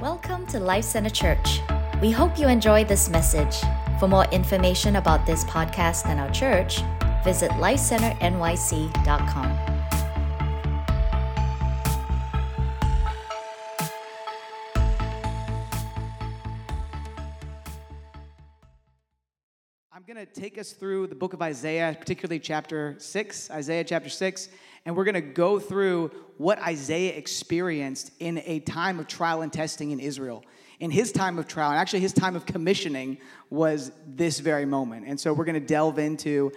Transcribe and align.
Welcome 0.00 0.46
to 0.46 0.58
Life 0.58 0.86
Center 0.86 1.10
Church. 1.10 1.60
We 2.00 2.10
hope 2.10 2.38
you 2.38 2.48
enjoy 2.48 2.84
this 2.84 3.10
message. 3.10 3.60
For 3.98 4.08
more 4.08 4.24
information 4.32 4.96
about 4.96 5.26
this 5.26 5.44
podcast 5.44 6.06
and 6.06 6.18
our 6.18 6.30
church, 6.30 6.80
visit 7.22 7.50
lifecenternyc.com. 7.50 9.58
I'm 19.92 20.02
going 20.06 20.16
to 20.16 20.24
take 20.24 20.56
us 20.56 20.72
through 20.72 21.08
the 21.08 21.14
book 21.14 21.34
of 21.34 21.42
Isaiah, 21.42 21.94
particularly 22.00 22.40
chapter 22.40 22.96
6, 22.98 23.50
Isaiah 23.50 23.84
chapter 23.84 24.08
6, 24.08 24.48
and 24.84 24.96
we're 24.96 25.04
going 25.04 25.14
to 25.14 25.20
go 25.20 25.58
through 25.58 26.10
what 26.38 26.58
Isaiah 26.60 27.16
experienced 27.16 28.12
in 28.18 28.42
a 28.46 28.60
time 28.60 28.98
of 28.98 29.06
trial 29.06 29.42
and 29.42 29.52
testing 29.52 29.90
in 29.90 30.00
Israel. 30.00 30.44
In 30.78 30.90
his 30.90 31.12
time 31.12 31.38
of 31.38 31.46
trial, 31.46 31.70
and 31.70 31.78
actually 31.78 32.00
his 32.00 32.14
time 32.14 32.34
of 32.34 32.46
commissioning 32.46 33.18
was 33.50 33.92
this 34.06 34.38
very 34.40 34.64
moment. 34.64 35.06
And 35.06 35.20
so 35.20 35.34
we're 35.34 35.44
going 35.44 35.60
to 35.60 35.66
delve 35.66 35.98
into 35.98 36.52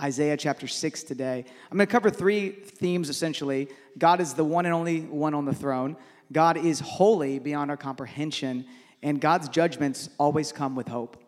Isaiah 0.00 0.38
chapter 0.38 0.66
6 0.66 1.02
today. 1.02 1.44
I'm 1.70 1.76
going 1.76 1.86
to 1.86 1.92
cover 1.92 2.08
three 2.08 2.50
themes 2.50 3.10
essentially. 3.10 3.68
God 3.98 4.20
is 4.22 4.32
the 4.32 4.44
one 4.44 4.64
and 4.64 4.74
only 4.74 5.02
one 5.02 5.34
on 5.34 5.44
the 5.44 5.54
throne, 5.54 5.96
God 6.32 6.56
is 6.56 6.80
holy 6.80 7.38
beyond 7.38 7.70
our 7.70 7.76
comprehension, 7.76 8.66
and 9.02 9.20
God's 9.20 9.48
judgments 9.48 10.10
always 10.18 10.52
come 10.52 10.74
with 10.74 10.88
hope. 10.88 11.22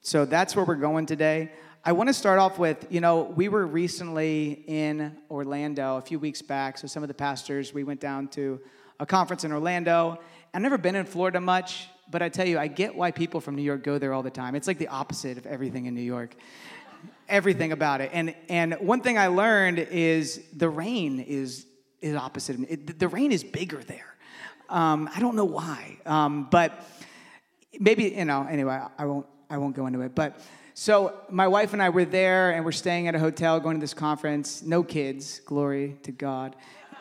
So 0.00 0.24
that's 0.24 0.54
where 0.54 0.64
we're 0.64 0.74
going 0.74 1.06
today. 1.06 1.52
I 1.86 1.92
want 1.92 2.08
to 2.08 2.14
start 2.14 2.38
off 2.38 2.58
with, 2.58 2.86
you 2.88 3.02
know, 3.02 3.24
we 3.36 3.50
were 3.50 3.66
recently 3.66 4.64
in 4.66 5.14
Orlando 5.30 5.98
a 5.98 6.00
few 6.00 6.18
weeks 6.18 6.40
back. 6.40 6.78
So 6.78 6.86
some 6.86 7.02
of 7.04 7.08
the 7.08 7.14
pastors, 7.14 7.74
we 7.74 7.84
went 7.84 8.00
down 8.00 8.28
to 8.28 8.58
a 8.98 9.04
conference 9.04 9.44
in 9.44 9.52
Orlando. 9.52 10.18
I've 10.54 10.62
never 10.62 10.78
been 10.78 10.94
in 10.94 11.04
Florida 11.04 11.42
much, 11.42 11.88
but 12.10 12.22
I 12.22 12.30
tell 12.30 12.48
you, 12.48 12.58
I 12.58 12.68
get 12.68 12.94
why 12.94 13.10
people 13.10 13.38
from 13.38 13.54
New 13.54 13.62
York 13.62 13.82
go 13.82 13.98
there 13.98 14.14
all 14.14 14.22
the 14.22 14.30
time. 14.30 14.54
It's 14.54 14.66
like 14.66 14.78
the 14.78 14.88
opposite 14.88 15.36
of 15.36 15.44
everything 15.44 15.84
in 15.84 15.94
New 15.94 16.00
York. 16.00 16.34
everything 17.28 17.72
about 17.72 18.00
it. 18.00 18.10
And 18.12 18.34
and 18.48 18.74
one 18.74 19.00
thing 19.00 19.18
I 19.18 19.28
learned 19.28 19.78
is 19.78 20.42
the 20.56 20.68
rain 20.68 21.20
is 21.20 21.66
is 22.00 22.14
opposite. 22.14 22.58
It, 22.68 22.98
the 22.98 23.08
rain 23.08 23.32
is 23.32 23.42
bigger 23.42 23.82
there. 23.82 24.14
Um, 24.68 25.08
I 25.14 25.20
don't 25.20 25.36
know 25.36 25.44
why, 25.44 25.98
um, 26.06 26.48
but 26.50 26.84
maybe 27.78 28.04
you 28.04 28.24
know. 28.24 28.46
Anyway, 28.48 28.80
I 28.98 29.04
won't 29.04 29.26
I 29.50 29.58
won't 29.58 29.76
go 29.76 29.86
into 29.86 30.00
it, 30.00 30.14
but 30.14 30.40
so 30.76 31.14
my 31.30 31.46
wife 31.46 31.72
and 31.72 31.80
I 31.80 31.90
were 31.90 32.04
there, 32.04 32.50
and 32.50 32.64
we're 32.64 32.72
staying 32.72 33.06
at 33.06 33.14
a 33.14 33.18
hotel, 33.20 33.60
going 33.60 33.76
to 33.76 33.80
this 33.80 33.94
conference. 33.94 34.60
No 34.60 34.82
kids, 34.82 35.40
glory 35.46 35.96
to 36.02 36.10
God. 36.10 36.56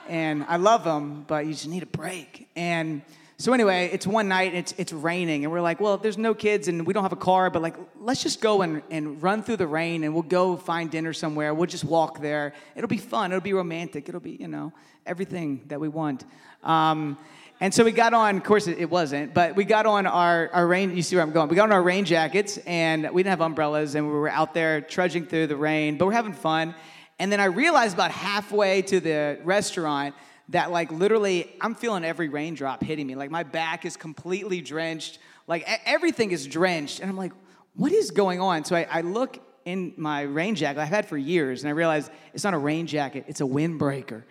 And 0.07 0.45
I 0.47 0.57
love 0.57 0.83
them, 0.83 1.25
but 1.27 1.47
you 1.47 1.53
just 1.53 1.67
need 1.67 1.81
a 1.81 1.87
break. 1.87 2.47
And 2.55 3.01
so 3.37 3.51
anyway, 3.51 3.89
it's 3.91 4.05
one 4.05 4.27
night, 4.27 4.53
it's, 4.53 4.75
it's 4.77 4.93
raining, 4.93 5.43
and 5.43 5.51
we're 5.51 5.59
like, 5.59 5.79
well, 5.79 5.97
there's 5.97 6.19
no 6.19 6.35
kids, 6.35 6.67
and 6.67 6.85
we 6.85 6.93
don't 6.93 7.01
have 7.01 7.13
a 7.13 7.15
car, 7.15 7.49
but 7.49 7.63
like, 7.63 7.75
let's 7.99 8.21
just 8.21 8.41
go 8.41 8.61
and, 8.61 8.83
and 8.91 9.21
run 9.23 9.41
through 9.41 9.57
the 9.57 9.67
rain, 9.67 10.03
and 10.03 10.13
we'll 10.13 10.21
go 10.21 10.55
find 10.55 10.91
dinner 10.91 11.11
somewhere. 11.11 11.51
We'll 11.53 11.65
just 11.65 11.83
walk 11.83 12.21
there. 12.21 12.53
It'll 12.75 12.87
be 12.87 12.97
fun. 12.97 13.31
It'll 13.31 13.41
be 13.41 13.53
romantic. 13.53 14.07
It'll 14.07 14.21
be, 14.21 14.37
you 14.39 14.47
know, 14.47 14.71
everything 15.03 15.63
that 15.69 15.79
we 15.79 15.87
want. 15.89 16.25
Um, 16.63 17.17
and 17.63 17.73
so 17.73 17.85
we 17.85 17.93
got 17.93 18.13
on, 18.13 18.35
of 18.35 18.43
course 18.43 18.67
it 18.67 18.89
wasn't, 18.89 19.33
but 19.33 19.55
we 19.55 19.63
got 19.63 19.85
on 19.85 20.05
our, 20.05 20.49
our 20.51 20.67
rain, 20.67 20.93
you 20.97 21.01
see 21.01 21.15
where 21.15 21.23
I'm 21.23 21.31
going. 21.31 21.47
We 21.47 21.55
got 21.55 21.63
on 21.63 21.71
our 21.71 21.81
rain 21.81 22.03
jackets 22.03 22.57
and 22.65 23.09
we 23.13 23.23
didn't 23.23 23.29
have 23.29 23.39
umbrellas 23.39 23.95
and 23.95 24.05
we 24.05 24.11
were 24.11 24.27
out 24.27 24.53
there 24.53 24.81
trudging 24.81 25.27
through 25.27 25.47
the 25.47 25.55
rain, 25.55 25.97
but 25.97 26.05
we're 26.05 26.11
having 26.11 26.33
fun. 26.33 26.75
And 27.19 27.31
then 27.31 27.39
I 27.39 27.45
realized 27.45 27.93
about 27.93 28.11
halfway 28.11 28.81
to 28.81 28.99
the 28.99 29.39
restaurant 29.45 30.13
that 30.49 30.71
like 30.71 30.91
literally 30.91 31.55
I'm 31.61 31.73
feeling 31.73 32.03
every 32.03 32.27
raindrop 32.27 32.83
hitting 32.83 33.07
me. 33.07 33.15
Like 33.15 33.31
my 33.31 33.43
back 33.43 33.85
is 33.85 33.95
completely 33.95 34.59
drenched. 34.59 35.19
Like 35.47 35.63
everything 35.85 36.31
is 36.31 36.45
drenched. 36.45 36.99
And 36.99 37.09
I'm 37.09 37.15
like, 37.15 37.31
what 37.75 37.93
is 37.93 38.11
going 38.11 38.41
on? 38.41 38.65
So 38.65 38.75
I, 38.75 38.87
I 38.91 38.99
look 38.99 39.39
in 39.63 39.93
my 39.95 40.23
rain 40.23 40.55
jacket 40.55 40.81
I've 40.81 40.89
had 40.89 41.07
for 41.07 41.17
years 41.17 41.63
and 41.63 41.69
I 41.69 41.71
realize 41.71 42.11
it's 42.33 42.43
not 42.43 42.55
a 42.55 42.57
rain 42.57 42.87
jacket, 42.87 43.23
it's 43.29 43.39
a 43.39 43.45
windbreaker. 43.45 44.23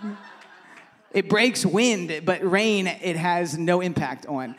It 1.12 1.28
breaks 1.28 1.64
wind, 1.64 2.22
but 2.24 2.48
rain 2.48 2.86
it 2.86 3.16
has 3.16 3.56
no 3.56 3.80
impact 3.80 4.26
on. 4.26 4.56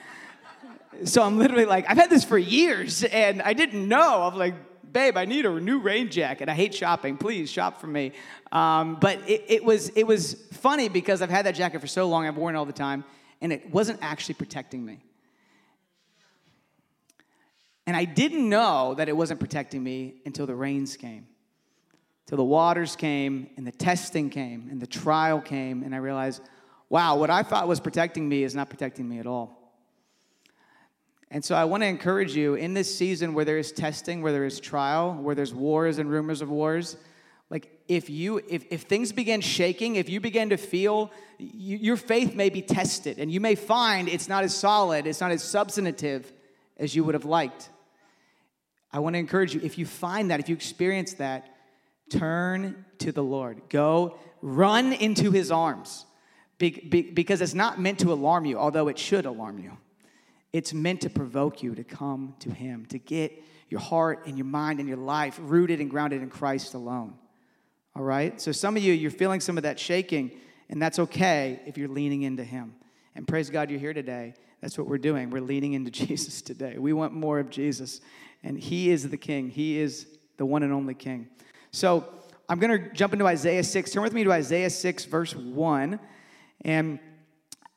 So 1.05 1.21
I'm 1.21 1.37
literally 1.37 1.65
like, 1.65 1.85
I've 1.89 1.97
had 1.97 2.09
this 2.09 2.23
for 2.23 2.37
years 2.37 3.03
and 3.03 3.41
I 3.41 3.53
didn't 3.53 3.87
know. 3.87 4.23
I'm 4.23 4.37
like, 4.37 4.55
babe, 4.91 5.15
I 5.15 5.25
need 5.25 5.45
a 5.45 5.59
new 5.59 5.79
rain 5.79 6.09
jacket. 6.09 6.49
I 6.49 6.55
hate 6.55 6.73
shopping. 6.73 7.17
Please 7.17 7.49
shop 7.49 7.79
for 7.79 7.87
me. 7.87 8.13
Um, 8.51 8.97
but 8.99 9.19
it, 9.29 9.45
it, 9.47 9.63
was, 9.63 9.89
it 9.89 10.05
was 10.05 10.33
funny 10.53 10.89
because 10.89 11.21
I've 11.21 11.29
had 11.29 11.45
that 11.45 11.55
jacket 11.55 11.79
for 11.79 11.87
so 11.87 12.07
long, 12.07 12.25
I've 12.25 12.37
worn 12.37 12.55
it 12.55 12.57
all 12.57 12.65
the 12.65 12.73
time, 12.73 13.05
and 13.41 13.53
it 13.53 13.71
wasn't 13.71 13.99
actually 14.01 14.35
protecting 14.35 14.83
me. 14.83 14.99
And 17.85 17.95
I 17.95 18.05
didn't 18.05 18.47
know 18.47 18.95
that 18.95 19.07
it 19.07 19.15
wasn't 19.15 19.39
protecting 19.39 19.83
me 19.83 20.15
until 20.25 20.45
the 20.45 20.55
rains 20.55 20.97
came 20.97 21.27
till 22.29 22.37
the 22.37 22.43
waters 22.43 22.95
came 22.95 23.49
and 23.57 23.65
the 23.65 23.71
testing 23.71 24.29
came 24.29 24.67
and 24.69 24.79
the 24.79 24.85
trial 24.85 25.41
came, 25.41 25.81
and 25.81 25.95
I 25.95 25.97
realized, 25.97 26.43
wow, 26.87 27.17
what 27.17 27.31
I 27.31 27.41
thought 27.41 27.67
was 27.67 27.79
protecting 27.79 28.29
me 28.29 28.43
is 28.43 28.53
not 28.53 28.69
protecting 28.69 29.09
me 29.09 29.17
at 29.17 29.25
all. 29.25 29.73
And 31.31 31.43
so 31.43 31.55
I 31.55 31.63
want 31.63 31.81
to 31.81 31.87
encourage 31.87 32.35
you 32.35 32.53
in 32.53 32.75
this 32.75 32.95
season 32.95 33.33
where 33.33 33.45
there 33.45 33.57
is 33.57 33.71
testing, 33.71 34.21
where 34.21 34.31
there 34.31 34.45
is 34.45 34.59
trial, 34.59 35.15
where 35.15 35.33
there's 35.33 35.55
wars 35.55 35.97
and 35.97 36.07
rumors 36.07 36.43
of 36.43 36.51
wars, 36.51 36.97
like 37.49 37.71
if 37.87 38.11
you 38.11 38.39
if, 38.47 38.63
if 38.69 38.83
things 38.83 39.11
begin 39.11 39.41
shaking, 39.41 39.95
if 39.95 40.07
you 40.07 40.19
begin 40.19 40.51
to 40.51 40.57
feel 40.57 41.11
you, 41.39 41.77
your 41.77 41.97
faith 41.97 42.35
may 42.35 42.49
be 42.49 42.61
tested 42.61 43.17
and 43.17 43.31
you 43.31 43.39
may 43.39 43.55
find 43.55 44.07
it's 44.07 44.29
not 44.29 44.43
as 44.43 44.55
solid, 44.55 45.07
it's 45.07 45.19
not 45.19 45.31
as 45.31 45.41
substantive 45.43 46.31
as 46.77 46.95
you 46.95 47.03
would 47.03 47.15
have 47.15 47.25
liked. 47.25 47.69
I 48.93 48.99
want 48.99 49.15
to 49.15 49.17
encourage 49.17 49.55
you 49.55 49.61
if 49.63 49.79
you 49.79 49.87
find 49.87 50.29
that, 50.29 50.39
if 50.39 50.47
you 50.47 50.53
experience 50.53 51.13
that, 51.13 51.55
Turn 52.09 52.85
to 52.99 53.11
the 53.11 53.23
Lord. 53.23 53.61
Go 53.69 54.17
run 54.41 54.93
into 54.93 55.31
his 55.31 55.51
arms 55.51 56.05
because 56.57 57.41
it's 57.41 57.53
not 57.53 57.79
meant 57.79 57.99
to 57.99 58.11
alarm 58.11 58.45
you, 58.45 58.57
although 58.57 58.89
it 58.89 58.99
should 58.99 59.25
alarm 59.25 59.59
you. 59.59 59.77
It's 60.51 60.73
meant 60.73 61.01
to 61.01 61.09
provoke 61.09 61.63
you 61.63 61.75
to 61.75 61.83
come 61.83 62.35
to 62.39 62.51
him, 62.51 62.85
to 62.87 62.97
get 62.97 63.43
your 63.69 63.79
heart 63.79 64.25
and 64.25 64.37
your 64.37 64.47
mind 64.47 64.79
and 64.79 64.87
your 64.87 64.97
life 64.97 65.39
rooted 65.41 65.79
and 65.79 65.89
grounded 65.89 66.21
in 66.21 66.29
Christ 66.29 66.73
alone. 66.73 67.13
All 67.95 68.03
right? 68.03 68.39
So 68.41 68.51
some 68.51 68.75
of 68.75 68.83
you, 68.83 68.93
you're 68.93 69.11
feeling 69.11 69.39
some 69.41 69.57
of 69.57 69.63
that 69.63 69.79
shaking, 69.79 70.31
and 70.69 70.81
that's 70.81 70.99
okay 70.99 71.59
if 71.65 71.77
you're 71.77 71.87
leaning 71.87 72.23
into 72.23 72.43
him. 72.43 72.73
And 73.15 73.27
praise 73.27 73.49
God 73.49 73.69
you're 73.69 73.79
here 73.79 73.93
today. 73.93 74.33
That's 74.61 74.77
what 74.77 74.87
we're 74.87 74.97
doing. 74.97 75.29
We're 75.29 75.41
leaning 75.41 75.73
into 75.73 75.91
Jesus 76.07 76.41
today. 76.41 76.77
We 76.77 76.93
want 76.93 77.13
more 77.13 77.39
of 77.39 77.49
Jesus, 77.49 78.01
and 78.43 78.59
he 78.59 78.89
is 78.89 79.07
the 79.07 79.17
king, 79.17 79.49
he 79.49 79.77
is 79.77 80.07
the 80.37 80.45
one 80.45 80.63
and 80.63 80.73
only 80.73 80.93
king. 80.93 81.29
So 81.71 82.07
I'm 82.47 82.59
going 82.59 82.81
to 82.81 82.93
jump 82.93 83.13
into 83.13 83.27
Isaiah 83.27 83.63
6. 83.63 83.91
Turn 83.91 84.01
with 84.01 84.13
me 84.13 84.23
to 84.23 84.31
Isaiah 84.31 84.71
6, 84.71 85.05
verse 85.05 85.35
1. 85.35 85.99
And 86.61 86.99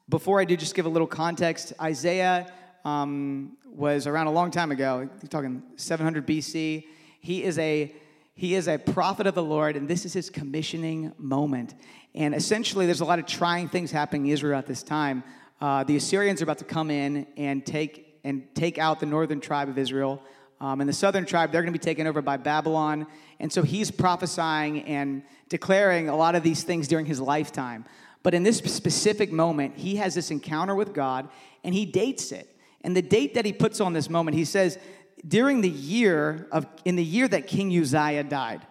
before 0.09 0.41
I 0.41 0.45
do, 0.45 0.57
just 0.57 0.75
give 0.75 0.87
a 0.87 0.89
little 0.89 1.07
context. 1.07 1.75
Isaiah 1.81 2.51
um, 2.85 3.59
was 3.67 4.07
around 4.07 4.29
a 4.29 4.33
long 4.33 4.51
time 4.51 4.71
ago. 4.71 5.09
You're 5.21 5.29
talking 5.29 5.63
700 5.77 6.27
BC. 6.27 6.87
He 7.21 7.45
is 7.45 7.59
a 7.59 7.95
he 8.35 8.55
is 8.55 8.67
a 8.67 8.79
prophet 8.79 9.27
of 9.27 9.35
the 9.35 9.43
Lord, 9.43 9.77
and 9.77 9.87
this 9.87 10.07
is 10.07 10.15
his 10.15 10.31
commissioning 10.31 11.13
moment. 11.19 11.75
And 12.15 12.35
essentially, 12.35 12.87
there's 12.87 13.03
a 13.03 13.05
lot 13.05 13.19
of 13.19 13.27
trying 13.27 13.69
things 13.69 13.91
happening 13.91 14.25
in 14.25 14.33
Israel 14.33 14.59
at 14.59 14.67
this 14.67 14.83
time. 14.83 15.23
Uh, 15.61 15.85
the 15.85 15.97
Assyrians 15.97 16.41
are 16.41 16.45
about 16.45 16.57
to 16.59 16.65
come 16.65 16.91
in 16.91 17.27
and 17.37 17.65
take 17.65 18.21
and 18.25 18.43
take 18.55 18.79
out 18.79 19.01
the 19.01 19.07
northern 19.07 19.39
tribe 19.39 19.69
of 19.69 19.77
Israel. 19.77 20.23
Um, 20.63 20.81
and 20.81 20.89
the 20.89 20.95
southern 20.95 21.27
tribe, 21.27 21.51
they're 21.51 21.61
going 21.61 21.73
to 21.73 21.79
be 21.79 21.83
taken 21.83 22.07
over 22.07 22.23
by 22.23 22.37
Babylon. 22.37 23.09
And 23.41 23.53
so 23.53 23.65
he's 23.65 23.91
prophesying 23.91 24.83
and 24.85 25.25
declaring 25.49 26.09
a 26.09 26.15
lot 26.15 26.37
of 26.37 26.45
these 26.45 26.63
things 26.63 26.87
during 26.87 27.05
his 27.05 27.21
lifetime. 27.21 27.85
But 28.23 28.33
in 28.33 28.45
this 28.45 28.59
specific 28.59 29.33
moment, 29.33 29.77
he 29.77 29.97
has 29.97 30.15
this 30.15 30.31
encounter 30.31 30.77
with 30.77 30.95
God 30.95 31.29
and 31.65 31.75
he 31.75 31.85
dates 31.85 32.31
it. 32.31 32.49
And 32.83 32.97
the 32.97 33.03
date 33.03 33.35
that 33.35 33.45
he 33.45 33.53
puts 33.53 33.81
on 33.81 33.93
this 33.93 34.09
moment, 34.09 34.37
he 34.37 34.45
says, 34.45 34.79
during 35.27 35.63
the 35.63 35.69
year 35.69 36.47
of, 36.53 36.67
in 36.85 36.95
the 36.95 37.05
year 37.05 37.27
that 37.27 37.49
King 37.49 37.77
Uzziah 37.77 38.23
died. 38.23 38.65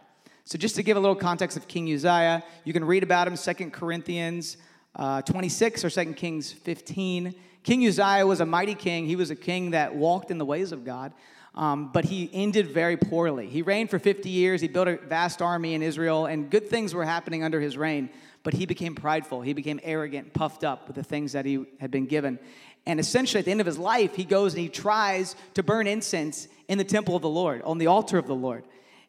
So 0.46 0.58
just 0.58 0.76
to 0.78 0.84
give 0.84 0.96
a 0.96 1.00
little 1.00 1.16
context 1.16 1.58
of 1.58 1.68
King 1.68 1.94
Uzziah, 1.94 2.42
you 2.64 2.72
can 2.72 2.86
read 2.86 3.04
about 3.04 3.28
him, 3.28 3.36
Second 3.36 3.74
Corinthians 3.74 4.56
uh, 4.96 5.22
26 5.24 5.84
or 5.84 5.90
Second 5.90 6.16
Kings 6.16 6.54
15. 6.54 7.36
King 7.64 7.88
Uzziah 7.88 8.26
was 8.26 8.40
a 8.40 8.46
mighty 8.46 8.76
king. 8.76 9.06
He 9.06 9.18
was 9.18 9.30
a 9.30 9.36
king 9.36 9.72
that 9.72 9.94
walked 9.94 10.32
in 10.32 10.38
the 10.38 10.46
ways 10.46 10.72
of 10.72 10.86
God. 10.86 11.14
Um, 11.54 11.92
but 11.92 12.06
he 12.06 12.30
ended 12.32 12.68
very 12.68 12.96
poorly. 12.96 13.48
He 13.48 13.62
reigned 13.62 13.90
for 13.90 14.00
50 14.00 14.30
years, 14.30 14.62
he 14.62 14.68
built 14.68 14.88
a 14.88 14.98
vast 14.98 15.42
army 15.42 15.74
in 15.74 15.82
Israel, 15.82 16.26
and 16.26 16.50
good 16.50 16.70
things 16.70 16.94
were 16.94 17.04
happening 17.04 17.44
under 17.44 17.60
his 17.60 17.78
reign. 17.78 18.10
But 18.44 18.54
he 18.54 18.66
became 18.66 18.96
prideful, 18.96 19.42
he 19.42 19.54
became 19.54 19.80
arrogant, 19.84 20.34
puffed 20.34 20.64
up 20.64 20.88
with 20.88 20.96
the 20.96 21.04
things 21.04 21.34
that 21.34 21.46
he 21.46 21.66
had 21.80 21.92
been 21.92 22.06
given. 22.06 22.40
And 22.86 23.00
essentially, 23.00 23.40
at 23.40 23.46
the 23.46 23.52
end 23.52 23.60
of 23.60 23.68
his 23.68 23.78
life, 23.78 24.16
he 24.16 24.24
goes 24.24 24.54
and 24.54 24.62
he 24.62 24.70
tries 24.70 25.36
to 25.54 25.62
burn 25.62 25.86
incense 25.86 26.48
in 26.68 26.78
the 26.78 26.84
temple 26.84 27.16
of 27.16 27.22
the 27.22 27.30
Lord, 27.30 27.62
on 27.62 27.78
the 27.78 27.88
altar 27.88 28.18
of 28.18 28.26
the 28.26 28.36
Lord. 28.36 28.64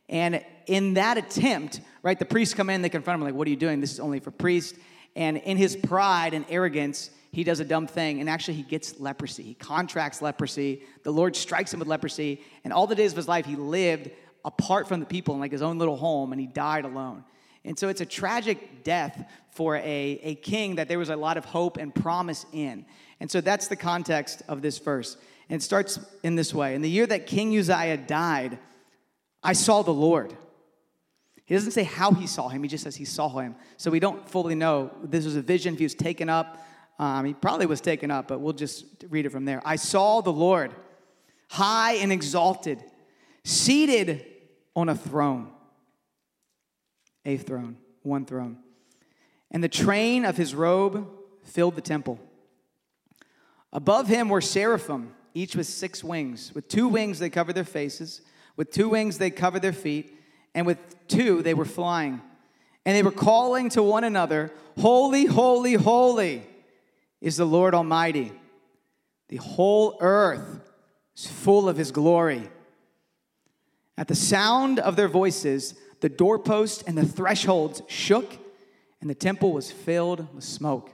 And 0.09 0.45
in 0.67 0.95
that 0.95 1.17
attempt, 1.17 1.81
right, 2.03 2.19
the 2.19 2.27
priests 2.27 2.55
come 2.55 2.69
in, 2.69 2.83
they 2.83 2.91
confront 2.91 3.21
him, 3.21 3.25
like, 3.25 3.35
What 3.35 3.47
are 3.47 3.51
you 3.51 3.57
doing? 3.57 3.81
This 3.81 3.93
is 3.93 4.01
only 4.01 4.21
for 4.21 4.31
priests. 4.31 4.79
And 5.17 5.39
in 5.39 5.57
his 5.57 5.77
pride 5.77 6.35
and 6.35 6.45
arrogance, 6.49 7.11
he 7.33 7.45
does 7.45 7.61
a 7.61 7.65
dumb 7.65 7.87
thing, 7.87 8.21
and 8.21 8.29
actually 8.29 8.55
he 8.55 8.63
gets 8.63 9.01
leprosy. 9.01 9.43
He 9.43 9.55
contracts 9.55 10.21
leprosy. 10.21 10.83
The 11.03 11.11
Lord 11.11 11.35
strikes 11.35 11.73
him 11.73 11.81
with 11.81 11.89
leprosy, 11.89 12.43
and 12.63 12.73
all 12.73 12.87
the 12.87 12.95
days 12.95 13.13
of 13.13 13.17
his 13.17 13.27
life 13.27 13.47
he 13.47 13.57
lived 13.57 14.11
apart 14.45 14.87
from 14.87 15.01
the 15.01 15.07
people 15.07 15.35
in 15.35 15.41
like 15.41 15.53
his 15.53 15.63
own 15.63 15.79
little 15.79 15.97
home, 15.97 16.33
and 16.33 16.41
he 16.41 16.47
died 16.47 16.85
alone. 16.85 17.25
And 17.65 17.79
so 17.79 17.89
it's 17.89 18.01
a 18.01 18.07
tragic 18.07 18.85
death 18.85 19.25
for 19.53 19.77
a, 19.77 20.21
a 20.23 20.35
king 20.37 20.77
that 20.77 20.89
there 20.89 20.99
was 20.99 21.11
a 21.11 21.17
lot 21.17 21.37
of 21.37 21.45
hope 21.45 21.77
and 21.77 21.95
promise 21.95 22.45
in. 22.53 22.85
And 23.21 23.31
so 23.31 23.41
that's 23.41 23.69
the 23.69 23.77
context 23.77 24.43
of 24.49 24.63
this 24.63 24.79
verse. 24.79 25.17
And 25.49 25.61
it 25.61 25.65
starts 25.65 26.01
in 26.23 26.35
this 26.35 26.53
way 26.53 26.75
In 26.75 26.83
the 26.83 26.91
year 26.91 27.07
that 27.07 27.27
King 27.27 27.57
Uzziah 27.57 27.97
died, 27.97 28.59
I 29.43 29.53
saw 29.53 29.83
the 29.83 29.93
Lord. 29.93 30.37
He 31.45 31.55
doesn't 31.55 31.73
say 31.73 31.85
how 31.85 32.13
he 32.13 32.27
saw 32.27 32.49
him, 32.49 32.63
he 32.63 32.69
just 32.69 32.85
says 32.85 32.97
he 32.97 33.05
saw 33.05 33.29
him. 33.39 33.55
So 33.77 33.91
we 33.91 34.01
don't 34.01 34.29
fully 34.29 34.55
know. 34.55 34.91
This 35.03 35.25
was 35.25 35.37
a 35.37 35.43
vision. 35.43 35.75
If 35.75 35.81
he 35.81 35.85
was 35.85 35.95
taken 35.95 36.29
up, 36.29 36.65
um, 36.99 37.25
he 37.25 37.35
probably 37.35 37.67
was 37.67 37.81
taken 37.81 38.11
up, 38.11 38.29
but 38.29 38.41
we'll 38.41 38.53
just 38.53 38.85
read 39.09 39.27
it 39.27 39.31
from 39.31 39.45
there. 39.45 39.63
I 39.65 39.77
saw 39.77 40.21
the 40.21 40.33
Lord 40.33 40.75
high 41.49 41.95
and 41.95 42.13
exalted, 42.13 42.83
seated 43.45 44.25
on 44.75 44.89
a 44.89 44.95
throne. 44.95 45.51
A 47.25 47.37
throne, 47.37 47.77
one 48.03 48.25
throne. 48.25 48.59
And 49.51 49.63
the 49.63 49.69
train 49.69 50.25
of 50.25 50.37
his 50.37 50.55
robe 50.55 51.09
filled 51.43 51.77
the 51.77 51.83
temple. 51.83 52.19
Above 53.73 54.09
him 54.09 54.29
were 54.29 54.41
seraphim, 54.41 55.15
each 55.35 55.57
with 55.57 55.67
six 55.67 56.03
wings. 56.03 56.53
With 56.55 56.69
two 56.69 56.89
wings 56.89 57.19
they 57.19 57.31
covered 57.31 57.55
their 57.55 57.65
faces, 57.65 58.23
with 58.57 58.71
two 58.71 58.89
wings 58.89 59.19
they 59.19 59.31
covered 59.31 59.63
their 59.63 59.73
feet, 59.73 60.19
and 60.55 60.67
with 60.67 60.79
two 61.09 61.43
they 61.43 61.55
were 61.55 61.65
flying. 61.65 62.21
And 62.85 62.97
they 62.97 63.03
were 63.03 63.11
calling 63.11 63.69
to 63.71 63.83
one 63.83 64.05
another, 64.05 64.53
Holy, 64.79 65.27
holy, 65.27 65.75
holy 65.75 66.47
is 67.23 67.37
the 67.37 67.47
Lord 67.47 67.73
Almighty. 67.73 68.33
The 69.29 69.37
whole 69.37 69.97
earth 70.01 70.61
is 71.17 71.27
full 71.27 71.69
of 71.69 71.77
his 71.79 71.93
glory. 71.93 72.51
At 73.97 74.09
the 74.09 74.15
sound 74.17 74.81
of 74.81 74.97
their 74.97 75.09
voices, 75.09 75.75
the 76.01 76.09
doorposts 76.09 76.83
and 76.83 76.99
the 76.99 77.07
thresholds 77.07 77.81
shook, 77.87 78.37
and 79.01 79.09
the 79.09 79.15
temple 79.15 79.53
was 79.53 79.71
filled 79.71 80.35
with 80.35 80.43
smoke. 80.43 80.91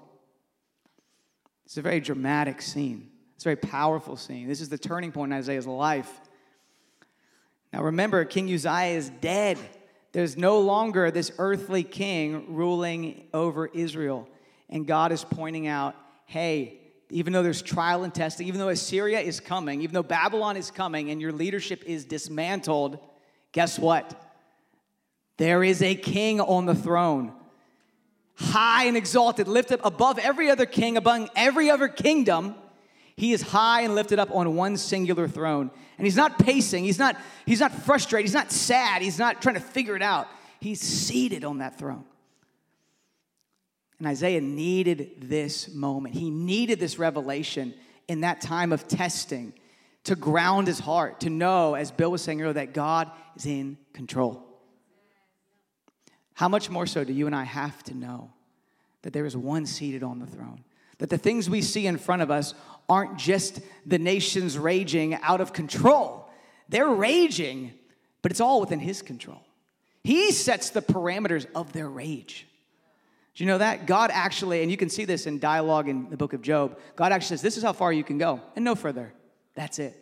It's 1.64 1.78
a 1.78 1.82
very 1.82 2.00
dramatic 2.00 2.60
scene. 2.60 3.10
It's 3.34 3.44
a 3.44 3.48
very 3.48 3.56
powerful 3.56 4.16
scene. 4.16 4.48
This 4.48 4.60
is 4.60 4.68
the 4.68 4.78
turning 4.78 5.12
point 5.12 5.32
in 5.32 5.38
Isaiah's 5.38 5.66
life. 5.66 6.20
Now 7.72 7.84
remember, 7.84 8.24
King 8.26 8.52
Uzziah 8.52 8.96
is 8.96 9.08
dead. 9.08 9.58
There's 10.12 10.36
no 10.36 10.60
longer 10.60 11.10
this 11.10 11.32
earthly 11.38 11.84
king 11.84 12.54
ruling 12.54 13.28
over 13.32 13.66
Israel. 13.66 14.28
And 14.68 14.86
God 14.86 15.12
is 15.12 15.24
pointing 15.24 15.66
out 15.66 15.94
hey, 16.28 16.78
even 17.08 17.32
though 17.32 17.42
there's 17.42 17.62
trial 17.62 18.04
and 18.04 18.14
testing, 18.14 18.46
even 18.48 18.60
though 18.60 18.68
Assyria 18.68 19.18
is 19.20 19.40
coming, 19.40 19.80
even 19.80 19.94
though 19.94 20.02
Babylon 20.02 20.58
is 20.58 20.70
coming 20.70 21.10
and 21.10 21.22
your 21.22 21.32
leadership 21.32 21.82
is 21.86 22.04
dismantled, 22.04 22.98
guess 23.52 23.78
what? 23.78 24.14
There 25.38 25.64
is 25.64 25.80
a 25.80 25.94
king 25.94 26.38
on 26.38 26.66
the 26.66 26.74
throne, 26.74 27.32
high 28.34 28.84
and 28.84 28.96
exalted, 28.96 29.48
lifted 29.48 29.80
above 29.82 30.18
every 30.18 30.50
other 30.50 30.66
king, 30.66 30.98
above 30.98 31.30
every 31.34 31.70
other 31.70 31.88
kingdom. 31.88 32.54
He 33.16 33.32
is 33.32 33.40
high 33.40 33.80
and 33.80 33.94
lifted 33.94 34.18
up 34.18 34.30
on 34.30 34.54
one 34.54 34.76
singular 34.76 35.28
throne. 35.28 35.70
And 35.96 36.06
he's 36.06 36.16
not 36.16 36.38
pacing, 36.38 36.84
he's 36.84 36.98
not, 36.98 37.16
he's 37.46 37.60
not 37.60 37.72
frustrated, 37.72 38.26
he's 38.26 38.34
not 38.34 38.52
sad, 38.52 39.00
he's 39.00 39.18
not 39.18 39.40
trying 39.40 39.54
to 39.54 39.62
figure 39.62 39.96
it 39.96 40.02
out. 40.02 40.28
He's 40.60 40.80
seated 40.80 41.42
on 41.42 41.58
that 41.58 41.78
throne. 41.78 42.04
And 43.98 44.06
Isaiah 44.06 44.40
needed 44.40 45.22
this 45.22 45.72
moment. 45.72 46.14
He 46.14 46.30
needed 46.30 46.78
this 46.78 46.98
revelation 46.98 47.74
in 48.06 48.20
that 48.22 48.40
time 48.40 48.72
of 48.72 48.88
testing 48.88 49.52
to 50.04 50.16
ground 50.16 50.66
his 50.66 50.78
heart, 50.78 51.20
to 51.20 51.30
know, 51.30 51.74
as 51.74 51.90
Bill 51.90 52.10
was 52.10 52.22
saying 52.22 52.40
earlier, 52.40 52.54
that 52.54 52.72
God 52.72 53.10
is 53.36 53.44
in 53.44 53.76
control. 53.92 54.44
How 56.34 56.48
much 56.48 56.70
more 56.70 56.86
so 56.86 57.04
do 57.04 57.12
you 57.12 57.26
and 57.26 57.34
I 57.34 57.44
have 57.44 57.82
to 57.84 57.94
know 57.94 58.30
that 59.02 59.12
there 59.12 59.26
is 59.26 59.36
one 59.36 59.66
seated 59.66 60.02
on 60.02 60.18
the 60.20 60.26
throne? 60.26 60.64
That 60.98 61.10
the 61.10 61.18
things 61.18 61.50
we 61.50 61.62
see 61.62 61.86
in 61.86 61.98
front 61.98 62.22
of 62.22 62.30
us 62.30 62.54
aren't 62.88 63.18
just 63.18 63.60
the 63.84 63.98
nations 63.98 64.56
raging 64.56 65.14
out 65.16 65.40
of 65.40 65.52
control. 65.52 66.28
They're 66.68 66.88
raging, 66.88 67.72
but 68.22 68.32
it's 68.32 68.40
all 68.40 68.60
within 68.60 68.80
his 68.80 69.02
control. 69.02 69.42
He 70.02 70.32
sets 70.32 70.70
the 70.70 70.80
parameters 70.80 71.46
of 71.54 71.72
their 71.72 71.88
rage. 71.88 72.47
Do 73.38 73.44
you 73.44 73.48
know 73.48 73.58
that? 73.58 73.86
God 73.86 74.10
actually, 74.12 74.62
and 74.62 74.70
you 74.70 74.76
can 74.76 74.88
see 74.88 75.04
this 75.04 75.28
in 75.28 75.38
dialogue 75.38 75.88
in 75.88 76.10
the 76.10 76.16
book 76.16 76.32
of 76.32 76.42
Job, 76.42 76.76
God 76.96 77.12
actually 77.12 77.28
says, 77.28 77.42
This 77.42 77.56
is 77.56 77.62
how 77.62 77.72
far 77.72 77.92
you 77.92 78.02
can 78.02 78.18
go, 78.18 78.40
and 78.56 78.64
no 78.64 78.74
further. 78.74 79.12
That's 79.54 79.78
it. 79.78 79.94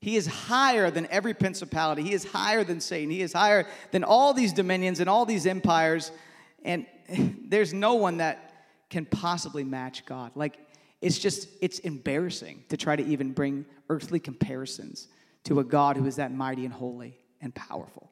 He 0.00 0.16
is 0.16 0.26
higher 0.26 0.90
than 0.90 1.06
every 1.06 1.32
principality. 1.32 2.02
He 2.02 2.12
is 2.12 2.24
higher 2.24 2.64
than 2.64 2.80
Satan. 2.80 3.08
He 3.08 3.22
is 3.22 3.32
higher 3.32 3.68
than 3.92 4.02
all 4.02 4.34
these 4.34 4.52
dominions 4.52 4.98
and 4.98 5.08
all 5.08 5.24
these 5.24 5.46
empires. 5.46 6.10
And 6.64 6.86
there's 7.48 7.72
no 7.72 7.94
one 7.94 8.16
that 8.16 8.64
can 8.90 9.06
possibly 9.06 9.62
match 9.62 10.04
God. 10.04 10.32
Like, 10.34 10.58
it's 11.00 11.20
just, 11.20 11.48
it's 11.62 11.78
embarrassing 11.78 12.64
to 12.70 12.76
try 12.76 12.96
to 12.96 13.06
even 13.06 13.30
bring 13.30 13.64
earthly 13.88 14.18
comparisons 14.18 15.06
to 15.44 15.60
a 15.60 15.64
God 15.64 15.96
who 15.96 16.06
is 16.06 16.16
that 16.16 16.32
mighty 16.32 16.64
and 16.64 16.74
holy 16.74 17.16
and 17.40 17.54
powerful. 17.54 18.10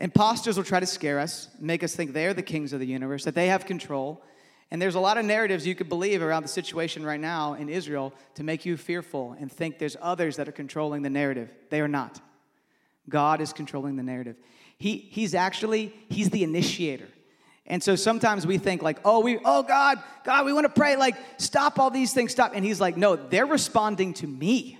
Imposters 0.00 0.56
will 0.56 0.64
try 0.64 0.80
to 0.80 0.86
scare 0.86 1.18
us, 1.18 1.48
make 1.60 1.84
us 1.84 1.94
think 1.94 2.14
they're 2.14 2.32
the 2.32 2.42
kings 2.42 2.72
of 2.72 2.80
the 2.80 2.86
universe, 2.86 3.24
that 3.24 3.34
they 3.34 3.48
have 3.48 3.66
control. 3.66 4.22
And 4.70 4.80
there's 4.80 4.94
a 4.94 5.00
lot 5.00 5.18
of 5.18 5.24
narratives 5.26 5.66
you 5.66 5.74
could 5.74 5.90
believe 5.90 6.22
around 6.22 6.42
the 6.42 6.48
situation 6.48 7.04
right 7.04 7.20
now 7.20 7.54
in 7.54 7.68
Israel 7.68 8.14
to 8.36 8.42
make 8.42 8.64
you 8.64 8.76
fearful 8.76 9.36
and 9.38 9.52
think 9.52 9.78
there's 9.78 9.96
others 10.00 10.36
that 10.36 10.48
are 10.48 10.52
controlling 10.52 11.02
the 11.02 11.10
narrative. 11.10 11.50
They 11.68 11.80
are 11.80 11.88
not. 11.88 12.20
God 13.08 13.40
is 13.40 13.52
controlling 13.52 13.96
the 13.96 14.02
narrative. 14.02 14.36
He, 14.78 14.96
he's 14.96 15.34
actually, 15.34 15.92
he's 16.08 16.30
the 16.30 16.44
initiator. 16.44 17.08
And 17.66 17.82
so 17.82 17.94
sometimes 17.94 18.46
we 18.46 18.56
think 18.56 18.82
like, 18.82 18.98
oh, 19.04 19.20
we, 19.20 19.38
oh 19.44 19.62
God, 19.62 20.02
God, 20.24 20.46
we 20.46 20.52
want 20.52 20.64
to 20.64 20.72
pray, 20.72 20.96
like, 20.96 21.16
stop 21.36 21.78
all 21.78 21.90
these 21.90 22.14
things, 22.14 22.32
stop. 22.32 22.52
And 22.54 22.64
he's 22.64 22.80
like, 22.80 22.96
no, 22.96 23.16
they're 23.16 23.46
responding 23.46 24.14
to 24.14 24.26
me. 24.26 24.78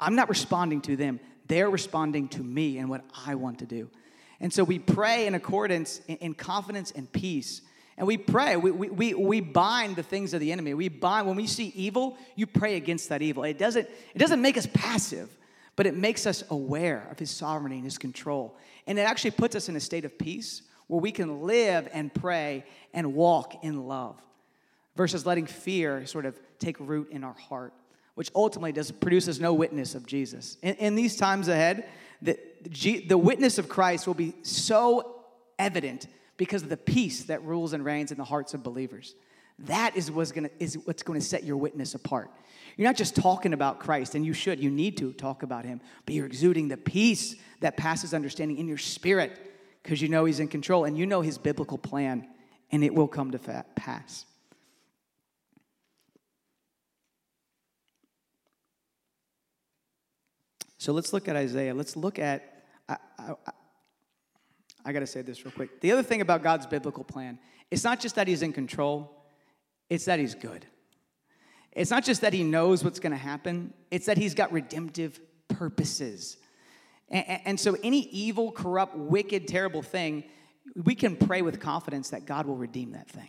I'm 0.00 0.16
not 0.16 0.28
responding 0.28 0.80
to 0.82 0.96
them. 0.96 1.20
They're 1.46 1.70
responding 1.70 2.28
to 2.28 2.42
me 2.42 2.78
and 2.78 2.90
what 2.90 3.04
I 3.26 3.36
want 3.36 3.60
to 3.60 3.66
do. 3.66 3.90
And 4.40 4.52
so 4.52 4.64
we 4.64 4.78
pray 4.78 5.26
in 5.26 5.34
accordance, 5.34 6.00
in 6.08 6.34
confidence 6.34 6.90
and 6.90 7.10
peace. 7.10 7.62
And 7.98 8.06
we 8.06 8.16
pray, 8.16 8.56
we, 8.56 8.70
we, 8.70 9.12
we 9.12 9.40
bind 9.40 9.96
the 9.96 10.02
things 10.02 10.32
of 10.32 10.40
the 10.40 10.52
enemy. 10.52 10.72
We 10.72 10.88
bind, 10.88 11.26
when 11.26 11.36
we 11.36 11.46
see 11.46 11.66
evil, 11.74 12.16
you 12.34 12.46
pray 12.46 12.76
against 12.76 13.10
that 13.10 13.20
evil. 13.20 13.44
It 13.44 13.58
doesn't, 13.58 13.86
it 14.14 14.18
doesn't 14.18 14.40
make 14.40 14.56
us 14.56 14.66
passive, 14.72 15.28
but 15.76 15.86
it 15.86 15.94
makes 15.94 16.26
us 16.26 16.42
aware 16.48 17.06
of 17.10 17.18
his 17.18 17.30
sovereignty 17.30 17.76
and 17.76 17.84
his 17.84 17.98
control. 17.98 18.56
And 18.86 18.98
it 18.98 19.02
actually 19.02 19.32
puts 19.32 19.54
us 19.54 19.68
in 19.68 19.76
a 19.76 19.80
state 19.80 20.06
of 20.06 20.18
peace 20.18 20.62
where 20.86 21.00
we 21.00 21.12
can 21.12 21.42
live 21.42 21.88
and 21.92 22.12
pray 22.12 22.64
and 22.94 23.14
walk 23.14 23.62
in 23.62 23.86
love 23.86 24.16
versus 24.96 25.26
letting 25.26 25.46
fear 25.46 26.06
sort 26.06 26.24
of 26.24 26.38
take 26.58 26.80
root 26.80 27.10
in 27.10 27.22
our 27.22 27.34
heart, 27.34 27.72
which 28.20 28.30
ultimately 28.34 28.70
does 28.70 28.90
produces 28.90 29.40
no 29.40 29.54
witness 29.54 29.94
of 29.94 30.04
Jesus. 30.04 30.58
In, 30.60 30.74
in 30.74 30.94
these 30.94 31.16
times 31.16 31.48
ahead, 31.48 31.88
the, 32.20 32.38
the 33.08 33.16
witness 33.16 33.56
of 33.56 33.66
Christ 33.66 34.06
will 34.06 34.12
be 34.12 34.34
so 34.42 35.22
evident 35.58 36.06
because 36.36 36.62
of 36.62 36.68
the 36.68 36.76
peace 36.76 37.22
that 37.22 37.42
rules 37.44 37.72
and 37.72 37.82
reigns 37.82 38.12
in 38.12 38.18
the 38.18 38.24
hearts 38.24 38.52
of 38.52 38.62
believers. 38.62 39.14
That 39.60 39.96
is 39.96 40.10
what's, 40.10 40.32
gonna, 40.32 40.50
is 40.58 40.76
what's 40.84 41.02
going 41.02 41.18
to 41.18 41.24
set 41.24 41.44
your 41.44 41.56
witness 41.56 41.94
apart. 41.94 42.30
You're 42.76 42.88
not 42.88 42.96
just 42.96 43.16
talking 43.16 43.54
about 43.54 43.80
Christ, 43.80 44.14
and 44.14 44.26
you 44.26 44.34
should, 44.34 44.60
you 44.60 44.70
need 44.70 44.98
to 44.98 45.14
talk 45.14 45.42
about 45.42 45.64
him, 45.64 45.80
but 46.04 46.14
you're 46.14 46.26
exuding 46.26 46.68
the 46.68 46.76
peace 46.76 47.36
that 47.60 47.78
passes 47.78 48.12
understanding 48.12 48.58
in 48.58 48.68
your 48.68 48.76
spirit 48.76 49.32
because 49.82 50.02
you 50.02 50.10
know 50.10 50.26
he's 50.26 50.40
in 50.40 50.48
control 50.48 50.84
and 50.84 50.98
you 50.98 51.06
know 51.06 51.22
his 51.22 51.38
biblical 51.38 51.78
plan, 51.78 52.28
and 52.70 52.84
it 52.84 52.94
will 52.94 53.08
come 53.08 53.30
to 53.30 53.64
pass. 53.76 54.26
So 60.80 60.94
let's 60.94 61.12
look 61.12 61.28
at 61.28 61.36
Isaiah. 61.36 61.74
Let's 61.74 61.94
look 61.94 62.18
at, 62.18 62.64
I, 62.88 62.96
I, 63.18 63.34
I 64.82 64.92
got 64.92 65.00
to 65.00 65.06
say 65.06 65.20
this 65.20 65.44
real 65.44 65.52
quick. 65.52 65.82
The 65.82 65.92
other 65.92 66.02
thing 66.02 66.22
about 66.22 66.42
God's 66.42 66.66
biblical 66.66 67.04
plan, 67.04 67.38
it's 67.70 67.84
not 67.84 68.00
just 68.00 68.14
that 68.14 68.26
he's 68.26 68.40
in 68.40 68.54
control, 68.54 69.26
it's 69.90 70.06
that 70.06 70.18
he's 70.18 70.34
good. 70.34 70.64
It's 71.72 71.90
not 71.90 72.02
just 72.02 72.22
that 72.22 72.32
he 72.32 72.42
knows 72.44 72.82
what's 72.82 72.98
going 72.98 73.12
to 73.12 73.18
happen, 73.18 73.74
it's 73.90 74.06
that 74.06 74.16
he's 74.16 74.32
got 74.32 74.52
redemptive 74.52 75.20
purposes. 75.48 76.38
And, 77.10 77.40
and, 77.44 77.60
so, 77.60 77.76
any 77.84 78.08
evil, 78.08 78.50
corrupt, 78.50 78.96
wicked, 78.96 79.48
terrible 79.48 79.82
thing, 79.82 80.24
we 80.82 80.94
can 80.94 81.14
pray 81.14 81.42
with 81.42 81.60
confidence 81.60 82.08
that 82.10 82.24
God 82.24 82.46
will 82.46 82.56
redeem 82.56 82.92
that 82.92 83.08
thing 83.08 83.28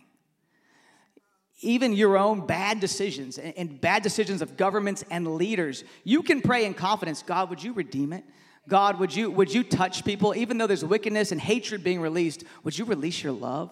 even 1.62 1.92
your 1.92 2.18
own 2.18 2.46
bad 2.46 2.80
decisions 2.80 3.38
and 3.38 3.80
bad 3.80 4.02
decisions 4.02 4.42
of 4.42 4.56
governments 4.56 5.04
and 5.10 5.36
leaders, 5.36 5.84
you 6.04 6.22
can 6.22 6.40
pray 6.40 6.64
in 6.64 6.74
confidence 6.74 7.22
God, 7.22 7.50
would 7.50 7.62
you 7.62 7.72
redeem 7.72 8.12
it? 8.12 8.24
God, 8.68 9.00
would 9.00 9.14
you, 9.14 9.30
would 9.30 9.52
you 9.52 9.64
touch 9.64 10.04
people? 10.04 10.34
Even 10.36 10.58
though 10.58 10.66
there's 10.66 10.84
wickedness 10.84 11.32
and 11.32 11.40
hatred 11.40 11.82
being 11.82 12.00
released, 12.00 12.44
would 12.62 12.78
you 12.78 12.84
release 12.84 13.22
your 13.22 13.32
love? 13.32 13.70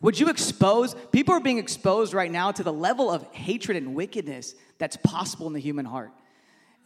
Would 0.00 0.18
you 0.18 0.28
expose? 0.28 0.96
People 1.12 1.34
are 1.34 1.40
being 1.40 1.58
exposed 1.58 2.12
right 2.12 2.30
now 2.30 2.50
to 2.50 2.64
the 2.64 2.72
level 2.72 3.10
of 3.10 3.22
hatred 3.32 3.76
and 3.76 3.94
wickedness 3.94 4.54
that's 4.78 4.96
possible 4.96 5.46
in 5.46 5.52
the 5.52 5.60
human 5.60 5.84
heart. 5.84 6.10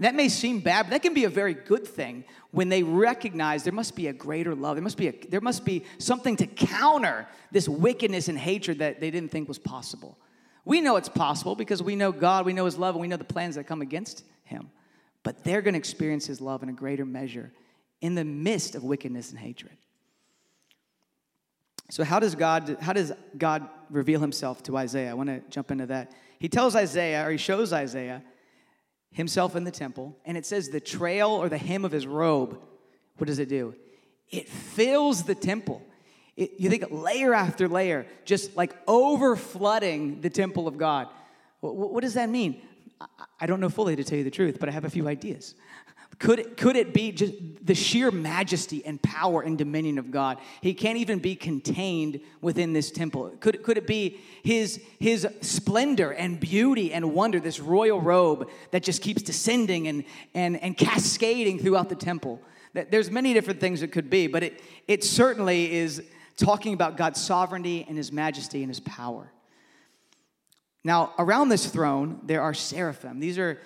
That 0.00 0.14
may 0.14 0.28
seem 0.28 0.60
bad, 0.60 0.84
but 0.84 0.90
that 0.90 1.02
can 1.02 1.14
be 1.14 1.24
a 1.24 1.30
very 1.30 1.54
good 1.54 1.86
thing 1.86 2.24
when 2.50 2.68
they 2.68 2.82
recognize 2.82 3.64
there 3.64 3.72
must 3.72 3.96
be 3.96 4.08
a 4.08 4.12
greater 4.12 4.54
love. 4.54 4.76
There 4.76 4.82
must 4.82 4.98
be, 4.98 5.08
a, 5.08 5.14
there 5.30 5.40
must 5.40 5.64
be 5.64 5.84
something 5.96 6.36
to 6.36 6.46
counter 6.46 7.26
this 7.50 7.66
wickedness 7.66 8.28
and 8.28 8.36
hatred 8.36 8.80
that 8.80 9.00
they 9.00 9.10
didn't 9.10 9.30
think 9.30 9.48
was 9.48 9.58
possible. 9.58 10.18
We 10.66 10.82
know 10.82 10.96
it's 10.96 11.08
possible 11.08 11.54
because 11.54 11.82
we 11.82 11.96
know 11.96 12.12
God, 12.12 12.44
we 12.44 12.52
know 12.52 12.66
His 12.66 12.76
love, 12.76 12.94
and 12.94 13.00
we 13.00 13.08
know 13.08 13.16
the 13.16 13.24
plans 13.24 13.54
that 13.54 13.64
come 13.64 13.80
against 13.80 14.24
Him. 14.44 14.70
But 15.22 15.44
they're 15.44 15.62
going 15.62 15.72
to 15.72 15.78
experience 15.78 16.26
His 16.26 16.42
love 16.42 16.62
in 16.62 16.68
a 16.68 16.72
greater 16.72 17.06
measure 17.06 17.52
in 18.02 18.14
the 18.14 18.24
midst 18.24 18.74
of 18.74 18.84
wickedness 18.84 19.30
and 19.30 19.38
hatred. 19.38 19.76
So 21.88 22.04
how 22.04 22.18
does 22.18 22.34
God 22.34 22.76
how 22.80 22.92
does 22.92 23.12
God 23.38 23.68
reveal 23.90 24.20
himself 24.20 24.62
to 24.64 24.76
Isaiah? 24.76 25.10
I 25.10 25.14
want 25.14 25.28
to 25.28 25.40
jump 25.50 25.70
into 25.70 25.86
that. 25.86 26.12
He 26.40 26.48
tells 26.48 26.74
Isaiah 26.74 27.26
or 27.26 27.30
he 27.30 27.36
shows 27.36 27.72
Isaiah 27.72 28.22
himself 29.12 29.54
in 29.54 29.62
the 29.62 29.70
temple 29.70 30.16
and 30.24 30.36
it 30.36 30.44
says 30.44 30.68
the 30.68 30.80
trail 30.80 31.30
or 31.30 31.48
the 31.48 31.58
hem 31.58 31.84
of 31.84 31.92
his 31.92 32.06
robe 32.06 32.60
what 33.18 33.28
does 33.28 33.38
it 33.38 33.48
do? 33.48 33.74
It 34.28 34.48
fills 34.48 35.22
the 35.22 35.34
temple. 35.34 35.82
It, 36.36 36.52
you 36.58 36.68
think 36.68 36.84
layer 36.90 37.34
after 37.34 37.68
layer, 37.68 38.06
just 38.24 38.56
like 38.56 38.76
over 38.86 39.36
flooding 39.36 40.20
the 40.20 40.30
temple 40.30 40.68
of 40.68 40.76
God. 40.76 41.08
What, 41.60 41.74
what 41.74 42.02
does 42.02 42.14
that 42.14 42.28
mean? 42.28 42.60
I, 43.00 43.06
I 43.40 43.46
don't 43.46 43.60
know 43.60 43.68
fully 43.70 43.96
to 43.96 44.04
tell 44.04 44.18
you 44.18 44.24
the 44.24 44.30
truth, 44.30 44.58
but 44.60 44.68
I 44.68 44.72
have 44.72 44.84
a 44.84 44.90
few 44.90 45.08
ideas. 45.08 45.54
Could 46.18 46.38
it, 46.38 46.56
could 46.56 46.76
it 46.76 46.94
be 46.94 47.12
just 47.12 47.34
the 47.62 47.74
sheer 47.74 48.10
majesty 48.10 48.84
and 48.86 49.00
power 49.02 49.42
and 49.42 49.58
dominion 49.58 49.98
of 49.98 50.10
God? 50.10 50.38
He 50.62 50.72
can't 50.72 50.96
even 50.96 51.18
be 51.18 51.36
contained 51.36 52.20
within 52.40 52.72
this 52.72 52.90
temple. 52.90 53.34
Could, 53.40 53.62
could 53.62 53.76
it 53.76 53.86
be 53.86 54.18
his, 54.42 54.80
his 54.98 55.28
splendor 55.42 56.12
and 56.12 56.40
beauty 56.40 56.92
and 56.94 57.12
wonder, 57.12 57.38
this 57.38 57.60
royal 57.60 58.00
robe 58.00 58.48
that 58.70 58.82
just 58.82 59.02
keeps 59.02 59.20
descending 59.20 59.88
and, 59.88 60.04
and, 60.32 60.62
and 60.62 60.76
cascading 60.76 61.58
throughout 61.58 61.90
the 61.90 61.94
temple? 61.94 62.40
There's 62.72 63.10
many 63.10 63.34
different 63.34 63.60
things 63.60 63.82
it 63.82 63.92
could 63.92 64.08
be, 64.08 64.26
but 64.26 64.42
it, 64.42 64.62
it 64.88 65.04
certainly 65.04 65.72
is 65.74 66.02
talking 66.36 66.74
about 66.74 66.96
God's 66.96 67.20
sovereignty 67.20 67.84
and 67.88 67.96
his 67.96 68.12
majesty 68.12 68.62
and 68.62 68.70
his 68.70 68.80
power. 68.80 69.32
Now, 70.84 71.12
around 71.18 71.48
this 71.48 71.66
throne, 71.66 72.20
there 72.24 72.42
are 72.42 72.54
seraphim. 72.54 73.18
These 73.18 73.38
are 73.38 73.58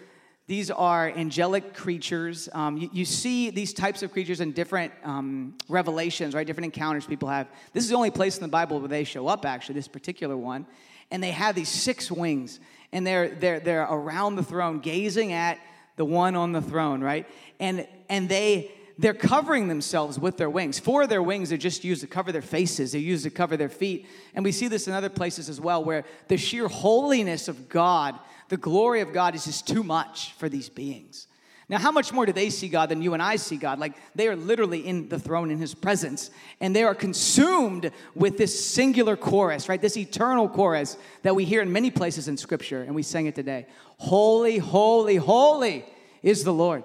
these 0.50 0.68
are 0.68 1.08
angelic 1.08 1.74
creatures. 1.74 2.48
Um, 2.52 2.76
you, 2.76 2.90
you, 2.92 3.04
see 3.04 3.50
these 3.50 3.72
types 3.72 4.02
of 4.02 4.10
creatures 4.10 4.40
in 4.40 4.50
different 4.50 4.92
um, 5.04 5.54
revelations, 5.68 6.34
right? 6.34 6.44
Different 6.44 6.74
encounters 6.74 7.06
people 7.06 7.28
have. 7.28 7.46
This 7.72 7.84
is 7.84 7.90
the 7.90 7.94
only 7.94 8.10
place 8.10 8.36
in 8.36 8.42
the 8.42 8.48
Bible 8.48 8.80
where 8.80 8.88
they 8.88 9.04
show 9.04 9.28
up, 9.28 9.46
actually, 9.46 9.76
this 9.76 9.86
particular 9.86 10.36
one. 10.36 10.66
And 11.12 11.22
they 11.22 11.30
have 11.30 11.54
these 11.54 11.68
six 11.68 12.10
wings, 12.10 12.58
and 12.90 13.06
they're, 13.06 13.28
they're, 13.28 13.60
they're 13.60 13.84
around 13.84 14.34
the 14.34 14.42
throne, 14.42 14.80
gazing 14.80 15.30
at 15.30 15.60
the 15.94 16.04
one 16.04 16.34
on 16.34 16.50
the 16.50 16.60
throne, 16.60 17.00
right? 17.00 17.28
And, 17.60 17.86
and 18.08 18.28
they, 18.28 18.72
they're 19.00 19.14
covering 19.14 19.68
themselves 19.68 20.18
with 20.18 20.36
their 20.36 20.50
wings. 20.50 20.78
Four 20.78 21.02
of 21.02 21.08
their 21.08 21.22
wings 21.22 21.52
are 21.52 21.56
just 21.56 21.84
used 21.84 22.00
to 22.02 22.06
cover 22.06 22.32
their 22.32 22.42
faces, 22.42 22.92
they're 22.92 23.00
used 23.00 23.24
to 23.24 23.30
cover 23.30 23.56
their 23.56 23.68
feet. 23.68 24.06
And 24.34 24.44
we 24.44 24.52
see 24.52 24.68
this 24.68 24.86
in 24.88 24.94
other 24.94 25.08
places 25.08 25.48
as 25.48 25.60
well, 25.60 25.82
where 25.82 26.04
the 26.28 26.36
sheer 26.36 26.68
holiness 26.68 27.48
of 27.48 27.68
God 27.68 28.18
the 28.50 28.56
glory 28.56 29.00
of 29.00 29.12
God 29.12 29.34
is 29.34 29.44
just 29.44 29.66
too 29.66 29.82
much 29.82 30.32
for 30.32 30.48
these 30.48 30.68
beings. 30.68 31.28
Now, 31.68 31.78
how 31.78 31.92
much 31.92 32.12
more 32.12 32.26
do 32.26 32.32
they 32.32 32.50
see 32.50 32.68
God 32.68 32.88
than 32.88 33.00
you 33.00 33.14
and 33.14 33.22
I 33.22 33.36
see 33.36 33.56
God? 33.56 33.78
Like 33.78 33.94
they 34.16 34.26
are 34.26 34.34
literally 34.34 34.84
in 34.84 35.08
the 35.08 35.20
throne 35.20 35.52
in 35.52 35.58
his 35.58 35.72
presence, 35.72 36.32
and 36.60 36.74
they 36.74 36.82
are 36.82 36.96
consumed 36.96 37.92
with 38.16 38.38
this 38.38 38.68
singular 38.68 39.16
chorus, 39.16 39.68
right? 39.68 39.80
This 39.80 39.96
eternal 39.96 40.48
chorus 40.48 40.96
that 41.22 41.36
we 41.36 41.44
hear 41.44 41.62
in 41.62 41.72
many 41.72 41.92
places 41.92 42.26
in 42.26 42.36
scripture, 42.36 42.82
and 42.82 42.92
we 42.92 43.04
sang 43.04 43.26
it 43.26 43.36
today. 43.36 43.66
Holy, 43.98 44.58
holy, 44.58 45.14
holy 45.14 45.84
is 46.24 46.42
the 46.42 46.52
Lord. 46.52 46.82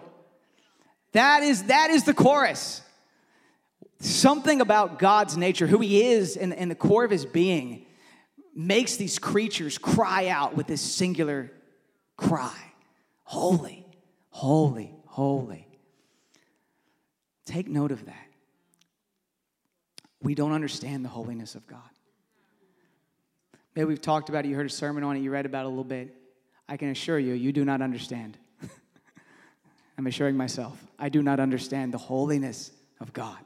That 1.15 1.43
is, 1.43 1.63
that 1.63 1.91
is 1.91 2.03
the 2.03 2.13
chorus. 2.13 2.81
Something 4.01 4.59
about 4.59 4.99
God's 4.99 5.37
nature, 5.37 5.65
who 5.65 5.79
he 5.79 6.03
is 6.03 6.35
in, 6.35 6.51
in 6.51 6.67
the 6.67 6.75
core 6.75 7.05
of 7.05 7.11
his 7.11 7.25
being, 7.25 7.85
makes 8.53 8.97
these 8.97 9.17
creatures 9.17 9.77
cry 9.77 10.27
out 10.27 10.57
with 10.57 10.67
this 10.67 10.81
singular 10.81 11.51
cry 12.17 12.57
Holy, 13.23 13.85
holy, 14.29 14.93
holy. 15.05 15.67
Take 17.45 17.69
note 17.69 17.93
of 17.93 18.05
that. 18.07 18.27
We 20.21 20.35
don't 20.35 20.51
understand 20.51 21.05
the 21.05 21.09
holiness 21.09 21.55
of 21.55 21.65
God. 21.65 21.79
Maybe 23.73 23.85
we've 23.85 24.01
talked 24.01 24.27
about 24.27 24.43
it, 24.43 24.49
you 24.49 24.55
heard 24.55 24.65
a 24.65 24.69
sermon 24.69 25.05
on 25.05 25.15
it, 25.15 25.21
you 25.21 25.31
read 25.31 25.45
about 25.45 25.61
it 25.61 25.67
a 25.67 25.69
little 25.69 25.85
bit. 25.85 26.13
I 26.67 26.75
can 26.75 26.89
assure 26.89 27.17
you, 27.17 27.33
you 27.33 27.53
do 27.53 27.63
not 27.63 27.81
understand. 27.81 28.37
I'm 29.97 30.07
assuring 30.07 30.35
myself, 30.35 30.83
I 30.99 31.09
do 31.09 31.23
not 31.23 31.39
understand 31.39 31.93
the 31.93 31.97
holiness 31.97 32.71
of 32.99 33.13
God. 33.13 33.39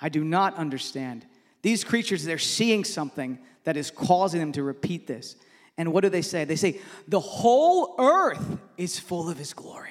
I 0.00 0.08
do 0.08 0.22
not 0.22 0.54
understand. 0.56 1.26
These 1.62 1.84
creatures, 1.84 2.24
they're 2.24 2.38
seeing 2.38 2.84
something 2.84 3.38
that 3.64 3.76
is 3.76 3.90
causing 3.90 4.40
them 4.40 4.52
to 4.52 4.62
repeat 4.62 5.06
this. 5.06 5.36
And 5.76 5.92
what 5.92 6.02
do 6.02 6.08
they 6.08 6.22
say? 6.22 6.44
They 6.44 6.56
say, 6.56 6.80
the 7.08 7.20
whole 7.20 7.96
earth 7.98 8.58
is 8.76 8.98
full 8.98 9.28
of 9.28 9.38
his 9.38 9.52
glory. 9.52 9.90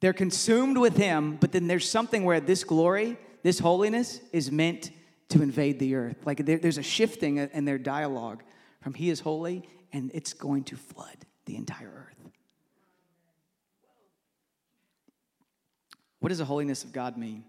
They're 0.00 0.12
consumed 0.12 0.78
with 0.78 0.96
him, 0.96 1.38
but 1.40 1.52
then 1.52 1.66
there's 1.66 1.88
something 1.88 2.24
where 2.24 2.40
this 2.40 2.62
glory, 2.62 3.16
this 3.42 3.58
holiness, 3.58 4.20
is 4.32 4.52
meant 4.52 4.90
to 5.30 5.42
invade 5.42 5.78
the 5.78 5.94
earth. 5.94 6.16
Like 6.24 6.44
there's 6.44 6.78
a 6.78 6.82
shifting 6.82 7.38
in 7.38 7.64
their 7.64 7.78
dialogue 7.78 8.42
from 8.80 8.94
he 8.94 9.10
is 9.10 9.20
holy, 9.20 9.68
and 9.92 10.10
it's 10.14 10.34
going 10.34 10.64
to 10.64 10.76
flood 10.76 11.16
the 11.46 11.56
entire 11.56 11.90
earth. 12.08 12.17
What 16.20 16.30
does 16.30 16.38
the 16.38 16.44
holiness 16.44 16.84
of 16.84 16.92
God 16.92 17.16
mean? 17.16 17.44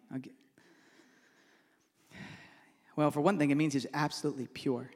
Well, 2.95 3.11
for 3.11 3.21
one 3.21 3.37
thing, 3.37 3.49
it 3.49 3.55
means 3.55 3.73
he's 3.73 3.87
absolutely 3.93 4.47
pure. 4.47 4.91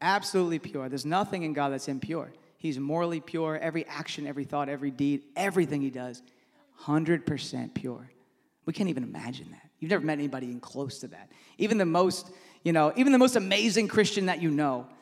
Absolutely 0.00 0.58
pure. 0.58 0.88
There's 0.88 1.06
nothing 1.06 1.42
in 1.42 1.52
God 1.52 1.70
that's 1.70 1.88
impure. 1.88 2.32
He's 2.58 2.78
morally 2.78 3.20
pure. 3.20 3.56
Every 3.56 3.86
action, 3.86 4.26
every 4.26 4.44
thought, 4.44 4.68
every 4.68 4.90
deed, 4.90 5.22
everything 5.34 5.80
he 5.80 5.90
does, 5.90 6.22
100% 6.82 7.74
pure. 7.74 8.10
We 8.66 8.72
can't 8.72 8.90
even 8.90 9.02
imagine 9.02 9.50
that. 9.50 9.70
You've 9.80 9.90
never 9.90 10.04
met 10.04 10.18
anybody 10.18 10.48
even 10.48 10.60
close 10.60 10.98
to 10.98 11.08
that. 11.08 11.30
Even 11.56 11.78
the 11.78 11.86
most, 11.86 12.30
you 12.64 12.72
know, 12.72 12.92
even 12.96 13.12
the 13.12 13.18
most 13.18 13.36
amazing 13.36 13.88
Christian 13.88 14.26
that 14.26 14.42
you 14.42 14.50
know, 14.50 14.86
I 14.90 14.94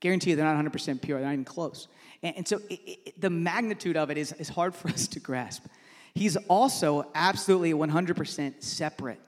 guarantee 0.00 0.30
you 0.30 0.36
they're 0.36 0.44
not 0.44 0.62
100% 0.64 1.02
pure. 1.02 1.18
They're 1.18 1.26
not 1.26 1.32
even 1.34 1.44
close. 1.44 1.88
And, 2.22 2.38
and 2.38 2.48
so 2.48 2.60
it, 2.68 2.80
it, 3.06 3.20
the 3.20 3.30
magnitude 3.30 3.96
of 3.96 4.10
it 4.10 4.18
is, 4.18 4.32
is 4.32 4.48
hard 4.48 4.74
for 4.74 4.88
us 4.88 5.06
to 5.08 5.20
grasp. 5.20 5.66
He's 6.16 6.36
also 6.48 7.10
absolutely 7.14 7.72
100% 7.72 8.62
separate 8.62 9.20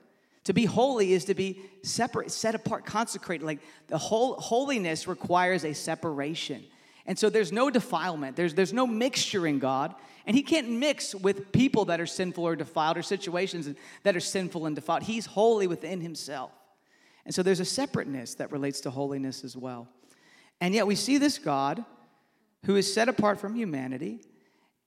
to 0.49 0.53
be 0.53 0.65
holy 0.65 1.13
is 1.13 1.25
to 1.25 1.35
be 1.35 1.61
separate, 1.83 2.31
set 2.31 2.55
apart, 2.55 2.83
consecrated. 2.83 3.45
Like 3.45 3.59
the 3.85 3.99
whole 3.99 4.33
holiness 4.33 5.07
requires 5.07 5.63
a 5.63 5.73
separation. 5.73 6.63
And 7.05 7.19
so 7.19 7.29
there's 7.29 7.51
no 7.51 7.69
defilement, 7.69 8.35
there's, 8.35 8.55
there's 8.55 8.73
no 8.73 8.87
mixture 8.87 9.45
in 9.45 9.59
God. 9.59 9.93
And 10.25 10.35
He 10.35 10.41
can't 10.41 10.67
mix 10.67 11.13
with 11.13 11.51
people 11.51 11.85
that 11.85 12.01
are 12.01 12.07
sinful 12.07 12.43
or 12.43 12.55
defiled 12.55 12.97
or 12.97 13.03
situations 13.03 13.69
that 14.01 14.15
are 14.15 14.19
sinful 14.19 14.65
and 14.65 14.75
defiled. 14.75 15.03
He's 15.03 15.27
holy 15.27 15.67
within 15.67 16.01
Himself. 16.01 16.49
And 17.25 17.35
so 17.35 17.43
there's 17.43 17.59
a 17.59 17.65
separateness 17.65 18.33
that 18.35 18.51
relates 18.51 18.81
to 18.81 18.89
holiness 18.89 19.43
as 19.43 19.55
well. 19.55 19.87
And 20.59 20.73
yet 20.73 20.87
we 20.87 20.95
see 20.95 21.19
this 21.19 21.37
God 21.37 21.85
who 22.65 22.75
is 22.75 22.91
set 22.91 23.07
apart 23.07 23.39
from 23.39 23.53
humanity, 23.53 24.21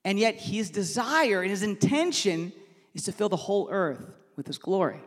and 0.04 0.18
yet 0.18 0.36
His 0.36 0.70
desire 0.70 1.42
and 1.42 1.50
His 1.50 1.62
intention 1.62 2.52
is 2.94 3.04
to 3.04 3.12
fill 3.12 3.28
the 3.28 3.36
whole 3.36 3.68
earth 3.70 4.04
with 4.36 4.46
His 4.46 4.58
glory 4.58 5.00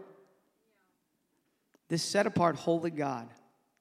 this 1.88 2.04
set 2.04 2.26
apart 2.26 2.56
holy 2.56 2.92
God 2.92 3.30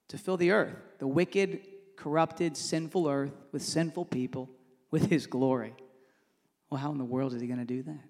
to 0.09 0.19
fill 0.19 0.37
the 0.37 0.51
earth, 0.51 0.77
the 0.99 1.07
wicked, 1.07 1.61
corrupted, 1.97 2.57
sinful 2.57 3.09
earth 3.09 3.33
with 3.53 3.63
sinful 3.63 4.07
people 4.07 4.51
with 4.91 5.09
his 5.11 5.27
glory. 5.27 5.75
Well, 6.71 6.81
how 6.81 6.93
in 6.93 6.99
the 6.99 7.05
world 7.05 7.35
is 7.35 7.41
he 7.41 7.47
going 7.47 7.61
to 7.61 7.65
do 7.65 7.83
that? 7.83 8.01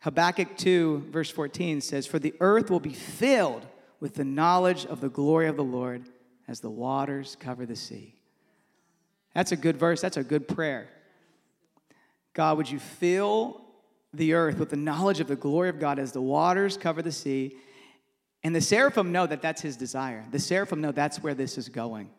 Habakkuk 0.00 0.56
2, 0.56 1.08
verse 1.10 1.30
14 1.30 1.80
says, 1.80 2.06
For 2.06 2.18
the 2.18 2.34
earth 2.40 2.70
will 2.70 2.80
be 2.80 2.92
filled 2.92 3.66
with 4.00 4.14
the 4.14 4.24
knowledge 4.24 4.84
of 4.84 5.00
the 5.00 5.08
glory 5.08 5.48
of 5.48 5.56
the 5.56 5.64
Lord 5.64 6.04
as 6.46 6.60
the 6.60 6.70
waters 6.70 7.36
cover 7.40 7.64
the 7.64 7.76
sea. 7.76 8.14
That's 9.34 9.52
a 9.52 9.56
good 9.56 9.76
verse. 9.76 10.00
That's 10.00 10.16
a 10.16 10.24
good 10.24 10.48
prayer. 10.48 10.88
God, 12.34 12.56
would 12.56 12.70
you 12.70 12.78
fill 12.78 13.64
the 14.16 14.34
earth 14.34 14.58
with 14.58 14.70
the 14.70 14.76
knowledge 14.76 15.20
of 15.20 15.28
the 15.28 15.36
glory 15.36 15.68
of 15.68 15.78
God 15.78 15.98
as 15.98 16.12
the 16.12 16.22
waters 16.22 16.76
cover 16.76 17.02
the 17.02 17.12
sea. 17.12 17.56
And 18.42 18.54
the 18.54 18.60
seraphim 18.60 19.12
know 19.12 19.26
that 19.26 19.42
that's 19.42 19.62
his 19.62 19.76
desire. 19.76 20.24
The 20.30 20.38
seraphim 20.38 20.80
know 20.80 20.92
that's 20.92 21.22
where 21.22 21.34
this 21.34 21.58
is 21.58 21.68
going. 21.68 22.10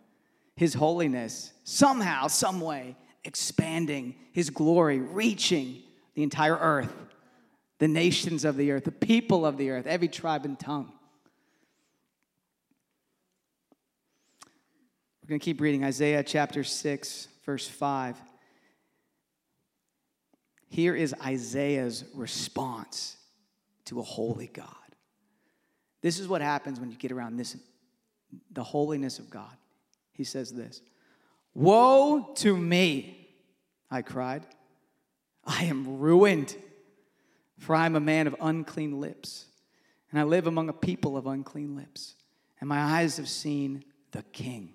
His 0.55 0.74
holiness, 0.74 1.53
somehow, 1.63 2.27
some 2.27 2.62
way, 2.62 2.95
expanding 3.24 4.15
his 4.31 4.50
glory, 4.50 5.00
reaching 5.00 5.81
the 6.15 6.24
entire 6.24 6.57
earth, 6.57 6.93
the 7.79 7.88
nations 7.88 8.45
of 8.45 8.55
the 8.55 8.72
earth, 8.72 8.86
the 8.86 8.91
people 8.91 9.45
of 9.45 9.57
the 9.57 9.69
earth, 9.69 9.86
every 9.86 10.07
tribe 10.07 10.45
and 10.45 10.60
tongue. 10.60 10.91
We're 15.25 15.29
going 15.29 15.39
to 15.39 15.44
keep 15.46 15.60
reading 15.60 15.84
Isaiah 15.84 16.22
chapter 16.22 16.63
6, 16.63 17.27
verse 17.48 17.67
5. 17.67 18.22
Here 20.67 20.96
is 20.96 21.15
Isaiah's 21.20 22.03
response 22.13 23.17
to 23.86 24.00
a 24.00 24.03
holy 24.03 24.46
God. 24.46 24.67
This 26.03 26.20
is 26.20 26.27
what 26.27 26.44
happens 26.44 26.79
when 26.79 26.91
you 26.91 26.96
get 26.96 27.12
around 27.12 27.38
this 27.38 27.58
the 28.51 28.62
holiness 28.62 29.17
of 29.17 29.32
God. 29.32 29.50
He 30.12 30.24
says 30.24 30.53
this 30.53 30.84
Woe 31.55 32.32
to 32.36 32.55
me, 32.55 33.27
I 33.89 34.03
cried. 34.03 34.46
I 35.44 35.63
am 35.63 35.98
ruined, 35.98 36.55
for 37.58 37.75
I 37.75 37.88
am 37.88 37.96
a 37.96 38.00
man 38.00 38.27
of 38.27 38.36
unclean 38.39 39.01
lips, 39.01 39.46
and 40.12 40.20
I 40.20 40.24
live 40.24 40.46
among 40.46 40.70
a 40.70 40.74
people 40.74 41.17
of 41.17 41.25
unclean 41.25 41.75
lips, 41.75 42.13
and 42.60 42.70
my 42.70 42.79
eyes 42.79 43.17
have 43.17 43.27
seen 43.27 43.86
the 44.12 44.22
King, 44.22 44.74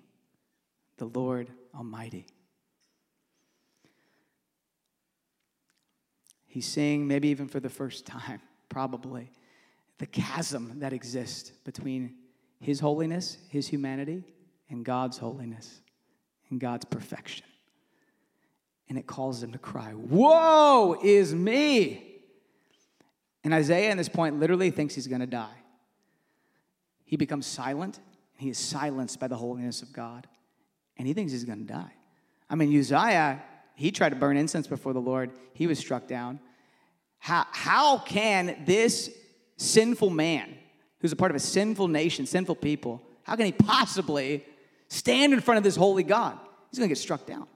the 1.01 1.19
Lord 1.19 1.49
Almighty. 1.75 2.27
He's 6.45 6.67
seeing, 6.67 7.07
maybe 7.07 7.29
even 7.29 7.47
for 7.47 7.59
the 7.59 7.71
first 7.71 8.05
time, 8.05 8.39
probably, 8.69 9.31
the 9.97 10.05
chasm 10.05 10.73
that 10.77 10.93
exists 10.93 11.49
between 11.65 12.13
his 12.59 12.79
holiness, 12.79 13.39
his 13.49 13.67
humanity, 13.67 14.23
and 14.69 14.85
God's 14.85 15.17
holiness 15.17 15.81
and 16.51 16.59
God's 16.59 16.85
perfection. 16.85 17.47
And 18.87 18.95
it 18.95 19.07
calls 19.07 19.41
him 19.41 19.53
to 19.53 19.57
cry, 19.57 19.95
Woe 19.95 20.99
is 21.03 21.33
me! 21.33 22.19
And 23.43 23.55
Isaiah, 23.55 23.89
at 23.89 23.97
this 23.97 24.09
point, 24.09 24.39
literally 24.39 24.69
thinks 24.69 24.93
he's 24.93 25.07
going 25.07 25.21
to 25.21 25.25
die. 25.25 25.57
He 27.05 27.17
becomes 27.17 27.47
silent. 27.47 27.97
And 28.37 28.43
he 28.43 28.49
is 28.49 28.59
silenced 28.59 29.19
by 29.19 29.27
the 29.27 29.37
holiness 29.37 29.81
of 29.81 29.91
God. 29.91 30.27
And 31.01 31.07
he 31.07 31.15
thinks 31.15 31.31
he's 31.31 31.45
going 31.45 31.65
to 31.65 31.73
die. 31.73 31.93
I 32.47 32.53
mean, 32.53 32.77
Uzziah, 32.77 33.41
he 33.73 33.89
tried 33.89 34.09
to 34.09 34.15
burn 34.15 34.37
incense 34.37 34.67
before 34.67 34.93
the 34.93 35.01
Lord. 35.01 35.31
He 35.55 35.65
was 35.65 35.79
struck 35.79 36.05
down. 36.05 36.39
How, 37.17 37.47
how 37.49 37.97
can 37.97 38.61
this 38.67 39.09
sinful 39.57 40.11
man 40.11 40.53
who's 40.99 41.11
a 41.11 41.15
part 41.15 41.31
of 41.31 41.35
a 41.35 41.39
sinful 41.39 41.87
nation, 41.87 42.27
sinful 42.27 42.53
people, 42.53 43.01
how 43.23 43.35
can 43.35 43.47
he 43.47 43.51
possibly 43.51 44.45
stand 44.89 45.33
in 45.33 45.39
front 45.39 45.57
of 45.57 45.63
this 45.63 45.75
holy 45.75 46.03
God? 46.03 46.37
He's 46.69 46.77
going 46.77 46.87
to 46.87 46.93
get 46.93 47.01
struck 47.01 47.25
down. 47.25 47.47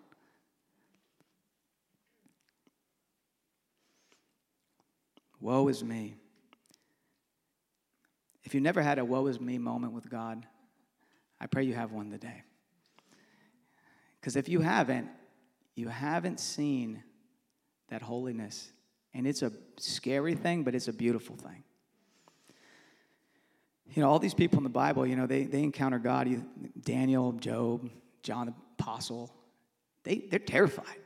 Woe 5.39 5.67
is 5.67 5.83
me. 5.83 6.15
If 8.43 8.55
you 8.55 8.59
never 8.59 8.81
had 8.81 8.97
a 8.97 9.05
woe 9.05 9.27
is 9.27 9.39
me 9.39 9.59
moment 9.59 9.93
with 9.93 10.09
God, 10.09 10.47
I 11.39 11.45
pray 11.45 11.65
you 11.65 11.75
have 11.75 11.91
one 11.91 12.09
today. 12.09 12.41
Because 14.25 14.35
if 14.35 14.49
you 14.49 14.61
haven't, 14.61 15.07
you 15.75 15.87
haven't 15.87 16.39
seen 16.39 17.03
that 17.89 18.01
holiness. 18.01 18.71
And 19.13 19.27
it's 19.27 19.43
a 19.43 19.51
scary 19.77 20.33
thing, 20.33 20.63
but 20.63 20.73
it's 20.73 20.87
a 20.87 20.93
beautiful 20.93 21.35
thing 21.35 21.63
you 23.95 24.01
know, 24.01 24.09
all 24.09 24.19
these 24.19 24.33
people 24.33 24.57
in 24.57 24.63
the 24.63 24.69
Bible, 24.69 25.05
you 25.05 25.15
know, 25.15 25.25
they, 25.25 25.43
they 25.43 25.63
encounter 25.63 25.99
God. 25.99 26.27
Daniel, 26.81 27.31
Job, 27.33 27.89
John 28.23 28.47
the 28.47 28.53
Apostle, 28.79 29.31
they, 30.03 30.25
they're 30.29 30.39
terrified. 30.39 30.97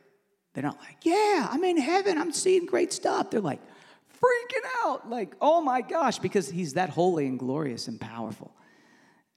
They're 0.53 0.63
not 0.63 0.79
like, 0.79 0.97
yeah, 1.03 1.47
I'm 1.51 1.63
in 1.63 1.77
heaven. 1.77 2.17
I'm 2.17 2.31
seeing 2.31 2.65
great 2.65 2.91
stuff. 2.91 3.29
They're 3.29 3.41
like 3.41 3.61
freaking 4.13 4.67
out, 4.83 5.09
like, 5.09 5.35
oh 5.39 5.61
my 5.61 5.81
gosh, 5.81 6.19
because 6.19 6.49
he's 6.49 6.73
that 6.73 6.89
holy 6.89 7.27
and 7.27 7.37
glorious 7.37 7.87
and 7.87 8.01
powerful. 8.01 8.55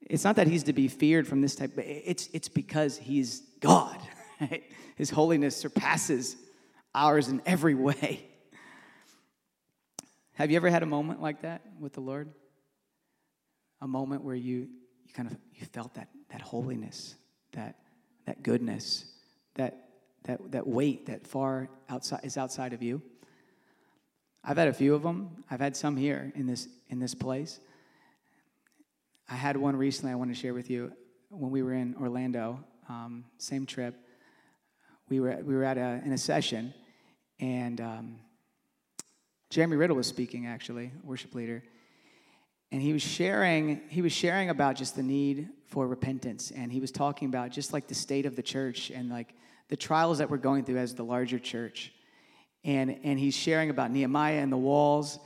It's 0.09 0.23
not 0.23 0.35
that 0.35 0.47
he's 0.47 0.63
to 0.63 0.73
be 0.73 0.87
feared 0.87 1.27
from 1.27 1.41
this 1.41 1.55
type, 1.55 1.71
but 1.75 1.85
it's, 1.85 2.29
it's 2.33 2.49
because 2.49 2.97
he's 2.97 3.41
God. 3.59 3.99
Right? 4.41 4.63
His 4.97 5.09
holiness 5.09 5.55
surpasses 5.55 6.35
ours 6.93 7.29
in 7.29 7.41
every 7.45 7.75
way. 7.75 8.27
Have 10.33 10.51
you 10.51 10.57
ever 10.57 10.69
had 10.69 10.83
a 10.83 10.87
moment 10.87 11.21
like 11.21 11.43
that 11.43 11.61
with 11.79 11.93
the 11.93 12.01
Lord? 12.01 12.33
a 13.83 13.87
moment 13.87 14.23
where 14.23 14.33
you, 14.33 14.69
you 15.05 15.13
kind 15.13 15.29
of 15.29 15.37
you 15.53 15.65
felt 15.67 15.93
that, 15.95 16.07
that 16.29 16.41
holiness, 16.41 17.15
that, 17.51 17.75
that 18.25 18.41
goodness, 18.41 19.03
that, 19.55 19.89
that, 20.23 20.39
that 20.53 20.65
weight 20.65 21.05
that 21.07 21.27
far 21.27 21.67
outside 21.89 22.21
is 22.23 22.37
outside 22.37 22.71
of 22.71 22.81
you? 22.81 23.01
I've 24.41 24.57
had 24.57 24.69
a 24.69 24.73
few 24.73 24.95
of 24.95 25.03
them. 25.03 25.43
I've 25.51 25.59
had 25.59 25.75
some 25.75 25.97
here 25.97 26.31
in 26.33 26.47
this, 26.47 26.69
in 26.89 26.99
this 26.99 27.13
place. 27.13 27.59
I 29.33 29.35
had 29.35 29.57
one 29.57 29.75
recently 29.75 30.11
I 30.11 30.15
want 30.15 30.29
to 30.29 30.39
share 30.39 30.53
with 30.53 30.69
you. 30.69 30.91
When 31.29 31.49
we 31.49 31.63
were 31.63 31.73
in 31.73 31.95
Orlando, 31.99 32.63
um, 32.87 33.25
same 33.39 33.65
trip. 33.65 33.95
We 35.09 35.19
were, 35.19 35.39
we 35.43 35.55
were 35.55 35.63
at 35.63 35.75
a, 35.75 36.03
in 36.05 36.11
a 36.11 36.19
session, 36.19 36.71
and 37.39 37.81
um, 37.81 38.19
Jeremy 39.49 39.75
Riddle 39.75 39.95
was 39.95 40.05
speaking, 40.05 40.45
actually, 40.45 40.91
worship 41.03 41.33
leader. 41.33 41.63
And 42.71 42.79
he 42.79 42.93
was 42.93 43.01
sharing 43.01 43.81
he 43.89 44.03
was 44.03 44.11
sharing 44.11 44.51
about 44.51 44.75
just 44.75 44.95
the 44.95 45.01
need 45.01 45.49
for 45.65 45.87
repentance. 45.87 46.51
And 46.51 46.71
he 46.71 46.79
was 46.79 46.91
talking 46.91 47.27
about 47.27 47.49
just 47.49 47.73
like 47.73 47.87
the 47.87 47.95
state 47.95 48.27
of 48.27 48.35
the 48.35 48.43
church 48.43 48.91
and 48.91 49.09
like 49.09 49.33
the 49.67 49.75
trials 49.75 50.19
that 50.19 50.29
we're 50.29 50.37
going 50.37 50.63
through 50.63 50.77
as 50.77 50.93
the 50.93 51.03
larger 51.03 51.39
church. 51.39 51.91
And 52.63 52.99
and 53.03 53.17
he's 53.17 53.35
sharing 53.35 53.71
about 53.71 53.89
nehemiah 53.89 54.41
and 54.41 54.51
the 54.51 54.57
walls 54.57 55.17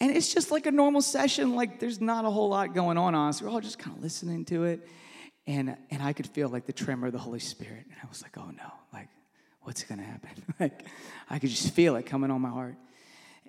and 0.00 0.16
it's 0.16 0.32
just 0.32 0.50
like 0.50 0.66
a 0.66 0.70
normal 0.70 1.02
session 1.02 1.54
like 1.54 1.80
there's 1.80 2.00
not 2.00 2.24
a 2.24 2.30
whole 2.30 2.48
lot 2.48 2.74
going 2.74 2.98
on 2.98 3.14
us 3.14 3.40
we're 3.40 3.48
all 3.48 3.60
just 3.60 3.78
kind 3.78 3.96
of 3.96 4.02
listening 4.02 4.44
to 4.46 4.64
it. 4.64 4.86
And 5.46 5.76
and 5.90 6.02
i 6.02 6.12
could 6.12 6.26
feel 6.26 6.48
like 6.48 6.66
the 6.66 6.72
tremor 6.72 7.08
of 7.08 7.12
the 7.12 7.18
holy 7.18 7.40
spirit. 7.40 7.84
And 7.84 7.96
i 8.02 8.08
was 8.08 8.22
like 8.22 8.36
oh 8.38 8.50
no. 8.50 8.72
Like 8.92 9.08
what's 9.62 9.82
going 9.82 9.98
to 9.98 10.04
happen? 10.04 10.30
Like 10.60 10.84
i 11.30 11.38
could 11.38 11.50
just 11.50 11.74
feel 11.74 11.96
it 11.96 12.06
coming 12.06 12.30
on 12.30 12.40
my 12.40 12.50
heart. 12.50 12.76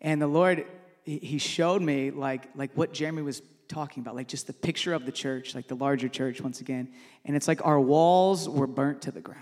And 0.02 0.22
the 0.22 0.28
lord 0.28 0.66
he 1.04 1.38
showed 1.38 1.82
me 1.82 2.12
like 2.12 2.50
like 2.56 2.72
what 2.76 2.94
Jeremy 2.94 3.22
was 3.22 3.42
talking 3.68 4.02
about, 4.02 4.16
like 4.16 4.28
just 4.28 4.48
the 4.48 4.54
picture 4.54 4.94
of 4.94 5.06
the 5.06 5.12
church, 5.12 5.56
like 5.56 5.68
the 5.68 5.76
larger 5.76 6.08
church 6.08 6.42
once 6.42 6.62
again. 6.62 6.90
And 7.26 7.36
it's 7.36 7.48
like 7.48 7.66
our 7.66 7.80
walls 7.80 8.48
were 8.48 8.68
burnt 8.68 9.04
to 9.04 9.12
the 9.12 9.22
ground. 9.22 9.42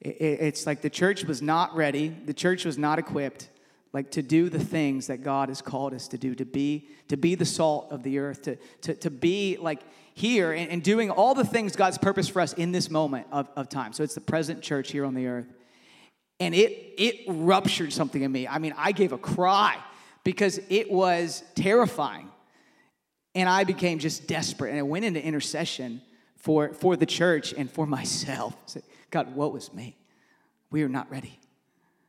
It's 0.00 0.66
like 0.66 0.82
the 0.82 0.90
church 0.90 1.24
was 1.24 1.40
not 1.40 1.76
ready, 1.76 2.08
the 2.08 2.34
church 2.34 2.64
was 2.64 2.76
not 2.76 2.98
equipped 2.98 3.48
like 3.92 4.10
to 4.12 4.22
do 4.22 4.48
the 4.48 4.58
things 4.58 5.08
that 5.08 5.22
God 5.22 5.48
has 5.48 5.60
called 5.60 5.92
us 5.92 6.08
to 6.08 6.18
do, 6.18 6.34
to 6.34 6.44
be, 6.44 6.88
to 7.08 7.16
be 7.16 7.34
the 7.34 7.44
salt 7.44 7.88
of 7.90 8.02
the 8.02 8.18
earth, 8.18 8.42
to, 8.42 8.56
to, 8.82 8.94
to 8.94 9.10
be 9.10 9.58
like 9.60 9.80
here 10.14 10.52
and, 10.52 10.70
and 10.70 10.82
doing 10.82 11.10
all 11.10 11.34
the 11.34 11.44
things 11.44 11.76
God's 11.76 11.98
purpose 11.98 12.28
for 12.28 12.40
us 12.40 12.52
in 12.54 12.72
this 12.72 12.90
moment 12.90 13.26
of, 13.30 13.48
of 13.56 13.68
time. 13.68 13.92
So 13.92 14.02
it's 14.02 14.14
the 14.14 14.20
present 14.20 14.62
church 14.62 14.92
here 14.92 15.04
on 15.04 15.14
the 15.14 15.26
earth. 15.26 15.52
And 16.40 16.54
it 16.54 16.94
it 16.98 17.24
ruptured 17.28 17.92
something 17.92 18.22
in 18.22 18.32
me. 18.32 18.48
I 18.48 18.58
mean, 18.58 18.74
I 18.76 18.92
gave 18.92 19.12
a 19.12 19.18
cry 19.18 19.76
because 20.24 20.60
it 20.68 20.90
was 20.90 21.42
terrifying. 21.54 22.30
And 23.34 23.48
I 23.48 23.64
became 23.64 23.98
just 23.98 24.26
desperate. 24.26 24.70
And 24.70 24.78
I 24.78 24.82
went 24.82 25.04
into 25.04 25.24
intercession 25.24 26.02
for, 26.36 26.74
for 26.74 26.96
the 26.96 27.06
church 27.06 27.54
and 27.56 27.70
for 27.70 27.86
myself. 27.98 28.56
Said, 28.66 28.82
God, 29.10 29.34
what 29.34 29.52
was 29.52 29.72
me? 29.72 29.96
We 30.70 30.82
are 30.82 30.88
not 30.88 31.10
ready. 31.10 31.38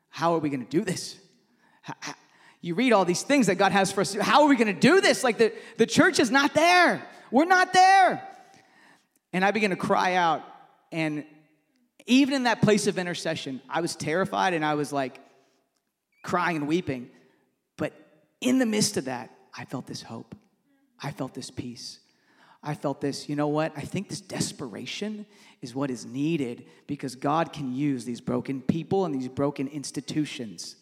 How 0.10 0.34
are 0.34 0.40
we 0.40 0.50
going 0.50 0.66
to 0.66 0.70
do 0.70 0.84
this? 0.84 1.18
You 2.62 2.76
read 2.76 2.94
all 2.94 3.04
these 3.04 3.24
things 3.24 3.48
that 3.48 3.56
God 3.56 3.74
has 3.74 3.92
for 3.92 4.02
us. 4.02 4.14
How 4.14 4.44
are 4.44 4.48
we 4.48 4.56
going 4.56 4.74
to 4.74 4.80
do 4.80 5.02
this? 5.02 5.22
Like 5.22 5.38
the, 5.38 5.52
the 5.78 5.86
church 5.86 6.18
is 6.18 6.32
not 6.32 6.54
there. 6.54 7.06
We're 7.30 7.44
not 7.44 7.74
there. 7.74 8.26
And 9.34 9.44
I 9.44 9.52
began 9.52 9.72
to 9.72 9.76
cry 9.76 10.14
out. 10.14 10.44
And 10.90 11.26
even 12.06 12.34
in 12.34 12.44
that 12.44 12.62
place 12.62 12.88
of 12.88 12.98
intercession, 12.98 13.62
I 13.70 13.82
was 13.82 13.98
terrified 13.98 14.54
and 14.54 14.64
I 14.64 14.76
was 14.76 14.94
like 14.94 15.20
crying 16.24 16.56
and 16.56 16.68
weeping 16.68 17.10
But 17.76 17.92
in 18.40 18.60
the 18.60 18.66
midst 18.66 18.96
of 18.96 19.06
that, 19.06 19.30
I 19.54 19.66
felt 19.66 19.86
this 19.86 20.02
hope. 20.02 20.34
I 21.02 21.12
felt 21.12 21.34
this 21.34 21.52
peace. 21.52 22.00
I 22.64 22.76
felt 22.76 23.02
this, 23.02 23.28
you 23.28 23.36
know 23.36 23.50
what? 23.50 23.74
I 23.76 23.82
think 23.82 24.08
this 24.08 24.22
desperation 24.22 25.26
is 25.62 25.76
what 25.76 25.92
is 25.92 26.06
needed 26.06 26.66
because 26.88 27.16
God 27.16 27.52
can 27.52 27.74
use 27.74 28.06
these 28.06 28.22
broken 28.22 28.62
people 28.62 29.04
and 29.04 29.14
these 29.14 29.28
broken 29.28 29.68
institutions. 29.68 30.78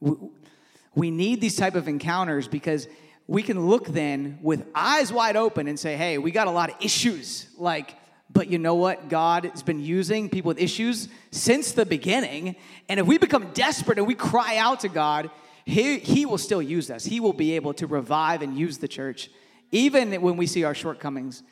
We 0.00 1.10
need 1.10 1.40
these 1.40 1.56
type 1.56 1.74
of 1.74 1.88
encounters 1.88 2.48
because 2.48 2.88
we 3.26 3.42
can 3.42 3.68
look 3.68 3.86
then 3.86 4.38
with 4.42 4.66
eyes 4.74 5.12
wide 5.12 5.36
open 5.36 5.68
and 5.68 5.78
say, 5.78 5.96
hey, 5.96 6.18
we 6.18 6.30
got 6.30 6.48
a 6.48 6.50
lot 6.50 6.70
of 6.70 6.76
issues. 6.80 7.46
Like, 7.56 7.94
but 8.32 8.48
you 8.48 8.58
know 8.58 8.74
what? 8.74 9.08
God 9.08 9.44
has 9.44 9.62
been 9.62 9.80
using 9.80 10.28
people 10.28 10.48
with 10.48 10.58
issues 10.58 11.08
since 11.30 11.72
the 11.72 11.86
beginning. 11.86 12.56
And 12.88 12.98
if 12.98 13.06
we 13.06 13.18
become 13.18 13.52
desperate 13.52 13.98
and 13.98 14.06
we 14.06 14.14
cry 14.14 14.56
out 14.56 14.80
to 14.80 14.88
God, 14.88 15.30
he, 15.64 15.98
he 15.98 16.26
will 16.26 16.38
still 16.38 16.62
use 16.62 16.90
us. 16.90 17.04
He 17.04 17.20
will 17.20 17.32
be 17.32 17.52
able 17.52 17.74
to 17.74 17.86
revive 17.86 18.42
and 18.42 18.56
use 18.56 18.78
the 18.78 18.88
church, 18.88 19.30
even 19.70 20.20
when 20.20 20.36
we 20.36 20.46
see 20.46 20.64
our 20.64 20.74
shortcomings. 20.74 21.42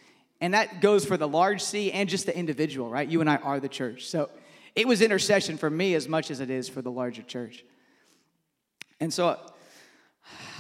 And 0.41 0.55
that 0.55 0.81
goes 0.81 1.05
for 1.05 1.17
the 1.17 1.29
large 1.29 1.63
C 1.63 1.93
and 1.93 2.09
just 2.09 2.27
the 2.27 2.37
individual, 2.37 2.89
right? 2.89 3.09
You 3.09 3.21
and 3.21 3.31
I 3.31 3.37
are 3.37 3.61
the 3.61 3.69
church. 3.69 4.07
So 4.07 4.31
it 4.75 4.87
was 4.87 5.03
intercession 5.03 5.59
for 5.59 5.71
me 5.71 5.95
as 5.95 6.09
much 6.09 6.31
as 6.31 6.41
it 6.41 6.51
is 6.51 6.69
for 6.69 6.83
the 6.83 6.91
larger 6.91 7.23
church. 7.23 7.65
And 9.01 9.13
so 9.13 9.39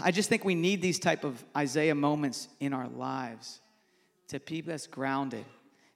I 0.00 0.10
just 0.10 0.28
think 0.28 0.44
we 0.44 0.54
need 0.54 0.80
these 0.80 0.98
type 0.98 1.24
of 1.24 1.44
Isaiah 1.56 1.94
moments 1.94 2.48
in 2.60 2.72
our 2.72 2.88
lives 2.88 3.60
to 4.28 4.38
keep 4.38 4.68
us 4.68 4.86
grounded, 4.86 5.44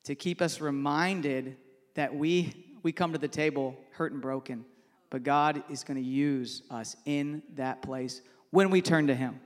to 0.05 0.15
keep 0.15 0.43
us 0.43 0.61
reminded 0.61 1.57
that 1.95 2.15
we, 2.15 2.53
we 2.83 2.93
come 2.93 3.13
to 3.13 3.19
the 3.19 3.29
table 3.29 3.77
hurt 3.93 4.13
and 4.13 4.21
broken, 4.21 4.65
but 5.11 5.23
God 5.23 5.63
is 5.71 5.85
going 5.85 6.03
to 6.03 6.09
use 6.09 6.63
us 6.71 6.97
in 7.05 7.43
that 7.55 7.83
place 7.83 8.23
when 8.51 8.71
we 8.71 8.83
turn 8.83 9.07
to 9.07 9.15
Him, 9.15 9.41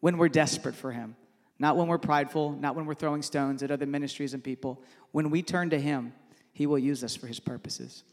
when 0.00 0.18
we're 0.18 0.28
desperate 0.28 0.74
for 0.74 0.92
Him, 0.92 1.16
not 1.58 1.76
when 1.76 1.88
we're 1.88 1.98
prideful, 1.98 2.52
not 2.52 2.76
when 2.76 2.86
we're 2.86 2.94
throwing 2.94 3.22
stones 3.22 3.62
at 3.62 3.70
other 3.70 3.86
ministries 3.86 4.34
and 4.34 4.44
people. 4.44 4.82
When 5.12 5.30
we 5.30 5.42
turn 5.42 5.70
to 5.70 5.80
Him, 5.80 6.12
He 6.52 6.66
will 6.66 6.78
use 6.78 7.02
us 7.02 7.16
for 7.16 7.26
His 7.26 7.40
purposes. 7.40 8.04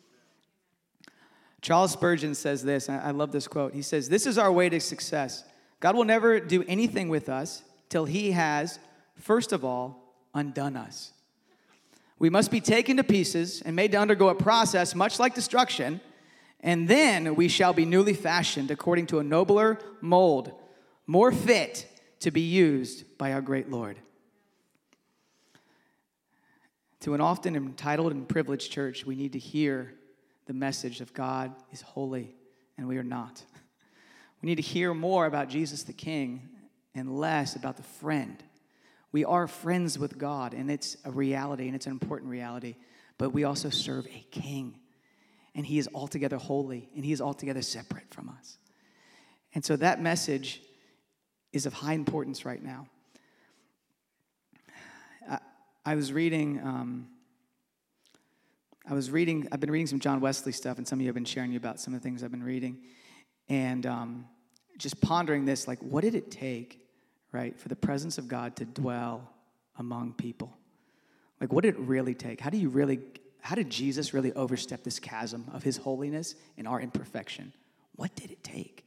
Charles 1.66 1.94
Spurgeon 1.94 2.36
says 2.36 2.62
this, 2.62 2.90
I 2.90 3.10
love 3.10 3.32
this 3.32 3.48
quote. 3.48 3.74
He 3.74 3.82
says, 3.82 4.08
This 4.08 4.28
is 4.28 4.38
our 4.38 4.52
way 4.52 4.70
to 4.70 4.80
success. 4.80 5.44
God 5.80 5.96
will 5.96 6.04
never 6.04 6.40
do 6.40 6.64
anything 6.68 7.10
with 7.10 7.28
us 7.28 7.64
till 7.90 8.06
He 8.06 8.34
has, 8.34 8.78
first 9.16 9.52
of 9.52 9.66
all, 9.66 10.14
undone 10.36 10.78
us. 10.78 11.12
We 12.20 12.30
must 12.30 12.52
be 12.52 12.62
taken 12.62 12.98
to 12.98 13.04
pieces 13.04 13.64
and 13.64 13.76
made 13.76 13.94
to 13.94 13.98
undergo 13.98 14.30
a 14.30 14.36
process 14.36 14.94
much 14.94 15.18
like 15.18 15.34
destruction, 15.34 16.02
and 16.60 16.88
then 16.88 17.34
we 17.34 17.48
shall 17.48 17.74
be 17.74 17.84
newly 17.84 18.14
fashioned 18.14 18.70
according 18.70 19.08
to 19.08 19.18
a 19.18 19.24
nobler 19.24 19.80
mold, 20.02 20.52
more 21.08 21.32
fit 21.32 21.88
to 22.20 22.30
be 22.30 22.42
used 22.42 23.18
by 23.18 23.34
our 23.34 23.42
great 23.42 23.72
Lord. 23.72 23.98
To 27.00 27.16
an 27.16 27.22
often 27.22 27.56
entitled 27.56 28.12
and 28.12 28.30
privileged 28.30 28.72
church, 28.72 29.04
we 29.04 29.16
need 29.16 29.34
to 29.34 29.40
hear 29.40 29.96
the 30.46 30.54
message 30.54 31.02
of 31.02 31.14
God 31.14 31.54
is 31.72 31.82
holy 31.82 32.36
and 32.78 32.88
we 32.88 32.98
are 32.98 33.04
not. 33.04 33.44
We 34.42 34.48
need 34.48 34.56
to 34.56 34.62
hear 34.62 34.94
more 34.94 35.26
about 35.26 35.50
Jesus 35.50 35.84
the 35.84 35.94
King 35.94 36.50
and 36.94 37.18
less 37.18 37.56
about 37.56 37.78
the 37.78 37.84
friend. 37.84 38.44
We 39.12 39.26
are 39.26 39.48
friends 39.48 39.98
with 39.98 40.20
God, 40.20 40.54
and 40.54 40.70
it's 40.70 40.98
a 41.04 41.10
reality, 41.10 41.66
and 41.66 41.76
it's 41.76 41.88
an 41.88 41.94
important 41.94 42.30
reality, 42.30 42.76
but 43.18 43.32
we 43.32 43.44
also 43.44 43.70
serve 43.72 44.06
a 44.06 44.26
king, 44.30 44.78
and 45.56 45.66
he 45.66 45.80
is 45.80 45.90
altogether 45.96 46.38
holy, 46.38 46.90
and 46.96 47.04
he 47.04 47.12
is 47.12 47.22
altogether 47.22 47.62
separate 47.62 48.14
from 48.14 48.30
us. 48.30 48.58
And 49.56 49.64
so 49.64 49.78
that 49.78 50.02
message 50.02 50.62
is 51.54 51.66
of 51.66 51.74
high 51.74 51.94
importance 51.94 52.46
right 52.46 52.62
now. 52.62 52.88
I, 55.28 55.40
I 55.86 55.96
was 55.96 56.14
reading. 56.14 56.60
Um, 56.64 57.08
I 58.88 58.94
was 58.94 59.10
reading, 59.10 59.48
I've 59.52 59.60
been 59.60 59.72
reading 59.72 59.88
some 59.88 60.00
John 60.00 60.22
Wesley 60.22 60.52
stuff, 60.52 60.78
and 60.78 60.88
some 60.88 61.00
of 61.00 61.02
you 61.02 61.08
have 61.08 61.16
been 61.16 61.26
sharing 61.26 61.52
you 61.52 61.58
about 61.58 61.80
some 61.80 61.96
of 61.96 62.02
the 62.02 62.04
things 62.04 62.24
I've 62.24 62.30
been 62.30 62.44
reading. 62.44 62.84
And 63.50 63.84
um, 63.88 64.26
just 64.78 65.02
pondering 65.02 65.46
this 65.46 65.68
like, 65.68 65.80
what 65.80 66.04
did 66.04 66.14
it 66.14 66.30
take, 66.30 66.86
right, 67.32 67.60
for 67.60 67.68
the 67.68 67.76
presence 67.76 68.20
of 68.20 68.28
God 68.28 68.56
to 68.58 68.66
dwell 68.66 69.28
among 69.80 70.14
people? 70.14 70.56
Like, 71.42 71.52
what 71.52 71.64
did 71.64 71.76
it 71.76 71.80
really 71.80 72.14
take? 72.14 72.40
How 72.40 72.52
do 72.52 72.58
you 72.58 72.70
really, 72.70 73.00
how 73.42 73.56
did 73.56 73.72
Jesus 73.72 74.14
really 74.14 74.32
overstep 74.34 74.84
this 74.84 75.00
chasm 75.00 75.50
of 75.52 75.64
his 75.64 75.78
holiness 75.78 76.36
and 76.56 76.68
our 76.68 76.80
imperfection? 76.80 77.54
What 77.96 78.16
did 78.16 78.30
it 78.30 78.44
take? 78.44 78.86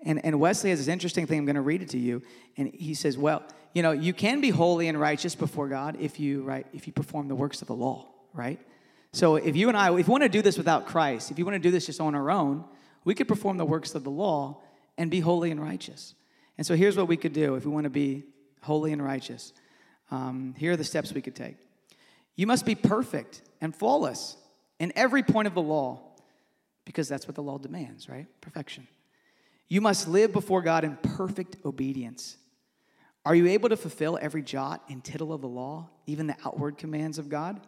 And, 0.00 0.22
and 0.24 0.40
Wesley 0.40 0.70
has 0.70 0.80
this 0.80 0.88
interesting 0.88 1.26
thing. 1.26 1.38
I'm 1.38 1.46
going 1.46 1.54
to 1.54 1.62
read 1.62 1.80
it 1.80 1.90
to 1.90 1.98
you. 1.98 2.22
And 2.56 2.74
he 2.74 2.94
says, 2.94 3.16
well, 3.16 3.44
you 3.72 3.82
know, 3.82 3.92
you 3.92 4.12
can 4.12 4.40
be 4.40 4.50
holy 4.50 4.88
and 4.88 4.98
righteous 4.98 5.36
before 5.36 5.68
God 5.68 5.96
if 6.00 6.18
you, 6.18 6.42
right, 6.42 6.66
if 6.72 6.88
you 6.88 6.92
perform 6.92 7.28
the 7.28 7.36
works 7.36 7.62
of 7.62 7.68
the 7.68 7.74
law, 7.74 8.08
right? 8.34 8.58
So 9.16 9.36
if 9.36 9.56
you 9.56 9.68
and 9.68 9.78
I, 9.78 9.86
if 9.98 10.08
we 10.08 10.12
want 10.12 10.24
to 10.24 10.28
do 10.28 10.42
this 10.42 10.58
without 10.58 10.84
Christ, 10.84 11.30
if 11.30 11.38
you 11.38 11.46
want 11.46 11.54
to 11.54 11.58
do 11.58 11.70
this 11.70 11.86
just 11.86 12.02
on 12.02 12.14
our 12.14 12.30
own, 12.30 12.66
we 13.02 13.14
could 13.14 13.26
perform 13.26 13.56
the 13.56 13.64
works 13.64 13.94
of 13.94 14.04
the 14.04 14.10
law 14.10 14.60
and 14.98 15.10
be 15.10 15.20
holy 15.20 15.50
and 15.50 15.58
righteous. 15.58 16.14
And 16.58 16.66
so 16.66 16.76
here's 16.76 16.98
what 16.98 17.08
we 17.08 17.16
could 17.16 17.32
do 17.32 17.54
if 17.54 17.64
we 17.64 17.70
want 17.70 17.84
to 17.84 17.90
be 17.90 18.24
holy 18.60 18.92
and 18.92 19.02
righteous. 19.02 19.54
Um, 20.10 20.54
here 20.58 20.72
are 20.72 20.76
the 20.76 20.84
steps 20.84 21.14
we 21.14 21.22
could 21.22 21.34
take. 21.34 21.56
You 22.34 22.46
must 22.46 22.66
be 22.66 22.74
perfect 22.74 23.40
and 23.62 23.74
flawless 23.74 24.36
in 24.78 24.92
every 24.94 25.22
point 25.22 25.48
of 25.48 25.54
the 25.54 25.62
law, 25.62 25.98
because 26.84 27.08
that's 27.08 27.26
what 27.26 27.36
the 27.36 27.42
law 27.42 27.56
demands, 27.56 28.10
right? 28.10 28.26
Perfection. 28.42 28.86
You 29.66 29.80
must 29.80 30.08
live 30.08 30.34
before 30.34 30.60
God 30.60 30.84
in 30.84 30.94
perfect 30.96 31.56
obedience. 31.64 32.36
Are 33.24 33.34
you 33.34 33.46
able 33.46 33.70
to 33.70 33.78
fulfill 33.78 34.18
every 34.20 34.42
jot 34.42 34.82
and 34.90 35.02
tittle 35.02 35.32
of 35.32 35.40
the 35.40 35.48
law, 35.48 35.88
even 36.06 36.26
the 36.26 36.36
outward 36.44 36.76
commands 36.76 37.18
of 37.18 37.30
God? 37.30 37.66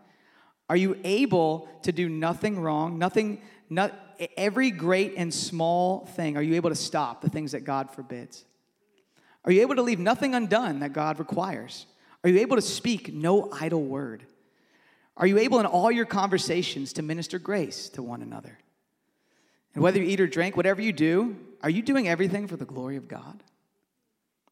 Are 0.68 0.76
you 0.76 0.98
able 1.04 1.68
to 1.82 1.92
do 1.92 2.08
nothing 2.08 2.60
wrong? 2.60 2.98
Nothing, 2.98 3.40
not, 3.70 3.94
every 4.36 4.70
great 4.70 5.14
and 5.16 5.32
small 5.32 6.06
thing, 6.06 6.36
are 6.36 6.42
you 6.42 6.54
able 6.54 6.70
to 6.70 6.76
stop 6.76 7.22
the 7.22 7.30
things 7.30 7.52
that 7.52 7.64
God 7.64 7.90
forbids? 7.90 8.44
Are 9.44 9.52
you 9.52 9.62
able 9.62 9.76
to 9.76 9.82
leave 9.82 9.98
nothing 9.98 10.34
undone 10.34 10.80
that 10.80 10.92
God 10.92 11.18
requires? 11.18 11.86
Are 12.22 12.30
you 12.30 12.40
able 12.40 12.56
to 12.56 12.62
speak 12.62 13.12
no 13.12 13.50
idle 13.52 13.82
word? 13.82 14.24
Are 15.16 15.26
you 15.26 15.38
able 15.38 15.58
in 15.60 15.66
all 15.66 15.90
your 15.90 16.04
conversations 16.04 16.92
to 16.94 17.02
minister 17.02 17.38
grace 17.38 17.88
to 17.90 18.02
one 18.02 18.22
another? 18.22 18.58
And 19.74 19.82
whether 19.82 19.98
you 19.98 20.08
eat 20.08 20.20
or 20.20 20.26
drink, 20.26 20.56
whatever 20.56 20.82
you 20.82 20.92
do, 20.92 21.36
are 21.62 21.70
you 21.70 21.82
doing 21.82 22.08
everything 22.08 22.46
for 22.46 22.56
the 22.56 22.64
glory 22.64 22.96
of 22.96 23.08
God? 23.08 23.42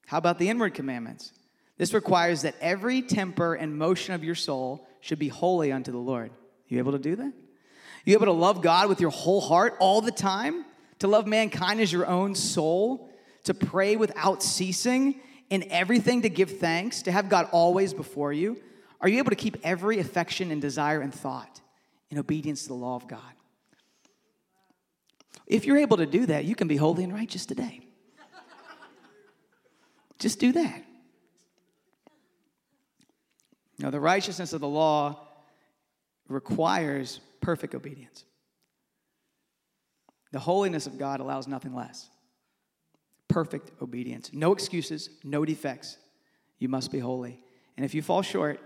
How 0.07 0.19
about 0.19 0.39
the 0.39 0.49
inward 0.49 0.75
commandments? 0.75 1.33
This 1.79 1.93
requires 1.93 2.43
that 2.43 2.55
every 2.61 3.03
temper 3.03 3.55
and 3.55 3.77
motion 3.77 4.15
of 4.15 4.25
your 4.25 4.35
soul 4.35 4.87
should 5.01 5.19
be 5.19 5.29
holy 5.29 5.73
unto 5.73 5.93
the 5.93 5.99
Lord. 5.99 6.31
You 6.69 6.79
able 6.79 6.93
to 6.93 6.99
do 6.99 7.17
that? 7.17 7.33
You 8.05 8.15
able 8.15 8.27
to 8.27 8.33
love 8.33 8.63
God 8.63 8.89
with 8.89 9.01
your 9.01 9.11
whole 9.11 9.41
heart 9.41 9.77
all 9.79 10.01
the 10.01 10.13
time? 10.13 10.65
To 11.01 11.09
love 11.09 11.27
mankind 11.27 11.81
as 11.81 11.93
your 11.93 12.07
own 12.07 12.35
soul? 12.35 13.11
To 13.45 13.55
pray 13.55 13.97
without 13.97 14.43
ceasing? 14.43 15.21
In 15.51 15.71
everything 15.71 16.23
to 16.23 16.29
give 16.29 16.59
thanks? 16.59 17.03
To 17.03 17.13
have 17.13 17.29
God 17.29 17.49
always 17.53 17.93
before 17.93 18.33
you? 18.33 18.61
Are 19.01 19.09
you 19.09 19.19
able 19.19 19.31
to 19.31 19.37
keep 19.37 19.59
every 19.63 19.99
affection 19.99 20.51
and 20.51 20.63
desire 20.63 21.01
and 21.01 21.15
thought 21.15 21.61
in 22.11 22.19
obedience 22.19 22.63
to 22.63 22.69
the 22.69 22.75
law 22.75 22.97
of 22.97 23.07
God? 23.07 23.21
If 25.47 25.67
you're 25.67 25.77
able 25.77 25.99
to 25.99 26.07
do 26.07 26.27
that, 26.27 26.45
you 26.45 26.55
can 26.55 26.67
be 26.67 26.77
holy 26.77 27.05
and 27.05 27.13
righteous 27.13 27.47
today. 27.47 27.81
Just 30.19 30.41
do 30.41 30.53
that. 30.53 30.83
Now, 33.79 33.91
the 33.91 34.01
righteousness 34.01 34.53
of 34.53 34.61
the 34.61 34.69
law 34.69 35.29
requires 36.29 37.21
perfect 37.41 37.75
obedience. 37.75 38.25
The 40.33 40.39
holiness 40.39 40.87
of 40.87 40.99
God 40.99 41.21
allows 41.21 41.47
nothing 41.47 41.75
less. 41.75 42.09
Perfect 43.29 43.71
obedience. 43.83 44.31
No 44.33 44.53
excuses, 44.53 45.11
no 45.23 45.45
defects. 45.45 45.99
You 46.59 46.69
must 46.69 46.91
be 46.91 46.99
holy. 46.99 47.41
And 47.77 47.85
if 47.85 47.95
you 47.95 48.03
fall 48.03 48.23
short, 48.23 48.61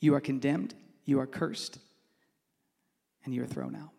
you 0.00 0.14
are 0.14 0.20
condemned, 0.20 0.74
you 1.04 1.20
are 1.20 1.26
cursed, 1.26 1.78
and 3.24 3.34
you 3.34 3.42
are 3.42 3.46
thrown 3.46 3.74
out. 3.76 3.90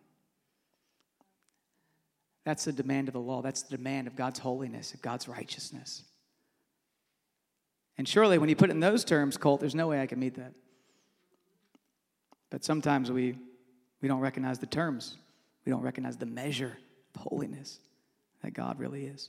That's 2.44 2.64
the 2.64 2.72
demand 2.72 3.08
of 3.08 3.14
the 3.14 3.20
law. 3.20 3.42
That's 3.42 3.62
the 3.62 3.76
demand 3.76 4.06
of 4.06 4.16
God's 4.16 4.38
holiness, 4.38 4.94
of 4.94 5.02
God's 5.02 5.28
righteousness. 5.28 6.02
And 8.00 8.08
surely, 8.08 8.38
when 8.38 8.48
you 8.48 8.56
put 8.56 8.70
it 8.70 8.72
in 8.72 8.80
those 8.80 9.04
terms, 9.04 9.36
Colt, 9.36 9.60
there's 9.60 9.74
no 9.74 9.86
way 9.86 10.00
I 10.00 10.06
can 10.06 10.18
meet 10.18 10.36
that. 10.36 10.54
But 12.48 12.64
sometimes 12.64 13.12
we, 13.12 13.36
we 14.00 14.08
don't 14.08 14.20
recognize 14.20 14.58
the 14.58 14.64
terms, 14.64 15.18
we 15.66 15.70
don't 15.70 15.82
recognize 15.82 16.16
the 16.16 16.24
measure 16.24 16.78
of 17.14 17.20
holiness 17.20 17.78
that 18.42 18.54
God 18.54 18.78
really 18.78 19.04
is. 19.04 19.28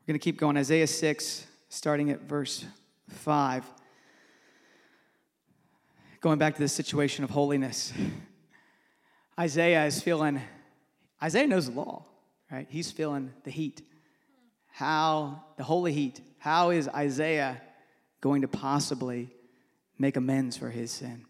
We're 0.00 0.12
going 0.12 0.20
to 0.20 0.22
keep 0.22 0.38
going. 0.38 0.56
Isaiah 0.58 0.86
6, 0.86 1.44
starting 1.70 2.10
at 2.10 2.20
verse 2.20 2.64
5. 3.08 3.64
Going 6.20 6.38
back 6.38 6.54
to 6.54 6.60
this 6.60 6.72
situation 6.72 7.24
of 7.24 7.30
holiness. 7.30 7.92
Isaiah 9.36 9.86
is 9.86 10.00
feeling, 10.00 10.40
Isaiah 11.20 11.48
knows 11.48 11.66
the 11.68 11.72
law, 11.72 12.04
right? 12.48 12.68
He's 12.70 12.92
feeling 12.92 13.32
the 13.42 13.50
heat. 13.50 13.82
How, 14.70 15.44
the 15.56 15.64
holy 15.64 15.92
heat 15.92 16.20
how 16.40 16.70
is 16.70 16.88
Isaiah 16.88 17.60
going 18.22 18.40
to 18.42 18.48
possibly 18.48 19.28
make 19.98 20.16
amends 20.16 20.56
for 20.56 20.70
his 20.70 20.90
sin? 20.90 21.26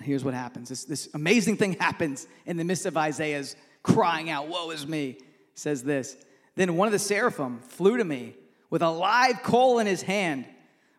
Here's 0.00 0.24
what 0.24 0.34
happens 0.34 0.68
this, 0.68 0.84
this 0.84 1.08
amazing 1.14 1.56
thing 1.56 1.74
happens 1.74 2.28
in 2.46 2.56
the 2.56 2.64
midst 2.64 2.86
of 2.86 2.96
Isaiah's 2.96 3.56
crying 3.82 4.30
out, 4.30 4.46
Woe 4.46 4.70
is 4.70 4.86
me. 4.86 5.18
Says 5.54 5.82
this 5.82 6.16
Then 6.54 6.76
one 6.76 6.86
of 6.86 6.92
the 6.92 7.00
seraphim 7.00 7.58
flew 7.58 7.96
to 7.96 8.04
me 8.04 8.36
with 8.70 8.82
a 8.82 8.90
live 8.90 9.42
coal 9.42 9.80
in 9.80 9.88
his 9.88 10.02
hand, 10.02 10.44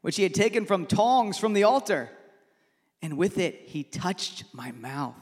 which 0.01 0.17
he 0.17 0.23
had 0.23 0.33
taken 0.33 0.65
from 0.65 0.85
tongs 0.85 1.37
from 1.37 1.53
the 1.53 1.63
altar. 1.63 2.09
And 3.01 3.15
with 3.15 3.37
it, 3.37 3.61
he 3.67 3.83
touched 3.83 4.43
my 4.51 4.73
mouth. 4.73 5.15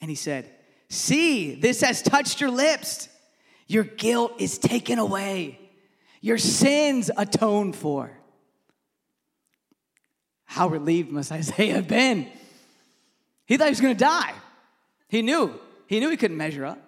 And 0.00 0.08
he 0.08 0.16
said, 0.16 0.50
See, 0.88 1.54
this 1.54 1.82
has 1.82 2.00
touched 2.00 2.40
your 2.40 2.50
lips. 2.50 3.10
Your 3.68 3.84
guilt 3.84 4.32
is 4.38 4.58
taken 4.58 4.98
away 4.98 5.60
your 6.20 6.38
sins 6.38 7.10
atoned 7.16 7.76
for. 7.76 8.10
How 10.44 10.68
relieved 10.68 11.10
must 11.10 11.32
Isaiah 11.32 11.74
have 11.74 11.88
been? 11.88 12.28
He 13.46 13.56
thought 13.56 13.66
he 13.66 13.70
was 13.70 13.80
going 13.80 13.94
to 13.94 14.04
die. 14.04 14.34
He 15.08 15.22
knew. 15.22 15.58
He 15.86 16.00
knew 16.00 16.10
he 16.10 16.16
couldn't 16.16 16.36
measure 16.36 16.66
up. 16.66 16.78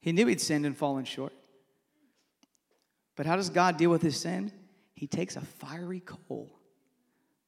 He 0.00 0.12
knew 0.12 0.26
he'd 0.26 0.40
sinned 0.40 0.64
and 0.64 0.76
fallen 0.76 1.04
short. 1.04 1.32
But 3.16 3.26
how 3.26 3.36
does 3.36 3.50
God 3.50 3.76
deal 3.76 3.90
with 3.90 4.02
his 4.02 4.18
sin? 4.18 4.52
He 4.94 5.06
takes 5.06 5.36
a 5.36 5.40
fiery 5.40 6.00
coal 6.00 6.50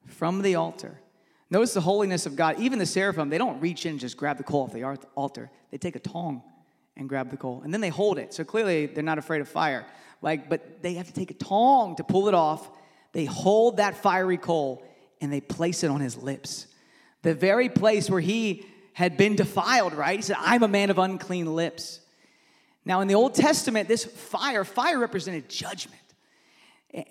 from 0.06 0.42
the 0.42 0.56
altar. 0.56 1.00
Notice 1.48 1.74
the 1.74 1.80
holiness 1.80 2.26
of 2.26 2.34
God. 2.34 2.58
Even 2.58 2.78
the 2.78 2.86
seraphim, 2.86 3.28
they 3.28 3.38
don't 3.38 3.60
reach 3.60 3.86
in 3.86 3.92
and 3.92 4.00
just 4.00 4.16
grab 4.16 4.38
the 4.38 4.42
coal 4.42 4.64
off 4.64 4.72
the 4.72 4.84
altar. 5.14 5.50
They 5.70 5.78
take 5.78 5.96
a 5.96 6.00
tong 6.00 6.42
and 6.96 7.08
grab 7.08 7.30
the 7.30 7.36
coal, 7.36 7.62
and 7.64 7.72
then 7.72 7.80
they 7.80 7.88
hold 7.88 8.18
it. 8.18 8.34
So 8.34 8.44
clearly, 8.44 8.86
they're 8.86 9.02
not 9.02 9.18
afraid 9.18 9.40
of 9.40 9.48
fire. 9.48 9.86
Like, 10.20 10.48
but 10.48 10.82
they 10.82 10.94
have 10.94 11.06
to 11.08 11.12
take 11.12 11.30
a 11.30 11.34
tong 11.34 11.96
to 11.96 12.04
pull 12.04 12.28
it 12.28 12.34
off. 12.34 12.70
They 13.12 13.24
hold 13.24 13.78
that 13.78 13.96
fiery 13.96 14.38
coal 14.38 14.82
and 15.20 15.32
they 15.32 15.40
place 15.40 15.82
it 15.82 15.90
on 15.90 16.00
his 16.00 16.16
lips. 16.16 16.68
The 17.22 17.34
very 17.34 17.68
place 17.68 18.08
where 18.08 18.20
he 18.20 18.64
had 18.94 19.16
been 19.16 19.36
defiled, 19.36 19.94
right? 19.94 20.16
He 20.16 20.22
said, 20.22 20.36
I'm 20.38 20.62
a 20.62 20.68
man 20.68 20.90
of 20.90 20.98
unclean 20.98 21.54
lips. 21.54 22.00
Now, 22.84 23.00
in 23.00 23.08
the 23.08 23.14
Old 23.14 23.34
Testament, 23.34 23.88
this 23.88 24.04
fire, 24.04 24.64
fire 24.64 24.98
represented 24.98 25.48
judgment. 25.48 26.00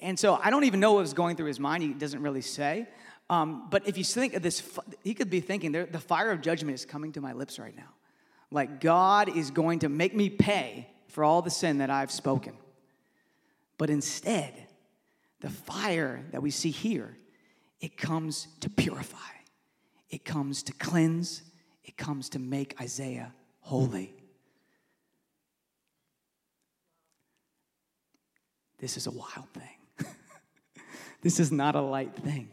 And 0.01 0.17
so 0.17 0.39
I 0.41 0.49
don't 0.49 0.65
even 0.65 0.79
know 0.79 0.93
what 0.93 1.01
was 1.01 1.13
going 1.13 1.35
through 1.35 1.47
his 1.47 1.59
mind. 1.59 1.83
He 1.83 1.89
doesn't 1.89 2.21
really 2.21 2.41
say. 2.41 2.87
Um, 3.29 3.67
but 3.69 3.87
if 3.87 3.97
you 3.97 4.03
think 4.03 4.33
of 4.35 4.41
this, 4.41 4.61
he 5.03 5.13
could 5.13 5.29
be 5.29 5.39
thinking, 5.39 5.71
the 5.71 5.99
fire 5.99 6.31
of 6.31 6.41
judgment 6.41 6.75
is 6.75 6.85
coming 6.85 7.13
to 7.13 7.21
my 7.21 7.33
lips 7.33 7.57
right 7.57 7.75
now. 7.75 7.89
Like 8.51 8.81
God 8.81 9.35
is 9.35 9.49
going 9.49 9.79
to 9.79 9.89
make 9.89 10.13
me 10.13 10.29
pay 10.29 10.87
for 11.07 11.23
all 11.23 11.41
the 11.41 11.49
sin 11.49 11.79
that 11.79 11.89
I've 11.89 12.11
spoken. 12.11 12.53
But 13.77 13.89
instead, 13.89 14.53
the 15.39 15.49
fire 15.49 16.23
that 16.31 16.41
we 16.41 16.51
see 16.51 16.69
here, 16.69 17.17
it 17.79 17.97
comes 17.97 18.47
to 18.59 18.69
purify, 18.69 19.17
it 20.09 20.23
comes 20.23 20.63
to 20.63 20.73
cleanse, 20.73 21.41
it 21.83 21.97
comes 21.97 22.29
to 22.29 22.39
make 22.39 22.79
Isaiah 22.79 23.33
holy. 23.61 24.13
This 28.77 28.97
is 28.97 29.07
a 29.07 29.11
wild 29.11 29.47
thing. 29.53 30.07
this 31.21 31.39
is 31.39 31.51
not 31.51 31.75
a 31.75 31.81
light 31.81 32.15
thing. 32.15 32.49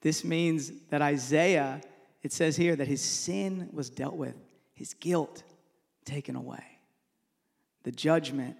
This 0.00 0.24
means 0.24 0.72
that 0.90 1.00
Isaiah, 1.00 1.80
it 2.22 2.32
says 2.32 2.56
here 2.56 2.74
that 2.76 2.88
his 2.88 3.00
sin 3.00 3.68
was 3.72 3.88
dealt 3.88 4.14
with, 4.14 4.34
his 4.82 4.94
guilt 4.94 5.44
taken 6.04 6.34
away. 6.34 6.64
The 7.84 7.92
judgment 7.92 8.56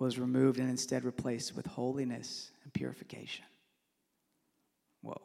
was 0.00 0.18
removed 0.18 0.58
and 0.58 0.68
instead 0.68 1.04
replaced 1.04 1.54
with 1.54 1.64
holiness 1.64 2.50
and 2.64 2.72
purification. 2.72 3.44
Whoa. 5.00 5.22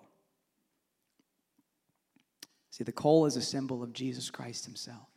See, 2.69 2.83
the 2.83 2.91
coal 2.91 3.25
is 3.25 3.37
a 3.37 3.41
symbol 3.41 3.81
of 3.81 3.91
Jesus 3.91 4.29
Christ 4.29 4.65
himself. 4.65 5.07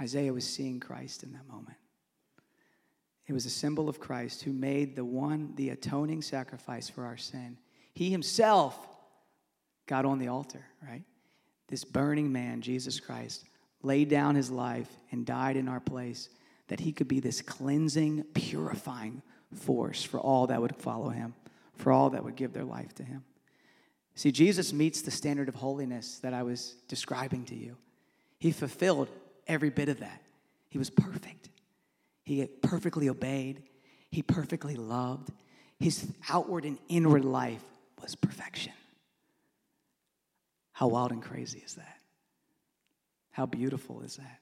Isaiah 0.00 0.32
was 0.32 0.46
seeing 0.46 0.78
Christ 0.78 1.24
in 1.24 1.32
that 1.32 1.48
moment. 1.48 1.78
It 3.26 3.32
was 3.32 3.46
a 3.46 3.50
symbol 3.50 3.88
of 3.88 3.98
Christ 3.98 4.44
who 4.44 4.52
made 4.52 4.94
the 4.94 5.04
one, 5.04 5.54
the 5.56 5.70
atoning 5.70 6.22
sacrifice 6.22 6.88
for 6.88 7.04
our 7.04 7.16
sin. 7.16 7.58
He 7.94 8.10
himself 8.10 8.78
got 9.88 10.04
on 10.04 10.20
the 10.20 10.28
altar, 10.28 10.64
right? 10.88 11.02
This 11.68 11.84
burning 11.84 12.32
man, 12.32 12.60
Jesus 12.60 13.00
Christ, 13.00 13.44
laid 13.82 14.08
down 14.08 14.34
his 14.34 14.50
life 14.50 14.88
and 15.10 15.26
died 15.26 15.56
in 15.56 15.68
our 15.68 15.80
place 15.80 16.28
that 16.68 16.80
he 16.80 16.92
could 16.92 17.08
be 17.08 17.20
this 17.20 17.42
cleansing, 17.42 18.24
purifying 18.34 19.22
force 19.54 20.02
for 20.02 20.18
all 20.18 20.46
that 20.48 20.60
would 20.60 20.76
follow 20.76 21.08
him, 21.08 21.34
for 21.74 21.92
all 21.92 22.10
that 22.10 22.24
would 22.24 22.36
give 22.36 22.52
their 22.52 22.64
life 22.64 22.94
to 22.94 23.02
him. 23.02 23.24
See, 24.14 24.32
Jesus 24.32 24.72
meets 24.72 25.02
the 25.02 25.10
standard 25.10 25.48
of 25.48 25.54
holiness 25.54 26.18
that 26.20 26.32
I 26.32 26.42
was 26.42 26.76
describing 26.88 27.44
to 27.46 27.54
you. 27.54 27.76
He 28.38 28.50
fulfilled 28.50 29.08
every 29.46 29.70
bit 29.70 29.88
of 29.88 30.00
that. 30.00 30.22
He 30.68 30.78
was 30.78 30.90
perfect. 30.90 31.50
He 32.24 32.44
perfectly 32.46 33.08
obeyed, 33.08 33.62
he 34.10 34.22
perfectly 34.22 34.74
loved. 34.74 35.30
His 35.78 36.06
outward 36.30 36.64
and 36.64 36.78
inward 36.88 37.24
life 37.24 37.62
was 38.00 38.14
perfection. 38.14 38.72
How 40.76 40.88
wild 40.88 41.10
and 41.10 41.22
crazy 41.22 41.62
is 41.64 41.76
that? 41.76 41.96
How 43.30 43.46
beautiful 43.46 44.02
is 44.02 44.16
that? 44.16 44.40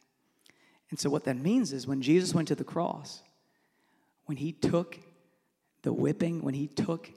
And 0.91 0.99
so, 0.99 1.09
what 1.09 1.27
that 1.27 1.37
means 1.37 1.73
is 1.73 1.87
when 1.87 2.03
Jesus 2.03 2.35
went 2.35 2.49
to 2.49 2.57
the 2.57 2.65
cross, 2.65 3.23
when 4.25 4.37
he 4.37 4.51
took 4.51 4.99
the 5.83 5.93
whipping, 5.93 6.43
when 6.43 6.55
he 6.55 6.67
took 6.67 7.09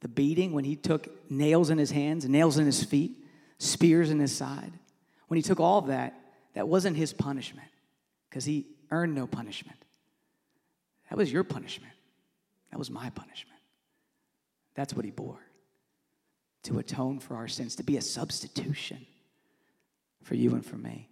the 0.00 0.08
beating, 0.08 0.50
when 0.50 0.64
he 0.64 0.74
took 0.74 1.30
nails 1.30 1.70
in 1.70 1.78
his 1.78 1.92
hands, 1.92 2.28
nails 2.28 2.58
in 2.58 2.66
his 2.66 2.82
feet, 2.82 3.24
spears 3.58 4.10
in 4.10 4.18
his 4.18 4.36
side, 4.36 4.72
when 5.28 5.36
he 5.36 5.42
took 5.42 5.60
all 5.60 5.78
of 5.78 5.86
that, 5.86 6.20
that 6.54 6.66
wasn't 6.66 6.96
his 6.96 7.12
punishment 7.12 7.68
because 8.28 8.44
he 8.44 8.66
earned 8.90 9.14
no 9.14 9.28
punishment. 9.28 9.78
That 11.10 11.16
was 11.16 11.32
your 11.32 11.44
punishment. 11.44 11.92
That 12.72 12.78
was 12.78 12.90
my 12.90 13.08
punishment. 13.10 13.60
That's 14.74 14.94
what 14.94 15.04
he 15.04 15.12
bore 15.12 15.47
to 16.64 16.78
atone 16.78 17.18
for 17.18 17.36
our 17.36 17.48
sins, 17.48 17.76
to 17.76 17.82
be 17.82 17.96
a 17.96 18.02
substitution 18.02 19.06
for 20.22 20.34
you 20.34 20.54
and 20.54 20.64
for 20.64 20.76
me. 20.76 21.08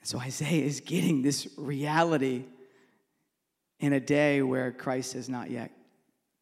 And 0.00 0.08
so 0.08 0.18
Isaiah 0.18 0.64
is 0.64 0.80
getting 0.80 1.22
this 1.22 1.48
reality 1.56 2.44
in 3.80 3.92
a 3.92 4.00
day 4.00 4.42
where 4.42 4.72
Christ 4.72 5.14
has 5.14 5.28
not 5.28 5.50
yet 5.50 5.70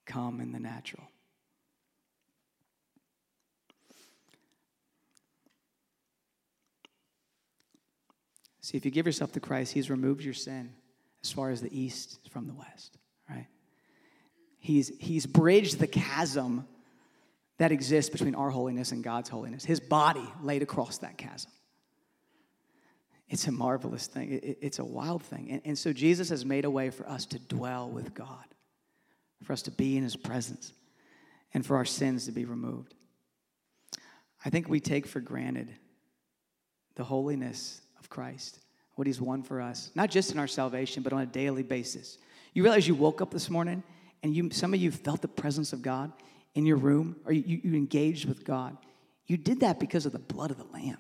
come 0.07 0.41
in 0.41 0.53
the 0.53 0.61
natural. 0.61 1.05
See, 8.61 8.79
if 8.79 8.85
you 8.87 8.91
give 8.91 9.05
yourself 9.05 9.33
to 9.33 9.41
Christ, 9.41 9.75
He's 9.75 9.91
removed 9.91 10.23
your 10.23 10.33
sin 10.33 10.73
as 11.23 11.31
far 11.31 11.51
as 11.51 11.61
the 11.61 11.79
east 11.79 12.19
from 12.31 12.47
the 12.47 12.55
west, 12.55 12.97
right? 13.29 13.47
He's, 14.59 14.91
he's 14.99 15.27
bridged 15.27 15.79
the 15.79 15.87
chasm 15.87 16.67
that 17.59 17.73
exists 17.73 18.11
between 18.11 18.35
our 18.35 18.51
holiness 18.51 18.93
and 18.93 19.05
God's 19.05 19.29
holiness. 19.29 19.65
His 19.65 19.81
body 19.81 20.27
laid 20.43 20.63
across 20.63 20.99
that 20.99 21.17
chasm. 21.17 21.51
It's 23.29 23.47
a 23.47 23.53
marvelous 23.53 24.07
thing. 24.07 24.41
It's 24.43 24.79
a 24.79 24.85
wild 24.85 25.23
thing. 25.23 25.51
And, 25.51 25.63
and 25.65 25.79
so 25.79 25.93
Jesus 25.93 26.29
has 26.29 26.45
made 26.45 26.65
a 26.65 26.71
way 26.71 26.91
for 26.91 27.09
us 27.09 27.27
to 27.27 27.39
dwell 27.39 27.89
with 27.89 28.15
God, 28.15 28.45
for 29.43 29.53
us 29.53 29.63
to 29.63 29.71
be 29.71 29.97
in 29.97 30.03
His 30.03 30.17
presence, 30.17 30.73
and 31.53 31.65
for 31.65 31.77
our 31.77 31.85
sins 31.85 32.27
to 32.27 32.33
be 32.33 32.45
removed. 32.45 32.95
I 34.45 34.51
think 34.51 34.69
we 34.69 34.81
take 34.81 35.07
for 35.07 35.21
granted 35.21 35.75
the 36.97 37.05
holiness 37.05 37.81
of 37.99 38.11
Christ 38.11 38.59
what 38.95 39.07
he's 39.07 39.21
won 39.21 39.43
for 39.43 39.61
us, 39.61 39.91
not 39.95 40.11
just 40.11 40.33
in 40.33 40.39
our 40.39 40.47
salvation, 40.47 41.03
but 41.03 41.13
on 41.13 41.21
a 41.21 41.27
daily 41.27 41.63
basis. 41.63 42.19
You 42.53 42.63
realize 42.63 42.87
you 42.87 42.95
woke 42.95 43.21
up 43.21 43.31
this 43.31 43.51
morning 43.51 43.83
and 44.23 44.35
you, 44.35 44.51
some 44.53 44.73
of 44.73 44.81
you 44.81 44.91
felt 44.91 45.21
the 45.21 45.29
presence 45.29 45.73
of 45.73 45.83
God 45.83 46.13
in 46.55 46.67
your 46.67 46.77
room 46.77 47.17
or 47.25 47.33
you, 47.33 47.61
you 47.63 47.75
engaged 47.75 48.27
with 48.27 48.45
God. 48.45 48.77
You 49.27 49.37
did 49.37 49.61
that 49.61 49.81
because 49.81 50.07
of 50.07 50.13
the 50.13 50.19
blood 50.19 50.51
of 50.51 50.59
the 50.59 50.67
Lamb. 50.73 50.99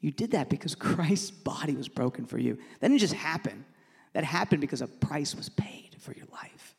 You 0.00 0.10
did 0.10 0.32
that 0.32 0.48
because 0.48 0.74
Christ's 0.74 1.30
body 1.30 1.74
was 1.74 1.88
broken 1.88 2.26
for 2.26 2.38
you. 2.38 2.58
That 2.80 2.88
didn't 2.88 3.00
just 3.00 3.14
happen. 3.14 3.64
That 4.12 4.24
happened 4.24 4.60
because 4.60 4.82
a 4.82 4.86
price 4.86 5.34
was 5.34 5.48
paid 5.48 5.96
for 5.98 6.12
your 6.12 6.26
life. 6.32 6.74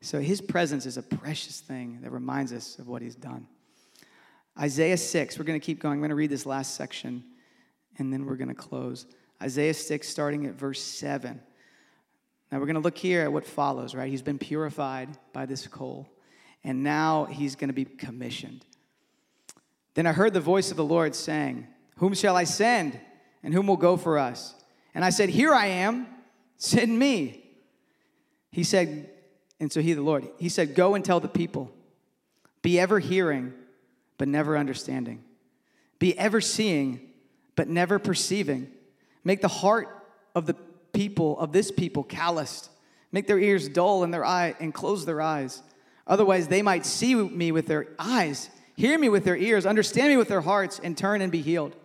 So 0.00 0.20
his 0.20 0.40
presence 0.40 0.86
is 0.86 0.96
a 0.96 1.02
precious 1.02 1.60
thing 1.60 2.00
that 2.02 2.10
reminds 2.10 2.52
us 2.52 2.78
of 2.78 2.88
what 2.88 3.02
he's 3.02 3.16
done. 3.16 3.46
Isaiah 4.58 4.96
6, 4.96 5.38
we're 5.38 5.44
going 5.44 5.58
to 5.58 5.64
keep 5.64 5.80
going. 5.80 5.94
I'm 5.94 6.00
going 6.00 6.10
to 6.10 6.16
read 6.16 6.30
this 6.30 6.46
last 6.46 6.74
section 6.74 7.24
and 7.98 8.12
then 8.12 8.26
we're 8.26 8.36
going 8.36 8.48
to 8.48 8.54
close. 8.54 9.06
Isaiah 9.42 9.74
6, 9.74 10.08
starting 10.08 10.46
at 10.46 10.54
verse 10.54 10.82
7. 10.82 11.40
Now 12.50 12.58
we're 12.58 12.66
going 12.66 12.74
to 12.74 12.80
look 12.80 12.98
here 12.98 13.22
at 13.22 13.32
what 13.32 13.46
follows, 13.46 13.94
right? 13.94 14.10
He's 14.10 14.22
been 14.22 14.38
purified 14.38 15.10
by 15.32 15.46
this 15.46 15.66
coal, 15.66 16.08
and 16.64 16.82
now 16.82 17.26
he's 17.26 17.56
going 17.56 17.68
to 17.68 17.74
be 17.74 17.84
commissioned. 17.84 18.64
Then 19.94 20.06
I 20.06 20.12
heard 20.12 20.34
the 20.34 20.40
voice 20.40 20.70
of 20.70 20.76
the 20.76 20.84
Lord 20.84 21.14
saying, 21.14 21.66
Whom 21.96 22.14
shall 22.14 22.36
I 22.36 22.44
send, 22.44 22.98
and 23.42 23.54
whom 23.54 23.66
will 23.66 23.76
go 23.76 23.96
for 23.96 24.18
us? 24.18 24.54
And 24.94 25.04
I 25.04 25.10
said, 25.10 25.28
Here 25.28 25.52
I 25.52 25.66
am, 25.66 26.06
send 26.56 26.98
me. 26.98 27.44
He 28.50 28.64
said, 28.64 29.10
and 29.60 29.72
so 29.72 29.80
he, 29.80 29.92
the 29.92 30.02
Lord, 30.02 30.28
he 30.38 30.48
said, 30.48 30.74
Go 30.74 30.94
and 30.94 31.04
tell 31.04 31.20
the 31.20 31.28
people, 31.28 31.72
be 32.62 32.78
ever 32.78 32.98
hearing, 32.98 33.52
but 34.16 34.28
never 34.28 34.56
understanding, 34.56 35.22
be 35.98 36.16
ever 36.18 36.40
seeing, 36.40 37.10
but 37.56 37.68
never 37.68 37.98
perceiving 37.98 38.72
Make 39.28 39.42
the 39.42 39.48
heart 39.48 39.88
of 40.34 40.46
the 40.46 40.54
people, 40.94 41.38
of 41.38 41.52
this 41.52 41.70
people, 41.70 42.02
calloused. 42.02 42.70
Make 43.12 43.26
their 43.26 43.38
ears 43.38 43.68
dull 43.68 44.04
and 44.04 44.12
their 44.14 44.24
eye 44.24 44.54
and 44.58 44.72
close 44.72 45.04
their 45.04 45.20
eyes. 45.20 45.62
Otherwise, 46.08 46.48
they 46.48 46.62
might 46.62 46.86
see 46.86 47.14
me 47.14 47.52
with 47.52 47.66
their 47.66 47.86
eyes, 47.98 48.48
hear 48.76 48.98
me 48.98 49.08
with 49.08 49.24
their 49.24 49.36
ears, 49.36 49.66
understand 49.66 50.08
me 50.08 50.16
with 50.16 50.28
their 50.28 50.40
hearts, 50.40 50.80
and 50.82 50.96
turn 50.96 51.20
and 51.20 51.30
be 51.30 51.42
healed. 51.42 51.76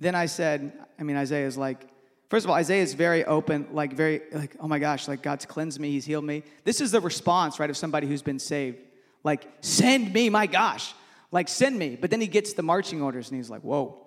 Then 0.00 0.14
I 0.14 0.26
said, 0.26 0.72
I 0.98 1.02
mean, 1.02 1.16
Isaiah 1.16 1.46
is 1.46 1.58
like, 1.58 1.86
first 2.30 2.46
of 2.46 2.50
all, 2.50 2.56
Isaiah 2.56 2.82
is 2.82 2.94
very 2.94 3.24
open, 3.24 3.68
like, 3.72 3.92
very, 3.92 4.22
like, 4.32 4.56
oh 4.58 4.66
my 4.66 4.78
gosh, 4.78 5.06
like, 5.06 5.22
God's 5.22 5.44
cleansed 5.44 5.78
me, 5.78 5.90
He's 5.90 6.06
healed 6.06 6.24
me. 6.24 6.42
This 6.64 6.80
is 6.80 6.90
the 6.90 7.00
response, 7.00 7.60
right, 7.60 7.68
of 7.68 7.76
somebody 7.76 8.06
who's 8.06 8.22
been 8.22 8.38
saved. 8.38 8.78
Like, 9.22 9.46
send 9.60 10.12
me, 10.12 10.30
my 10.30 10.46
gosh, 10.46 10.94
like, 11.30 11.48
send 11.48 11.78
me. 11.78 11.96
But 12.00 12.10
then 12.10 12.20
he 12.20 12.26
gets 12.26 12.54
the 12.54 12.62
marching 12.62 13.02
orders 13.02 13.30
and 13.30 13.36
he's 13.36 13.50
like, 13.50 13.60
whoa, 13.60 14.06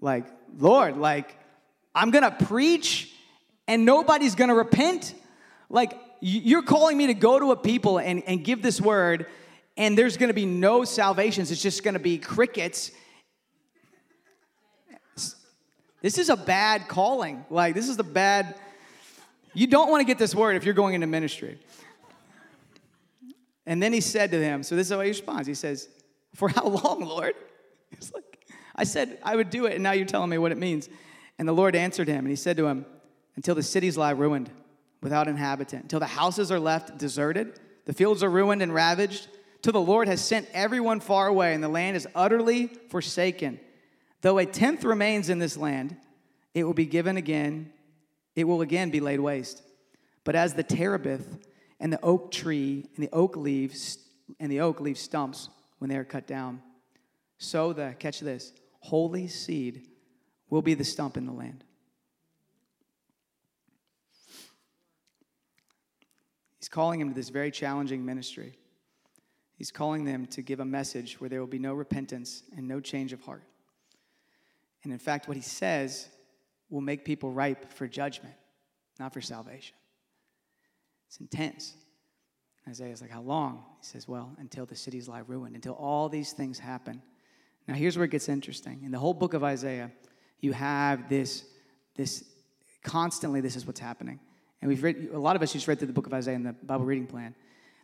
like, 0.00 0.26
Lord, 0.58 0.96
like, 0.96 1.38
I'm 1.94 2.10
gonna 2.10 2.36
preach 2.46 3.12
and 3.68 3.84
nobody's 3.84 4.34
gonna 4.34 4.54
repent. 4.54 5.14
Like, 5.68 5.98
you're 6.20 6.62
calling 6.62 6.96
me 6.96 7.08
to 7.08 7.14
go 7.14 7.38
to 7.38 7.52
a 7.52 7.56
people 7.56 7.98
and, 7.98 8.22
and 8.26 8.44
give 8.44 8.62
this 8.62 8.80
word, 8.80 9.26
and 9.76 9.96
there's 9.96 10.16
going 10.16 10.28
to 10.28 10.34
be 10.34 10.46
no 10.46 10.84
salvations. 10.84 11.50
It's 11.50 11.62
just 11.62 11.82
going 11.82 11.94
to 11.94 12.00
be 12.00 12.18
crickets. 12.18 12.90
This 16.02 16.18
is 16.18 16.28
a 16.28 16.36
bad 16.36 16.88
calling. 16.88 17.44
Like, 17.50 17.74
this 17.74 17.88
is 17.88 17.96
the 17.96 18.04
bad. 18.04 18.54
You 19.54 19.66
don't 19.66 19.90
want 19.90 20.00
to 20.00 20.04
get 20.04 20.18
this 20.18 20.34
word 20.34 20.56
if 20.56 20.64
you're 20.64 20.74
going 20.74 20.94
into 20.94 21.06
ministry. 21.06 21.58
And 23.66 23.82
then 23.82 23.92
he 23.92 24.00
said 24.00 24.30
to 24.30 24.38
them, 24.38 24.62
so 24.62 24.76
this 24.76 24.86
is 24.86 24.92
how 24.92 25.00
he 25.00 25.08
responds. 25.08 25.46
He 25.48 25.54
says, 25.54 25.88
For 26.34 26.48
how 26.48 26.68
long, 26.68 27.00
Lord? 27.00 27.34
He's 27.98 28.12
like, 28.12 28.24
I 28.74 28.84
said 28.84 29.18
I 29.22 29.34
would 29.34 29.50
do 29.50 29.66
it, 29.66 29.74
and 29.74 29.82
now 29.82 29.92
you're 29.92 30.06
telling 30.06 30.30
me 30.30 30.38
what 30.38 30.52
it 30.52 30.58
means. 30.58 30.88
And 31.38 31.48
the 31.48 31.52
Lord 31.52 31.74
answered 31.74 32.08
him, 32.08 32.20
and 32.20 32.28
he 32.28 32.36
said 32.36 32.56
to 32.58 32.66
him, 32.66 32.86
Until 33.34 33.54
the 33.54 33.62
cities 33.62 33.96
lie 33.96 34.10
ruined, 34.10 34.50
without 35.02 35.28
inhabitant, 35.28 35.84
until 35.84 36.00
the 36.00 36.06
houses 36.06 36.50
are 36.50 36.60
left 36.60 36.98
deserted, 36.98 37.58
the 37.84 37.92
fields 37.92 38.22
are 38.22 38.30
ruined 38.30 38.62
and 38.62 38.74
ravaged, 38.74 39.28
till 39.62 39.72
the 39.72 39.80
Lord 39.80 40.08
has 40.08 40.24
sent 40.24 40.48
everyone 40.52 41.00
far 41.00 41.26
away, 41.26 41.54
and 41.54 41.62
the 41.62 41.68
land 41.68 41.96
is 41.96 42.06
utterly 42.14 42.68
forsaken. 42.88 43.60
Though 44.20 44.38
a 44.38 44.46
tenth 44.46 44.84
remains 44.84 45.28
in 45.28 45.38
this 45.38 45.56
land, 45.56 45.96
it 46.54 46.64
will 46.64 46.74
be 46.74 46.86
given 46.86 47.16
again, 47.16 47.72
it 48.34 48.44
will 48.44 48.62
again 48.62 48.90
be 48.90 49.00
laid 49.00 49.20
waste. 49.20 49.62
But 50.24 50.34
as 50.34 50.54
the 50.54 50.62
terebinth 50.62 51.46
and 51.78 51.92
the 51.92 52.02
oak 52.02 52.30
tree 52.32 52.86
and 52.96 53.04
the 53.04 53.12
oak 53.12 53.36
leaves 53.36 53.98
and 54.40 54.50
the 54.50 54.60
oak 54.60 54.80
leaves 54.80 55.00
stumps 55.00 55.48
when 55.78 55.90
they 55.90 55.96
are 55.96 56.04
cut 56.04 56.26
down, 56.26 56.62
so 57.38 57.72
the 57.72 57.94
catch 57.98 58.20
this 58.20 58.52
holy 58.80 59.28
seed 59.28 59.86
will 60.48 60.62
be 60.62 60.74
the 60.74 60.84
stump 60.84 61.16
in 61.16 61.26
the 61.26 61.32
land. 61.32 61.64
He's 66.66 66.70
calling 66.74 67.00
him 67.00 67.10
to 67.10 67.14
this 67.14 67.28
very 67.28 67.52
challenging 67.52 68.04
ministry. 68.04 68.58
He's 69.54 69.70
calling 69.70 70.04
them 70.04 70.26
to 70.26 70.42
give 70.42 70.58
a 70.58 70.64
message 70.64 71.20
where 71.20 71.30
there 71.30 71.38
will 71.38 71.46
be 71.46 71.60
no 71.60 71.74
repentance 71.74 72.42
and 72.56 72.66
no 72.66 72.80
change 72.80 73.12
of 73.12 73.20
heart. 73.20 73.44
And 74.82 74.92
in 74.92 74.98
fact, 74.98 75.28
what 75.28 75.36
he 75.36 75.44
says 75.44 76.08
will 76.68 76.80
make 76.80 77.04
people 77.04 77.30
ripe 77.30 77.72
for 77.72 77.86
judgment, 77.86 78.34
not 78.98 79.14
for 79.14 79.20
salvation. 79.20 79.76
It's 81.06 81.18
intense. 81.18 81.72
Isaiah's 82.68 83.00
like, 83.00 83.10
How 83.10 83.22
long? 83.22 83.62
He 83.78 83.86
says, 83.86 84.08
Well, 84.08 84.34
until 84.38 84.66
the 84.66 84.74
cities 84.74 85.06
lie 85.06 85.22
ruined, 85.24 85.54
until 85.54 85.74
all 85.74 86.08
these 86.08 86.32
things 86.32 86.58
happen. 86.58 87.00
Now, 87.68 87.74
here's 87.74 87.96
where 87.96 88.06
it 88.06 88.10
gets 88.10 88.28
interesting. 88.28 88.82
In 88.82 88.90
the 88.90 88.98
whole 88.98 89.14
book 89.14 89.34
of 89.34 89.44
Isaiah, 89.44 89.92
you 90.40 90.52
have 90.52 91.08
this, 91.08 91.44
this 91.94 92.24
constantly, 92.82 93.40
this 93.40 93.54
is 93.54 93.68
what's 93.68 93.78
happening. 93.78 94.18
And 94.60 94.68
we've 94.68 94.82
read, 94.82 95.10
a 95.12 95.18
lot 95.18 95.36
of 95.36 95.42
us 95.42 95.52
just 95.52 95.68
read 95.68 95.78
through 95.78 95.88
the 95.88 95.92
book 95.92 96.06
of 96.06 96.14
Isaiah 96.14 96.34
in 96.34 96.42
the 96.42 96.52
Bible 96.52 96.84
reading 96.84 97.06
plan. 97.06 97.34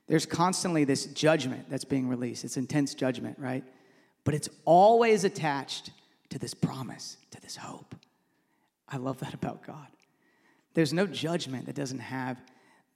There's 0.06 0.26
constantly 0.26 0.84
this 0.84 1.06
judgment 1.06 1.68
that's 1.68 1.84
being 1.84 2.08
released. 2.08 2.44
It's 2.44 2.56
intense 2.56 2.94
judgment, 2.94 3.38
right? 3.38 3.64
But 4.24 4.34
it's 4.34 4.48
always 4.64 5.24
attached 5.24 5.90
to 6.30 6.38
this 6.38 6.54
promise, 6.54 7.18
to 7.30 7.40
this 7.40 7.56
hope. 7.56 7.94
I 8.88 8.96
love 8.96 9.20
that 9.20 9.34
about 9.34 9.66
God. 9.66 9.86
There's 10.74 10.92
no 10.92 11.06
judgment 11.06 11.66
that 11.66 11.74
doesn't 11.74 11.98
have 11.98 12.38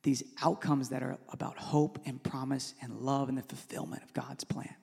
these 0.02 0.22
outcomes 0.42 0.88
that 0.90 1.02
are 1.02 1.18
about 1.32 1.58
hope 1.58 1.98
and 2.06 2.22
promise 2.22 2.74
and 2.80 3.00
love 3.00 3.28
and 3.28 3.36
the 3.36 3.42
fulfillment 3.42 4.02
of 4.02 4.12
God's 4.14 4.44
plan. 4.44 4.74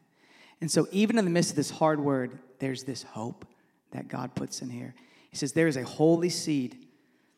And 0.59 0.69
so, 0.69 0.87
even 0.91 1.17
in 1.17 1.25
the 1.25 1.31
midst 1.31 1.51
of 1.51 1.55
this 1.55 1.69
hard 1.69 1.99
word, 1.99 2.39
there's 2.59 2.83
this 2.83 3.03
hope 3.03 3.45
that 3.91 4.07
God 4.07 4.35
puts 4.35 4.61
in 4.61 4.69
here. 4.69 4.93
He 5.29 5.37
says, 5.37 5.53
There 5.53 5.67
is 5.67 5.77
a 5.77 5.83
holy 5.83 6.29
seed 6.29 6.87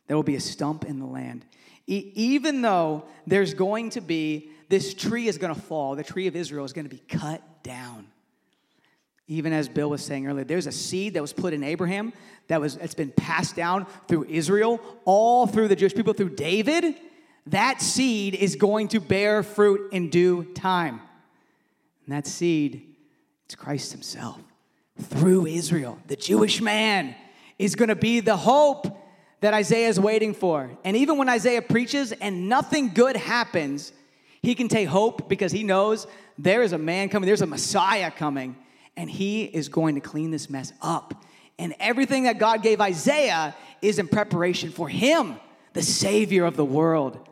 that 0.08 0.16
will 0.16 0.24
be 0.24 0.36
a 0.36 0.42
stump 0.42 0.86
in 0.86 1.00
the 1.00 1.06
land. 1.06 1.46
E- 1.88 2.12
even 2.16 2.62
though 2.62 3.06
there's 3.28 3.54
going 3.54 3.92
to 3.92 4.02
be, 4.02 4.50
this 4.70 4.94
tree 4.94 5.28
is 5.28 5.38
going 5.38 5.54
to 5.54 5.60
fall, 5.60 5.96
the 5.96 6.04
tree 6.04 6.28
of 6.28 6.36
Israel 6.36 6.66
is 6.66 6.74
going 6.74 6.88
to 6.88 6.96
be 6.96 7.02
cut 7.08 7.42
down. 7.64 8.08
Even 9.28 9.54
as 9.54 9.68
Bill 9.68 9.90
was 9.90 10.06
saying 10.06 10.28
earlier, 10.28 10.46
there's 10.46 10.68
a 10.68 10.72
seed 10.72 11.16
that 11.16 11.22
was 11.22 11.34
put 11.34 11.54
in 11.54 11.64
Abraham 11.64 12.14
that 12.48 12.62
was 12.62 12.76
that's 12.76 12.94
been 12.94 13.12
passed 13.12 13.56
down 13.56 13.88
through 14.08 14.26
Israel, 14.26 14.80
all 15.04 15.48
through 15.48 15.68
the 15.68 15.76
Jewish 15.76 15.96
people, 15.96 16.14
through 16.14 16.30
David. 16.36 16.96
That 17.48 17.82
seed 17.82 18.36
is 18.36 18.56
going 18.56 18.90
to 18.90 19.00
bear 19.00 19.42
fruit 19.42 19.92
in 19.92 20.10
due 20.10 20.44
time. 20.54 21.02
And 22.06 22.16
that 22.16 22.28
seed, 22.28 22.96
it's 23.46 23.56
Christ 23.56 23.92
Himself. 23.92 24.40
Through 25.00 25.48
Israel, 25.48 26.00
the 26.08 26.16
Jewish 26.16 26.62
man 26.62 27.16
is 27.58 27.76
going 27.76 27.90
to 27.90 27.96
be 27.96 28.20
the 28.20 28.38
hope 28.38 29.05
that 29.42 29.54
Isaiah 29.54 29.90
is 29.90 30.00
waiting 30.00 30.34
for. 30.34 30.72
And 30.84 30.98
even 30.98 31.18
when 31.18 31.30
Isaiah 31.30 31.62
preaches 31.62 32.12
and 32.12 32.50
nothing 32.50 32.90
good 32.94 33.16
happens, 33.16 33.92
he 34.42 34.56
can 34.56 34.68
take 34.68 34.88
hope 34.88 35.28
because 35.28 35.52
he 35.52 35.64
knows 35.64 36.08
there 36.38 36.62
is 36.62 36.74
a 36.74 36.78
man 36.78 37.10
coming, 37.10 37.28
there's 37.28 37.42
a 37.42 37.48
Messiah 37.48 38.12
coming, 38.12 38.56
and 38.98 39.10
he 39.10 39.44
is 39.44 39.70
going 39.70 39.96
to 39.96 40.02
clean 40.02 40.32
this 40.32 40.50
mess 40.50 40.74
up. 40.82 41.26
And 41.58 41.74
everything 41.80 42.24
that 42.24 42.38
God 42.38 42.62
gave 42.62 42.82
Isaiah 42.82 43.56
is 43.82 44.00
in 44.00 44.08
preparation 44.08 44.72
for 44.72 44.90
him, 44.90 45.36
the 45.74 45.82
Savior 45.82 46.46
of 46.46 46.58
the 46.58 46.66
world. 46.66 47.28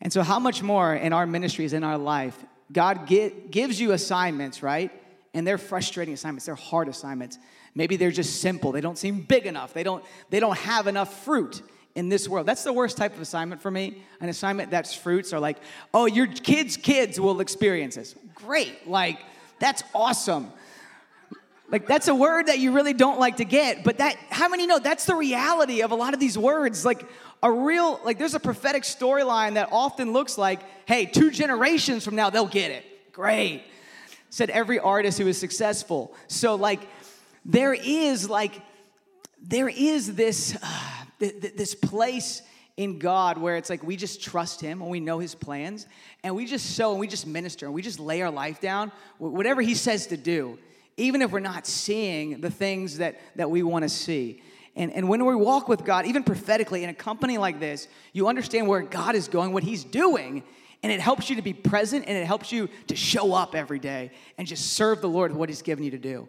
And 0.00 0.12
so, 0.12 0.22
how 0.22 0.38
much 0.38 0.62
more 0.62 0.94
in 0.94 1.12
our 1.12 1.26
ministries, 1.26 1.72
in 1.72 1.84
our 1.84 1.98
life, 1.98 2.36
God 2.72 3.06
get, 3.06 3.50
gives 3.50 3.80
you 3.80 3.92
assignments, 3.92 4.62
right? 4.62 4.90
And 5.32 5.46
they're 5.46 5.58
frustrating 5.58 6.14
assignments, 6.14 6.46
they're 6.46 6.54
hard 6.54 6.88
assignments. 6.88 7.38
Maybe 7.74 7.96
they're 7.96 8.10
just 8.10 8.40
simple. 8.40 8.72
They 8.72 8.80
don't 8.80 8.98
seem 8.98 9.20
big 9.20 9.46
enough. 9.46 9.74
They 9.74 9.82
don't, 9.82 10.04
they 10.30 10.40
don't 10.40 10.58
have 10.58 10.86
enough 10.86 11.24
fruit 11.24 11.62
in 11.94 12.08
this 12.08 12.28
world. 12.28 12.46
That's 12.46 12.64
the 12.64 12.72
worst 12.72 12.96
type 12.96 13.14
of 13.14 13.20
assignment 13.20 13.60
for 13.60 13.70
me. 13.70 14.02
An 14.20 14.28
assignment 14.28 14.70
that's 14.70 14.94
fruits 14.94 15.32
are 15.32 15.40
like, 15.40 15.58
oh, 15.92 16.06
your 16.06 16.26
kids' 16.26 16.76
kids 16.76 17.20
will 17.20 17.40
experience 17.40 17.96
this. 17.96 18.14
Great. 18.34 18.88
Like, 18.88 19.18
that's 19.58 19.82
awesome. 19.94 20.52
Like 21.70 21.86
that's 21.86 22.08
a 22.08 22.14
word 22.14 22.46
that 22.46 22.58
you 22.58 22.72
really 22.72 22.92
don't 22.92 23.18
like 23.18 23.38
to 23.38 23.44
get, 23.44 23.84
but 23.84 23.98
that 23.98 24.16
how 24.30 24.48
many 24.48 24.66
know 24.66 24.78
that's 24.78 25.06
the 25.06 25.14
reality 25.16 25.82
of 25.82 25.90
a 25.90 25.94
lot 25.94 26.14
of 26.14 26.20
these 26.20 26.36
words? 26.36 26.84
Like 26.84 27.04
a 27.42 27.50
real 27.50 28.00
like 28.04 28.18
there's 28.18 28.34
a 28.34 28.40
prophetic 28.40 28.82
storyline 28.82 29.54
that 29.54 29.70
often 29.72 30.12
looks 30.12 30.36
like, 30.36 30.60
hey, 30.86 31.06
two 31.06 31.30
generations 31.30 32.04
from 32.04 32.16
now 32.16 32.30
they'll 32.30 32.46
get 32.46 32.70
it. 32.70 33.12
Great. 33.12 33.64
Said 34.30 34.50
every 34.50 34.78
artist 34.78 35.18
who 35.18 35.26
is 35.26 35.38
successful. 35.38 36.14
So 36.28 36.54
like 36.54 36.80
there 37.44 37.74
is 37.74 38.28
like 38.28 38.60
there 39.42 39.68
is 39.68 40.14
this 40.14 40.56
uh, 40.62 40.80
th- 41.20 41.40
th- 41.40 41.54
this 41.54 41.74
place 41.74 42.42
in 42.76 42.98
God 42.98 43.38
where 43.38 43.56
it's 43.56 43.70
like 43.70 43.84
we 43.84 43.96
just 43.96 44.22
trust 44.22 44.60
Him 44.60 44.82
and 44.82 44.90
we 44.90 45.00
know 45.00 45.18
His 45.18 45.34
plans 45.34 45.86
and 46.22 46.34
we 46.34 46.46
just 46.46 46.74
sow 46.74 46.92
and 46.92 47.00
we 47.00 47.06
just 47.06 47.26
minister 47.26 47.66
and 47.66 47.74
we 47.74 47.82
just 47.82 48.00
lay 48.00 48.22
our 48.22 48.30
life 48.30 48.60
down, 48.60 48.90
whatever 49.18 49.62
He 49.62 49.74
says 49.74 50.08
to 50.08 50.16
do, 50.16 50.58
even 50.96 51.22
if 51.22 51.30
we're 51.30 51.40
not 51.40 51.66
seeing 51.66 52.40
the 52.40 52.50
things 52.50 52.98
that, 52.98 53.20
that 53.36 53.50
we 53.50 53.62
want 53.62 53.82
to 53.84 53.88
see. 53.88 54.42
And, 54.76 54.92
and 54.92 55.08
when 55.08 55.24
we 55.24 55.36
walk 55.36 55.68
with 55.68 55.84
God, 55.84 56.04
even 56.06 56.24
prophetically 56.24 56.82
in 56.82 56.90
a 56.90 56.94
company 56.94 57.38
like 57.38 57.60
this, 57.60 57.86
you 58.12 58.26
understand 58.26 58.66
where 58.66 58.82
God 58.82 59.14
is 59.14 59.28
going, 59.28 59.52
what 59.52 59.62
He's 59.62 59.84
doing, 59.84 60.42
and 60.82 60.90
it 60.90 61.00
helps 61.00 61.30
you 61.30 61.36
to 61.36 61.42
be 61.42 61.52
present 61.52 62.06
and 62.08 62.16
it 62.16 62.26
helps 62.26 62.50
you 62.50 62.68
to 62.88 62.96
show 62.96 63.34
up 63.34 63.54
every 63.54 63.78
day 63.78 64.10
and 64.36 64.48
just 64.48 64.72
serve 64.72 65.00
the 65.00 65.08
Lord 65.08 65.30
with 65.30 65.38
what 65.38 65.48
He's 65.48 65.62
given 65.62 65.84
you 65.84 65.92
to 65.92 65.98
do 65.98 66.28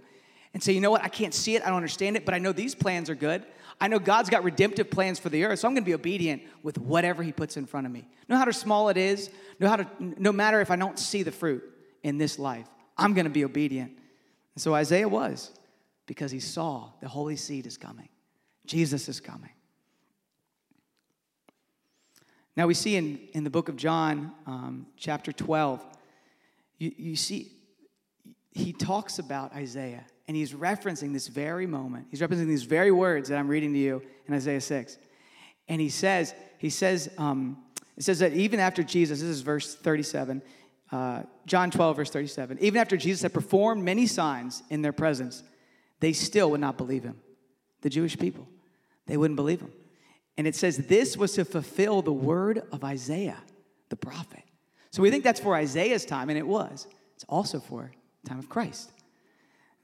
and 0.56 0.64
say, 0.64 0.72
you 0.72 0.80
know 0.80 0.90
what, 0.90 1.04
I 1.04 1.10
can't 1.10 1.34
see 1.34 1.58
it, 1.58 1.64
I 1.64 1.66
don't 1.66 1.76
understand 1.76 2.16
it, 2.16 2.24
but 2.24 2.34
I 2.34 2.38
know 2.38 2.54
these 2.54 2.74
plans 2.74 3.10
are 3.10 3.16
good. 3.16 3.46
I 3.82 3.90
know 3.90 4.00
God's 4.00 4.30
got 4.30 4.46
redemptive 4.46 4.90
plans 4.90 5.20
for 5.20 5.28
the 5.28 5.44
earth, 5.44 5.60
so 5.60 5.68
I'm 5.68 5.74
gonna 5.74 5.86
be 5.86 5.94
obedient 5.94 6.44
with 6.64 6.78
whatever 6.78 7.24
He 7.24 7.34
puts 7.34 7.58
in 7.58 7.66
front 7.66 7.86
of 7.86 7.92
me. 7.92 8.08
No 8.30 8.38
matter 8.38 8.52
how 8.52 8.58
small 8.58 8.88
it 8.88 8.96
is, 8.96 9.30
no, 9.60 9.68
how 9.68 9.76
to, 9.76 9.88
no 10.00 10.32
matter 10.32 10.62
if 10.62 10.72
I 10.72 10.78
don't 10.78 10.98
see 10.98 11.24
the 11.24 11.32
fruit 11.34 11.62
in 12.04 12.18
this 12.18 12.40
life, 12.40 12.68
I'm 12.98 13.14
gonna 13.14 13.30
be 13.30 13.44
obedient. 13.44 13.92
And 14.56 14.62
so 14.62 14.74
Isaiah 14.74 15.10
was, 15.10 15.52
because 16.06 16.32
he 16.32 16.40
saw 16.40 16.92
the 17.02 17.10
holy 17.10 17.36
seed 17.36 17.68
is 17.68 17.76
coming, 17.76 18.08
Jesus 18.66 19.10
is 19.10 19.20
coming. 19.20 19.52
Now 22.56 22.66
we 22.66 22.76
see 22.76 22.96
in, 22.96 23.20
in 23.34 23.44
the 23.44 23.50
book 23.50 23.68
of 23.68 23.76
John, 23.76 24.32
um, 24.46 24.88
chapter 24.96 25.34
12, 25.34 25.86
you, 26.78 26.94
you 26.96 27.16
see, 27.18 27.52
he 28.56 28.72
talks 28.72 29.20
about 29.20 29.54
Isaiah 29.54 30.06
and 30.28 30.36
he's 30.36 30.54
referencing 30.54 31.12
this 31.12 31.28
very 31.28 31.68
moment. 31.68 32.08
He's 32.10 32.22
referencing 32.22 32.48
these 32.48 32.64
very 32.64 32.90
words 32.90 33.28
that 33.30 33.38
I'm 33.38 33.50
reading 33.50 33.74
to 33.74 33.80
you 33.80 34.02
in 34.28 34.34
Isaiah 34.34 34.62
6. 34.62 34.98
And 35.68 35.82
he 35.82 35.90
says, 35.90 36.34
he 36.58 36.70
says, 36.70 37.10
um, 37.18 37.58
it 37.98 38.04
says 38.04 38.20
that 38.20 38.32
even 38.32 38.62
after 38.62 38.82
Jesus, 38.82 39.20
this 39.20 39.28
is 39.28 39.42
verse 39.42 39.76
37, 39.76 40.42
uh, 40.92 41.24
John 41.46 41.70
12, 41.70 41.98
verse 41.98 42.10
37, 42.10 42.60
even 42.62 42.80
after 42.80 42.96
Jesus 42.96 43.24
had 43.24 43.34
performed 43.34 43.84
many 43.84 44.08
signs 44.08 44.64
in 44.70 44.82
their 44.82 44.94
presence, 44.94 45.44
they 46.00 46.14
still 46.14 46.50
would 46.52 46.62
not 46.62 46.78
believe 46.78 47.04
him. 47.04 47.20
The 47.82 47.90
Jewish 47.90 48.18
people, 48.18 48.48
they 49.06 49.18
wouldn't 49.18 49.36
believe 49.36 49.60
him. 49.60 49.74
And 50.38 50.48
it 50.48 50.56
says 50.56 50.78
this 50.78 51.18
was 51.18 51.34
to 51.34 51.44
fulfill 51.44 52.02
the 52.02 52.14
word 52.14 52.64
of 52.72 52.86
Isaiah, 52.86 53.38
the 53.90 53.96
prophet. 53.98 54.44
So 54.92 55.02
we 55.02 55.12
think 55.12 55.26
that's 55.26 55.42
for 55.42 55.56
Isaiah's 55.56 56.06
time, 56.06 56.30
and 56.30 56.38
it 56.38 56.48
was. 56.48 56.88
It's 57.16 57.26
also 57.28 57.60
for 57.60 57.92
time 58.26 58.40
of 58.40 58.50
Christ. 58.50 58.92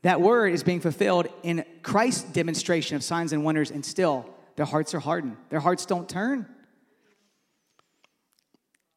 That 0.02 0.20
word 0.20 0.54
is 0.54 0.64
being 0.64 0.80
fulfilled 0.80 1.28
in 1.44 1.64
Christ's 1.84 2.24
demonstration 2.24 2.96
of 2.96 3.04
signs 3.04 3.34
and 3.34 3.44
wonders, 3.44 3.72
and 3.72 3.86
still 3.86 4.30
their 4.56 4.66
hearts 4.66 4.94
are 4.94 5.00
hardened. 5.00 5.38
Their 5.50 5.60
hearts 5.60 5.86
don't 5.86 6.10
turn. 6.10 6.48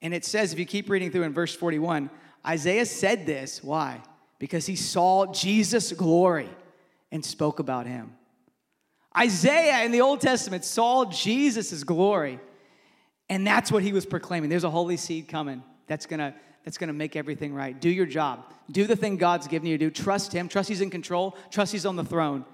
And 0.01 0.13
it 0.13 0.25
says, 0.25 0.53
if 0.53 0.59
you 0.59 0.67
keep 0.67 0.91
reading 0.91 1.11
through 1.11 1.23
in 1.23 1.33
verse 1.33 1.55
41, 1.55 2.11
Isaiah 2.47 2.87
said 2.87 3.27
this. 3.27 3.63
Why? 3.63 4.03
Because 4.39 4.67
he 4.67 4.77
saw 4.77 5.33
Jesus' 5.33 5.93
glory 5.93 6.49
and 7.11 7.25
spoke 7.25 7.59
about 7.59 7.87
him. 7.87 8.15
Isaiah 9.17 9.85
in 9.85 9.93
the 9.93 10.01
Old 10.01 10.21
Testament 10.21 10.65
saw 10.65 11.05
Jesus' 11.05 11.85
glory, 11.85 12.41
and 13.31 13.47
that's 13.47 13.71
what 13.71 13.83
he 13.83 13.93
was 13.93 14.05
proclaiming. 14.05 14.51
There's 14.51 14.65
a 14.65 14.71
holy 14.71 14.97
seed 14.97 15.29
coming 15.29 15.63
that's 15.87 16.07
gonna, 16.07 16.35
that's 16.65 16.79
gonna 16.79 16.93
make 16.93 17.17
everything 17.17 17.55
right. 17.55 17.79
Do 17.79 17.89
your 17.89 18.07
job, 18.07 18.53
do 18.71 18.87
the 18.87 18.97
thing 18.97 19.17
God's 19.17 19.47
given 19.47 19.69
you 19.69 19.79
to 19.79 19.85
do. 19.87 19.91
Trust 19.91 20.33
him, 20.33 20.49
trust 20.49 20.69
he's 20.69 20.81
in 20.81 20.91
control, 20.91 21.37
trust 21.51 21.73
he's 21.73 21.87
on 21.87 21.97
the 21.97 22.05
throne, 22.05 22.45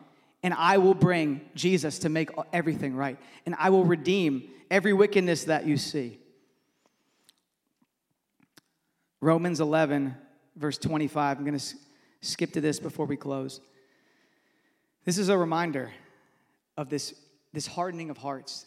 and 0.43 0.55
I 0.55 0.79
will 0.79 0.95
bring 0.95 1.41
Jesus 1.55 2.01
to 2.01 2.09
make 2.09 2.31
everything 2.53 2.95
right, 2.95 3.19
and 3.47 3.55
I 3.59 3.71
will 3.71 3.85
redeem 3.85 4.51
every 4.71 4.93
wickedness 4.93 5.45
that 5.45 5.67
you 5.67 5.77
see. 5.77 6.19
Romans 9.21 9.61
11, 9.61 10.15
verse 10.57 10.79
25. 10.79 11.39
I'm 11.39 11.45
going 11.45 11.59
to 11.59 11.75
skip 12.23 12.53
to 12.53 12.61
this 12.61 12.81
before 12.81 13.07
we 13.07 13.17
close. 13.17 13.61
This 15.05 15.19
is 15.19 15.29
a 15.29 15.37
reminder 15.37 15.91
of 16.77 16.89
this, 16.89 17.15
this 17.53 17.67
hardening 17.67 18.11
of 18.11 18.17
hearts 18.17 18.67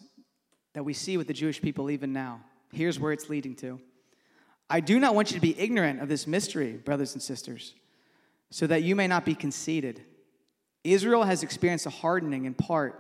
that 0.74 0.84
we 0.84 0.94
see 0.94 1.18
with 1.18 1.28
the 1.28 1.34
Jewish 1.34 1.62
people 1.62 1.90
even 1.90 2.14
now. 2.14 2.42
Here's 2.72 3.00
where 3.00 3.12
it's 3.12 3.30
leading 3.30 3.56
to. 3.58 3.80
I 4.70 4.80
do 4.80 5.00
not 5.00 5.16
want 5.16 5.32
you 5.32 5.36
to 5.36 5.42
be 5.42 5.60
ignorant 5.60 6.02
of 6.02 6.10
this 6.10 6.26
mystery, 6.26 6.74
brothers 6.74 7.14
and 7.14 7.22
sisters, 7.22 7.74
so 8.50 8.68
that 8.68 8.84
you 8.84 8.96
may 8.96 9.08
not 9.08 9.26
be 9.26 9.36
conceited. 9.36 10.02
Israel 10.84 11.24
has 11.24 11.44
experienced 11.44 11.86
a 11.86 11.92
hardening 11.92 12.46
in 12.46 12.54
part 12.54 13.00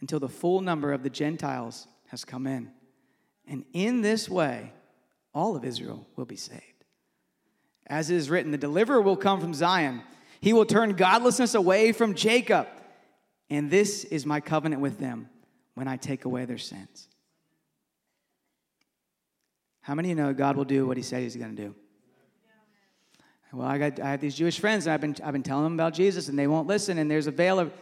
until 0.00 0.18
the 0.18 0.28
full 0.28 0.60
number 0.60 0.92
of 0.92 1.02
the 1.02 1.10
Gentiles 1.10 1.86
has 2.08 2.24
come 2.24 2.46
in. 2.46 2.70
And 3.46 3.64
in 3.72 4.00
this 4.00 4.28
way, 4.28 4.72
all 5.34 5.56
of 5.56 5.64
Israel 5.64 6.06
will 6.16 6.24
be 6.24 6.36
saved. 6.36 6.62
As 7.86 8.10
it 8.10 8.16
is 8.16 8.30
written, 8.30 8.52
the 8.52 8.58
deliverer 8.58 9.00
will 9.00 9.16
come 9.16 9.40
from 9.40 9.52
Zion. 9.52 10.02
He 10.40 10.52
will 10.52 10.64
turn 10.64 10.94
godlessness 10.94 11.54
away 11.54 11.92
from 11.92 12.14
Jacob. 12.14 12.68
And 13.50 13.70
this 13.70 14.04
is 14.04 14.24
my 14.24 14.40
covenant 14.40 14.80
with 14.80 14.98
them 14.98 15.28
when 15.74 15.88
I 15.88 15.96
take 15.96 16.24
away 16.24 16.44
their 16.44 16.58
sins. 16.58 17.08
How 19.90 19.96
many 19.96 20.12
of 20.12 20.18
you 20.18 20.24
know 20.24 20.32
God 20.32 20.56
will 20.56 20.64
do 20.64 20.86
what 20.86 20.96
he 20.96 21.02
said 21.02 21.24
he's 21.24 21.34
going 21.34 21.56
to 21.56 21.62
do? 21.64 21.74
Well, 23.52 23.66
I, 23.66 23.76
got, 23.76 23.98
I 23.98 24.12
have 24.12 24.20
these 24.20 24.36
Jewish 24.36 24.60
friends, 24.60 24.86
and 24.86 24.94
I've 24.94 25.00
been, 25.00 25.16
I've 25.24 25.32
been 25.32 25.42
telling 25.42 25.64
them 25.64 25.74
about 25.74 25.94
Jesus, 25.94 26.28
and 26.28 26.38
they 26.38 26.46
won't 26.46 26.68
listen, 26.68 26.96
and 26.98 27.10
there's 27.10 27.26
a 27.26 27.32
veil 27.32 27.58
of, 27.58 27.72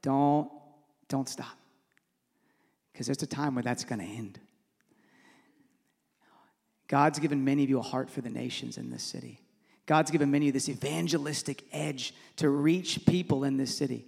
don't, 0.00 0.48
don't 1.08 1.28
stop. 1.28 1.56
Because 2.92 3.06
there's 3.08 3.20
a 3.20 3.26
time 3.26 3.56
where 3.56 3.64
that's 3.64 3.82
going 3.82 3.98
to 3.98 4.04
end. 4.04 4.38
God's 6.86 7.18
given 7.18 7.44
many 7.44 7.64
of 7.64 7.68
you 7.68 7.80
a 7.80 7.82
heart 7.82 8.10
for 8.10 8.20
the 8.20 8.30
nations 8.30 8.78
in 8.78 8.88
this 8.90 9.02
city. 9.02 9.40
God's 9.86 10.12
given 10.12 10.30
many 10.30 10.44
of 10.44 10.46
you 10.46 10.52
this 10.52 10.68
evangelistic 10.68 11.64
edge 11.72 12.14
to 12.36 12.48
reach 12.48 13.04
people 13.06 13.42
in 13.42 13.56
this 13.56 13.76
city. 13.76 14.04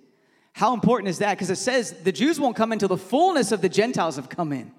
How 0.53 0.75
important 0.75 1.09
is 1.09 1.19
that? 1.19 1.35
Because 1.35 1.51
it 1.51 1.57
says 1.57 1.91
the 2.05 2.13
Jews 2.13 2.39
won't 2.39 2.55
come 2.55 2.71
until 2.71 2.89
the 2.89 2.97
fullness 2.97 3.51
of 3.51 3.63
the 3.63 3.69
Gentiles 3.69 4.15
have 4.15 4.29
come 4.29 4.53
in. 4.53 4.71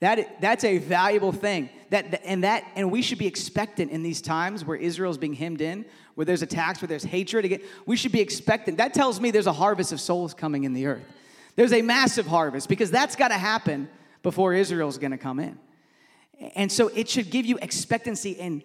That, 0.00 0.40
that's 0.40 0.64
a 0.64 0.78
valuable 0.78 1.32
thing. 1.32 1.70
That, 1.90 2.22
and, 2.24 2.44
that, 2.44 2.64
and 2.76 2.92
we 2.92 3.02
should 3.02 3.18
be 3.18 3.26
expectant 3.26 3.90
in 3.90 4.02
these 4.02 4.20
times 4.22 4.64
where 4.64 4.76
Israel 4.76 5.10
is 5.10 5.18
being 5.18 5.34
hemmed 5.34 5.60
in, 5.60 5.84
where 6.14 6.24
there's 6.24 6.42
attacks, 6.42 6.80
where 6.80 6.88
there's 6.88 7.04
hatred. 7.04 7.44
Again, 7.44 7.60
we 7.86 7.96
should 7.96 8.12
be 8.12 8.20
expectant. 8.20 8.78
That 8.78 8.94
tells 8.94 9.20
me 9.20 9.30
there's 9.30 9.46
a 9.46 9.52
harvest 9.52 9.92
of 9.92 10.00
souls 10.00 10.34
coming 10.34 10.64
in 10.64 10.72
the 10.72 10.86
earth. 10.86 11.02
There's 11.56 11.72
a 11.72 11.82
massive 11.82 12.26
harvest 12.26 12.68
because 12.68 12.90
that's 12.90 13.16
got 13.16 13.28
to 13.28 13.34
happen 13.34 13.88
before 14.22 14.54
Israel's 14.54 14.98
going 14.98 15.10
to 15.10 15.18
come 15.18 15.40
in. 15.40 15.58
And 16.54 16.70
so 16.70 16.88
it 16.88 17.08
should 17.08 17.30
give 17.30 17.46
you 17.46 17.58
expectancy, 17.60 18.38
and 18.38 18.62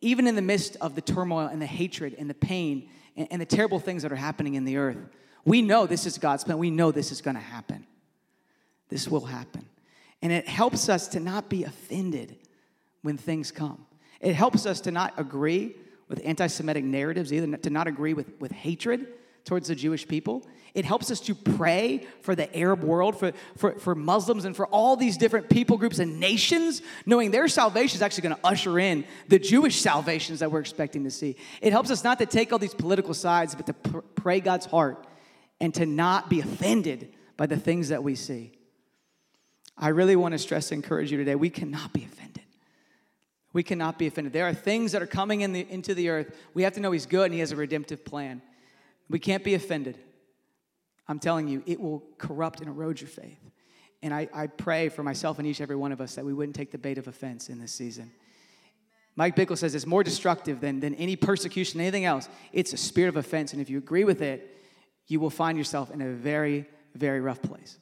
even 0.00 0.26
in 0.26 0.34
the 0.34 0.42
midst 0.42 0.76
of 0.80 0.96
the 0.96 1.00
turmoil 1.00 1.46
and 1.46 1.62
the 1.62 1.66
hatred 1.66 2.16
and 2.18 2.28
the 2.28 2.34
pain 2.34 2.88
and, 3.16 3.28
and 3.30 3.40
the 3.40 3.46
terrible 3.46 3.78
things 3.78 4.02
that 4.02 4.10
are 4.10 4.16
happening 4.16 4.54
in 4.54 4.64
the 4.64 4.76
earth. 4.76 4.96
We 5.44 5.62
know 5.62 5.86
this 5.86 6.06
is 6.06 6.18
God's 6.18 6.42
plan. 6.42 6.58
We 6.58 6.70
know 6.70 6.90
this 6.90 7.12
is 7.12 7.20
going 7.20 7.36
to 7.36 7.42
happen. 7.42 7.86
This 8.88 9.06
will 9.06 9.26
happen. 9.26 9.66
And 10.24 10.32
it 10.32 10.48
helps 10.48 10.88
us 10.88 11.06
to 11.08 11.20
not 11.20 11.50
be 11.50 11.64
offended 11.64 12.34
when 13.02 13.18
things 13.18 13.52
come. 13.52 13.84
It 14.22 14.34
helps 14.34 14.64
us 14.64 14.80
to 14.80 14.90
not 14.90 15.12
agree 15.18 15.76
with 16.08 16.22
anti 16.24 16.46
Semitic 16.46 16.82
narratives, 16.82 17.30
either 17.30 17.58
to 17.58 17.68
not 17.68 17.86
agree 17.86 18.14
with, 18.14 18.32
with 18.40 18.50
hatred 18.50 19.06
towards 19.44 19.68
the 19.68 19.74
Jewish 19.74 20.08
people. 20.08 20.46
It 20.72 20.86
helps 20.86 21.10
us 21.10 21.20
to 21.20 21.34
pray 21.34 22.06
for 22.22 22.34
the 22.34 22.54
Arab 22.56 22.82
world, 22.82 23.18
for, 23.18 23.32
for, 23.58 23.78
for 23.78 23.94
Muslims, 23.94 24.46
and 24.46 24.56
for 24.56 24.66
all 24.68 24.96
these 24.96 25.18
different 25.18 25.50
people 25.50 25.76
groups 25.76 25.98
and 25.98 26.18
nations, 26.18 26.80
knowing 27.04 27.30
their 27.30 27.46
salvation 27.46 27.96
is 27.96 28.02
actually 28.02 28.22
going 28.22 28.36
to 28.36 28.46
usher 28.46 28.78
in 28.78 29.04
the 29.28 29.38
Jewish 29.38 29.78
salvations 29.78 30.40
that 30.40 30.50
we're 30.50 30.60
expecting 30.60 31.04
to 31.04 31.10
see. 31.10 31.36
It 31.60 31.72
helps 31.72 31.90
us 31.90 32.02
not 32.02 32.18
to 32.20 32.26
take 32.26 32.50
all 32.50 32.58
these 32.58 32.74
political 32.74 33.12
sides, 33.12 33.54
but 33.54 33.66
to 33.66 33.74
pr- 33.74 33.98
pray 34.14 34.40
God's 34.40 34.64
heart 34.64 35.06
and 35.60 35.74
to 35.74 35.84
not 35.84 36.30
be 36.30 36.40
offended 36.40 37.12
by 37.36 37.44
the 37.44 37.58
things 37.58 37.90
that 37.90 38.02
we 38.02 38.14
see. 38.14 38.52
I 39.76 39.88
really 39.88 40.16
want 40.16 40.32
to 40.32 40.38
stress 40.38 40.70
and 40.70 40.82
encourage 40.82 41.10
you 41.10 41.18
today 41.18 41.34
we 41.34 41.50
cannot 41.50 41.92
be 41.92 42.04
offended. 42.04 42.42
We 43.52 43.62
cannot 43.62 43.98
be 43.98 44.06
offended. 44.06 44.32
There 44.32 44.46
are 44.46 44.54
things 44.54 44.92
that 44.92 45.02
are 45.02 45.06
coming 45.06 45.42
in 45.42 45.52
the, 45.52 45.66
into 45.70 45.94
the 45.94 46.08
earth. 46.08 46.36
We 46.54 46.64
have 46.64 46.72
to 46.74 46.80
know 46.80 46.90
He's 46.90 47.06
good 47.06 47.26
and 47.26 47.34
He 47.34 47.40
has 47.40 47.52
a 47.52 47.56
redemptive 47.56 48.04
plan. 48.04 48.42
We 49.08 49.18
can't 49.18 49.44
be 49.44 49.54
offended. 49.54 49.98
I'm 51.06 51.18
telling 51.18 51.48
you, 51.48 51.62
it 51.66 51.80
will 51.80 52.02
corrupt 52.18 52.60
and 52.60 52.68
erode 52.68 53.00
your 53.00 53.08
faith. 53.08 53.38
And 54.02 54.12
I, 54.12 54.28
I 54.34 54.48
pray 54.48 54.88
for 54.88 55.02
myself 55.02 55.38
and 55.38 55.46
each 55.46 55.60
and 55.60 55.64
every 55.64 55.76
one 55.76 55.92
of 55.92 56.00
us 56.00 56.16
that 56.16 56.24
we 56.24 56.34
wouldn't 56.34 56.56
take 56.56 56.72
the 56.72 56.78
bait 56.78 56.98
of 56.98 57.06
offense 57.08 57.48
in 57.48 57.60
this 57.60 57.72
season. 57.72 58.10
Mike 59.16 59.36
Bickle 59.36 59.56
says 59.56 59.74
it's 59.74 59.86
more 59.86 60.02
destructive 60.02 60.60
than, 60.60 60.80
than 60.80 60.94
any 60.96 61.14
persecution, 61.14 61.80
anything 61.80 62.04
else. 62.04 62.28
It's 62.52 62.72
a 62.72 62.76
spirit 62.76 63.10
of 63.10 63.16
offense. 63.16 63.52
And 63.52 63.62
if 63.62 63.70
you 63.70 63.78
agree 63.78 64.04
with 64.04 64.20
it, 64.20 64.60
you 65.06 65.20
will 65.20 65.30
find 65.30 65.56
yourself 65.56 65.90
in 65.90 66.02
a 66.02 66.10
very, 66.10 66.66
very 66.94 67.20
rough 67.20 67.40
place. 67.40 67.78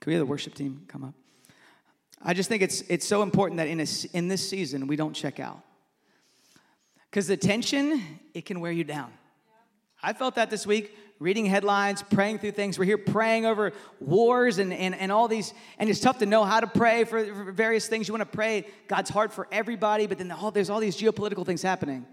Can 0.00 0.10
we 0.10 0.14
have 0.14 0.20
the 0.20 0.30
worship 0.30 0.54
team 0.54 0.84
come 0.88 1.04
up? 1.04 1.14
I 2.22 2.34
just 2.34 2.48
think 2.48 2.62
it's, 2.62 2.82
it's 2.82 3.06
so 3.06 3.22
important 3.22 3.58
that 3.58 3.68
in, 3.68 3.80
a, 3.80 3.86
in 4.12 4.28
this 4.28 4.48
season 4.48 4.86
we 4.86 4.96
don't 4.96 5.14
check 5.14 5.38
out. 5.38 5.60
Because 7.10 7.26
the 7.26 7.36
tension, 7.36 8.02
it 8.34 8.44
can 8.44 8.60
wear 8.60 8.72
you 8.72 8.84
down. 8.84 9.12
I 10.02 10.12
felt 10.12 10.34
that 10.34 10.50
this 10.50 10.66
week, 10.66 10.94
reading 11.18 11.46
headlines, 11.46 12.02
praying 12.02 12.38
through 12.38 12.52
things. 12.52 12.78
We're 12.78 12.84
here 12.84 12.98
praying 12.98 13.46
over 13.46 13.72
wars 14.00 14.58
and, 14.58 14.72
and, 14.72 14.94
and 14.94 15.10
all 15.10 15.28
these, 15.28 15.54
and 15.78 15.88
it's 15.88 16.00
tough 16.00 16.18
to 16.18 16.26
know 16.26 16.44
how 16.44 16.60
to 16.60 16.66
pray 16.66 17.04
for, 17.04 17.24
for 17.24 17.52
various 17.52 17.86
things. 17.86 18.06
You 18.06 18.12
want 18.12 18.30
to 18.30 18.36
pray 18.36 18.66
God's 18.88 19.10
heart 19.10 19.32
for 19.32 19.48
everybody, 19.50 20.06
but 20.06 20.18
then 20.18 20.28
the, 20.28 20.50
there's 20.52 20.68
all 20.68 20.80
these 20.80 20.96
geopolitical 20.96 21.46
things 21.46 21.62
happening. 21.62 22.06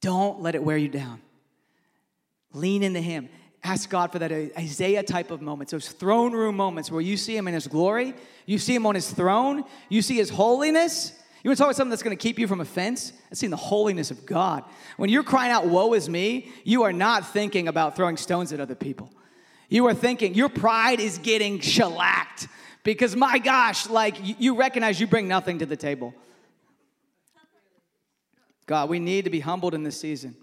Don't 0.00 0.40
let 0.40 0.54
it 0.54 0.62
wear 0.62 0.76
you 0.76 0.88
down. 0.88 1.20
Lean 2.52 2.82
into 2.82 3.00
Him. 3.00 3.28
Ask 3.68 3.90
God 3.90 4.10
for 4.10 4.18
that 4.18 4.32
Isaiah 4.32 5.02
type 5.02 5.30
of 5.30 5.42
moments, 5.42 5.72
those 5.72 5.88
throne 5.88 6.32
room 6.32 6.56
moments 6.56 6.90
where 6.90 7.02
you 7.02 7.18
see 7.18 7.36
Him 7.36 7.48
in 7.48 7.52
His 7.52 7.66
glory, 7.66 8.14
you 8.46 8.56
see 8.56 8.74
Him 8.74 8.86
on 8.86 8.94
His 8.94 9.10
throne, 9.10 9.62
you 9.90 10.00
see 10.00 10.16
His 10.16 10.30
holiness. 10.30 11.12
You 11.44 11.50
want 11.50 11.58
to 11.58 11.60
talk 11.60 11.66
about 11.66 11.76
something 11.76 11.90
that's 11.90 12.02
going 12.02 12.16
to 12.16 12.22
keep 12.22 12.38
you 12.38 12.48
from 12.48 12.62
offense? 12.62 13.12
That's 13.28 13.40
seeing 13.40 13.50
the 13.50 13.58
holiness 13.58 14.10
of 14.10 14.24
God. 14.24 14.64
When 14.96 15.10
you're 15.10 15.22
crying 15.22 15.52
out, 15.52 15.66
Woe 15.66 15.92
is 15.92 16.08
me, 16.08 16.50
you 16.64 16.84
are 16.84 16.94
not 16.94 17.28
thinking 17.28 17.68
about 17.68 17.94
throwing 17.94 18.16
stones 18.16 18.54
at 18.54 18.60
other 18.60 18.74
people. 18.74 19.12
You 19.68 19.86
are 19.88 19.94
thinking, 19.94 20.32
Your 20.32 20.48
pride 20.48 20.98
is 20.98 21.18
getting 21.18 21.60
shellacked 21.60 22.48
because, 22.84 23.14
my 23.14 23.38
gosh, 23.38 23.86
like 23.86 24.16
you 24.40 24.56
recognize 24.56 24.98
you 24.98 25.06
bring 25.06 25.28
nothing 25.28 25.58
to 25.58 25.66
the 25.66 25.76
table. 25.76 26.14
God, 28.64 28.88
we 28.88 28.98
need 28.98 29.26
to 29.26 29.30
be 29.30 29.40
humbled 29.40 29.74
in 29.74 29.82
this 29.82 30.00
season 30.00 30.36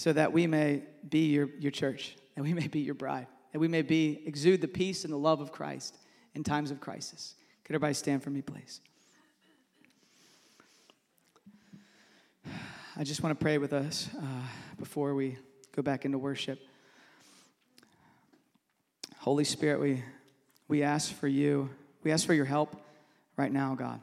so 0.00 0.14
that 0.14 0.32
we 0.32 0.46
may 0.46 0.82
be 1.10 1.26
your, 1.26 1.50
your 1.58 1.70
church, 1.70 2.16
and 2.34 2.42
we 2.42 2.54
may 2.54 2.66
be 2.68 2.80
your 2.80 2.94
bride, 2.94 3.26
and 3.52 3.60
we 3.60 3.68
may 3.68 3.82
be 3.82 4.22
exude 4.24 4.62
the 4.62 4.66
peace 4.66 5.04
and 5.04 5.12
the 5.12 5.18
love 5.18 5.42
of 5.42 5.52
Christ 5.52 5.98
in 6.34 6.42
times 6.42 6.70
of 6.70 6.80
crisis. 6.80 7.34
Could 7.64 7.74
everybody 7.74 7.92
stand 7.92 8.22
for 8.22 8.30
me, 8.30 8.40
please? 8.40 8.80
I 12.96 13.04
just 13.04 13.22
want 13.22 13.38
to 13.38 13.42
pray 13.42 13.58
with 13.58 13.74
us 13.74 14.08
uh, 14.16 14.22
before 14.78 15.14
we 15.14 15.36
go 15.76 15.82
back 15.82 16.06
into 16.06 16.16
worship. 16.16 16.58
Holy 19.18 19.44
Spirit, 19.44 19.80
we, 19.80 20.02
we 20.66 20.82
ask 20.82 21.12
for 21.12 21.28
you, 21.28 21.68
we 22.04 22.10
ask 22.10 22.26
for 22.26 22.32
your 22.32 22.46
help 22.46 22.74
right 23.36 23.52
now, 23.52 23.74
God. 23.74 24.00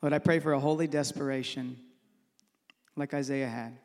Lord, 0.00 0.12
I 0.12 0.20
pray 0.20 0.38
for 0.38 0.52
a 0.52 0.60
holy 0.60 0.86
desperation 0.86 1.76
like 2.94 3.12
Isaiah 3.12 3.48
had. 3.48 3.76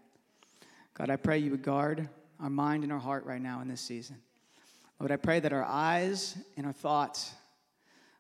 God, 0.94 1.10
I 1.10 1.16
pray 1.16 1.40
you 1.40 1.52
would 1.52 1.64
guard 1.64 2.10
our 2.40 2.50
mind 2.50 2.84
and 2.84 2.92
our 2.92 3.00
heart 3.00 3.26
right 3.26 3.42
now 3.42 3.62
in 3.62 3.68
this 3.68 3.82
season. 3.82 4.18
Lord, 5.00 5.12
I 5.12 5.18
pray 5.18 5.40
that 5.40 5.54
our 5.54 5.64
eyes 5.64 6.38
and 6.58 6.66
our 6.66 6.74
thoughts 6.74 7.34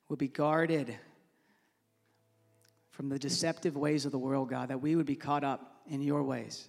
would 0.09 0.19
be 0.19 0.27
guarded 0.27 0.95
from 2.89 3.09
the 3.09 3.19
deceptive 3.19 3.77
ways 3.77 4.05
of 4.05 4.11
the 4.11 4.19
world, 4.19 4.49
God, 4.49 4.69
that 4.69 4.81
we 4.81 4.95
would 4.95 5.05
be 5.05 5.15
caught 5.15 5.43
up 5.43 5.81
in 5.87 6.01
your 6.01 6.23
ways. 6.23 6.67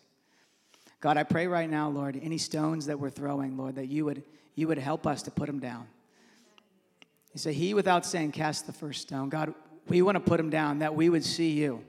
God, 1.01 1.17
I 1.17 1.25
pray 1.25 1.47
right 1.47 1.69
now, 1.69 1.89
Lord, 1.89 2.19
any 2.23 2.39
stones 2.39 2.87
that 2.87 2.99
we're 2.99 3.11
throwing, 3.11 3.57
Lord, 3.57 3.75
that 3.75 3.89
you 3.89 4.05
would, 4.05 4.23
you 4.55 4.69
would 4.69 4.79
help 4.79 5.07
us 5.07 5.23
to 5.25 5.31
put 5.31 5.47
them 5.47 5.59
down. 5.59 5.87
You 7.35 7.39
say, 7.39 7.53
He 7.53 7.75
without 7.75 8.07
saying, 8.07 8.33
cast 8.33 8.67
the 8.67 8.73
first 8.73 9.03
stone. 9.03 9.29
God, 9.29 9.55
we 9.89 10.03
want 10.03 10.17
to 10.17 10.21
put 10.21 10.37
them 10.37 10.51
down, 10.51 10.79
that 10.79 10.95
we 10.95 11.09
would 11.09 11.25
see 11.25 11.51
you, 11.51 11.83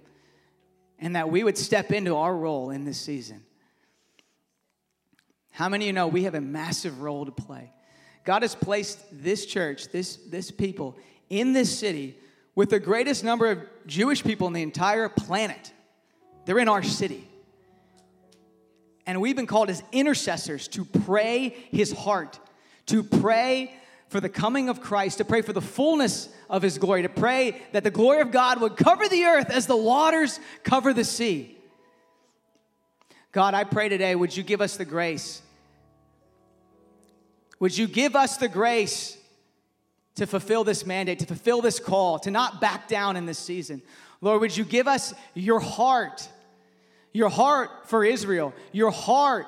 and 0.97 1.15
that 1.15 1.29
we 1.29 1.43
would 1.43 1.57
step 1.57 1.91
into 1.91 2.15
our 2.15 2.35
role 2.35 2.71
in 2.71 2.85
this 2.85 2.99
season. 2.99 3.43
How 5.53 5.69
many 5.69 5.85
of 5.85 5.87
you 5.87 5.93
know 5.93 6.07
we 6.07 6.23
have 6.23 6.33
a 6.33 6.41
massive 6.41 7.01
role 7.01 7.25
to 7.25 7.31
play? 7.31 7.71
God 8.25 8.41
has 8.41 8.55
placed 8.55 8.99
this 9.11 9.45
church, 9.45 9.89
this, 9.89 10.15
this 10.15 10.49
people, 10.49 10.97
in 11.29 11.53
this 11.53 11.77
city 11.77 12.17
with 12.55 12.71
the 12.71 12.79
greatest 12.79 13.23
number 13.23 13.51
of 13.51 13.59
Jewish 13.85 14.23
people 14.23 14.47
in 14.47 14.53
the 14.53 14.63
entire 14.63 15.09
planet. 15.09 15.71
They're 16.45 16.57
in 16.57 16.69
our 16.69 16.81
city. 16.81 17.27
And 19.05 19.21
we've 19.21 19.35
been 19.35 19.47
called 19.47 19.69
as 19.69 19.83
intercessors 19.91 20.67
to 20.69 20.85
pray 20.85 21.49
his 21.71 21.91
heart, 21.91 22.39
to 22.87 23.03
pray 23.03 23.75
for 24.07 24.19
the 24.19 24.29
coming 24.29 24.69
of 24.69 24.81
Christ, 24.81 25.19
to 25.19 25.25
pray 25.25 25.43
for 25.43 25.53
the 25.53 25.61
fullness 25.61 26.29
of 26.49 26.63
his 26.63 26.79
glory, 26.79 27.03
to 27.03 27.09
pray 27.09 27.61
that 27.73 27.83
the 27.83 27.91
glory 27.91 28.21
of 28.21 28.31
God 28.31 28.59
would 28.59 28.75
cover 28.75 29.07
the 29.07 29.25
earth 29.25 29.51
as 29.51 29.67
the 29.67 29.77
waters 29.77 30.39
cover 30.63 30.93
the 30.93 31.03
sea. 31.03 31.52
God, 33.33 33.55
I 33.55 33.63
pray 33.63 33.89
today, 33.89 34.13
would 34.13 34.35
you 34.37 34.43
give 34.43 34.61
us 34.61 34.77
the 34.77 34.85
grace? 34.85 35.41
Would 37.59 37.75
you 37.75 37.87
give 37.87 38.15
us 38.15 38.37
the 38.37 38.47
grace 38.47 39.17
to 40.15 40.27
fulfill 40.27 40.63
this 40.63 40.85
mandate, 40.85 41.19
to 41.19 41.25
fulfill 41.25 41.59
this 41.59 41.79
call, 41.79 42.19
to 42.19 42.31
not 42.31 42.61
back 42.61 42.87
down 42.87 43.17
in 43.17 43.25
this 43.25 43.39
season? 43.39 43.81
Lord, 44.21 44.39
would 44.41 44.55
you 44.55 44.63
give 44.63 44.87
us 44.87 45.15
your 45.33 45.59
heart, 45.59 46.29
your 47.11 47.29
heart 47.29 47.89
for 47.89 48.05
Israel, 48.05 48.53
your 48.71 48.91
heart 48.91 49.47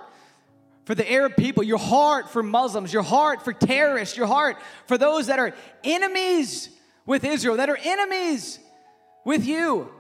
for 0.86 0.96
the 0.96 1.10
Arab 1.12 1.36
people, 1.36 1.62
your 1.62 1.78
heart 1.78 2.32
for 2.32 2.42
Muslims, 2.42 2.92
your 2.92 3.04
heart 3.04 3.46
for 3.46 3.54
terrorists, 3.54 4.18
your 4.18 4.28
heart 4.28 4.58
for 4.88 4.98
those 4.98 5.28
that 5.28 5.38
are 5.38 5.54
enemies 5.84 6.70
with 7.06 7.24
Israel, 7.24 7.58
that 7.58 7.70
are 7.70 7.78
enemies 7.84 8.58
with 9.24 9.46
you. 9.46 9.92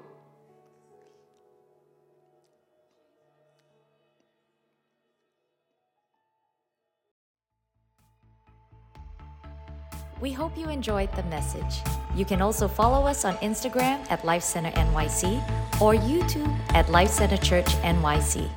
We 10.21 10.31
hope 10.31 10.57
you 10.57 10.69
enjoyed 10.69 11.11
the 11.13 11.23
message. 11.23 11.81
You 12.15 12.23
can 12.23 12.41
also 12.41 12.67
follow 12.69 13.05
us 13.05 13.25
on 13.25 13.35
Instagram 13.37 14.09
at 14.09 14.23
Life 14.23 14.43
Center 14.43 14.71
NYC 14.71 15.43
or 15.81 15.93
YouTube 15.93 16.55
at 16.73 16.89
Life 16.89 17.09
Center 17.09 17.37
Church 17.37 17.67
NYC. 17.83 18.49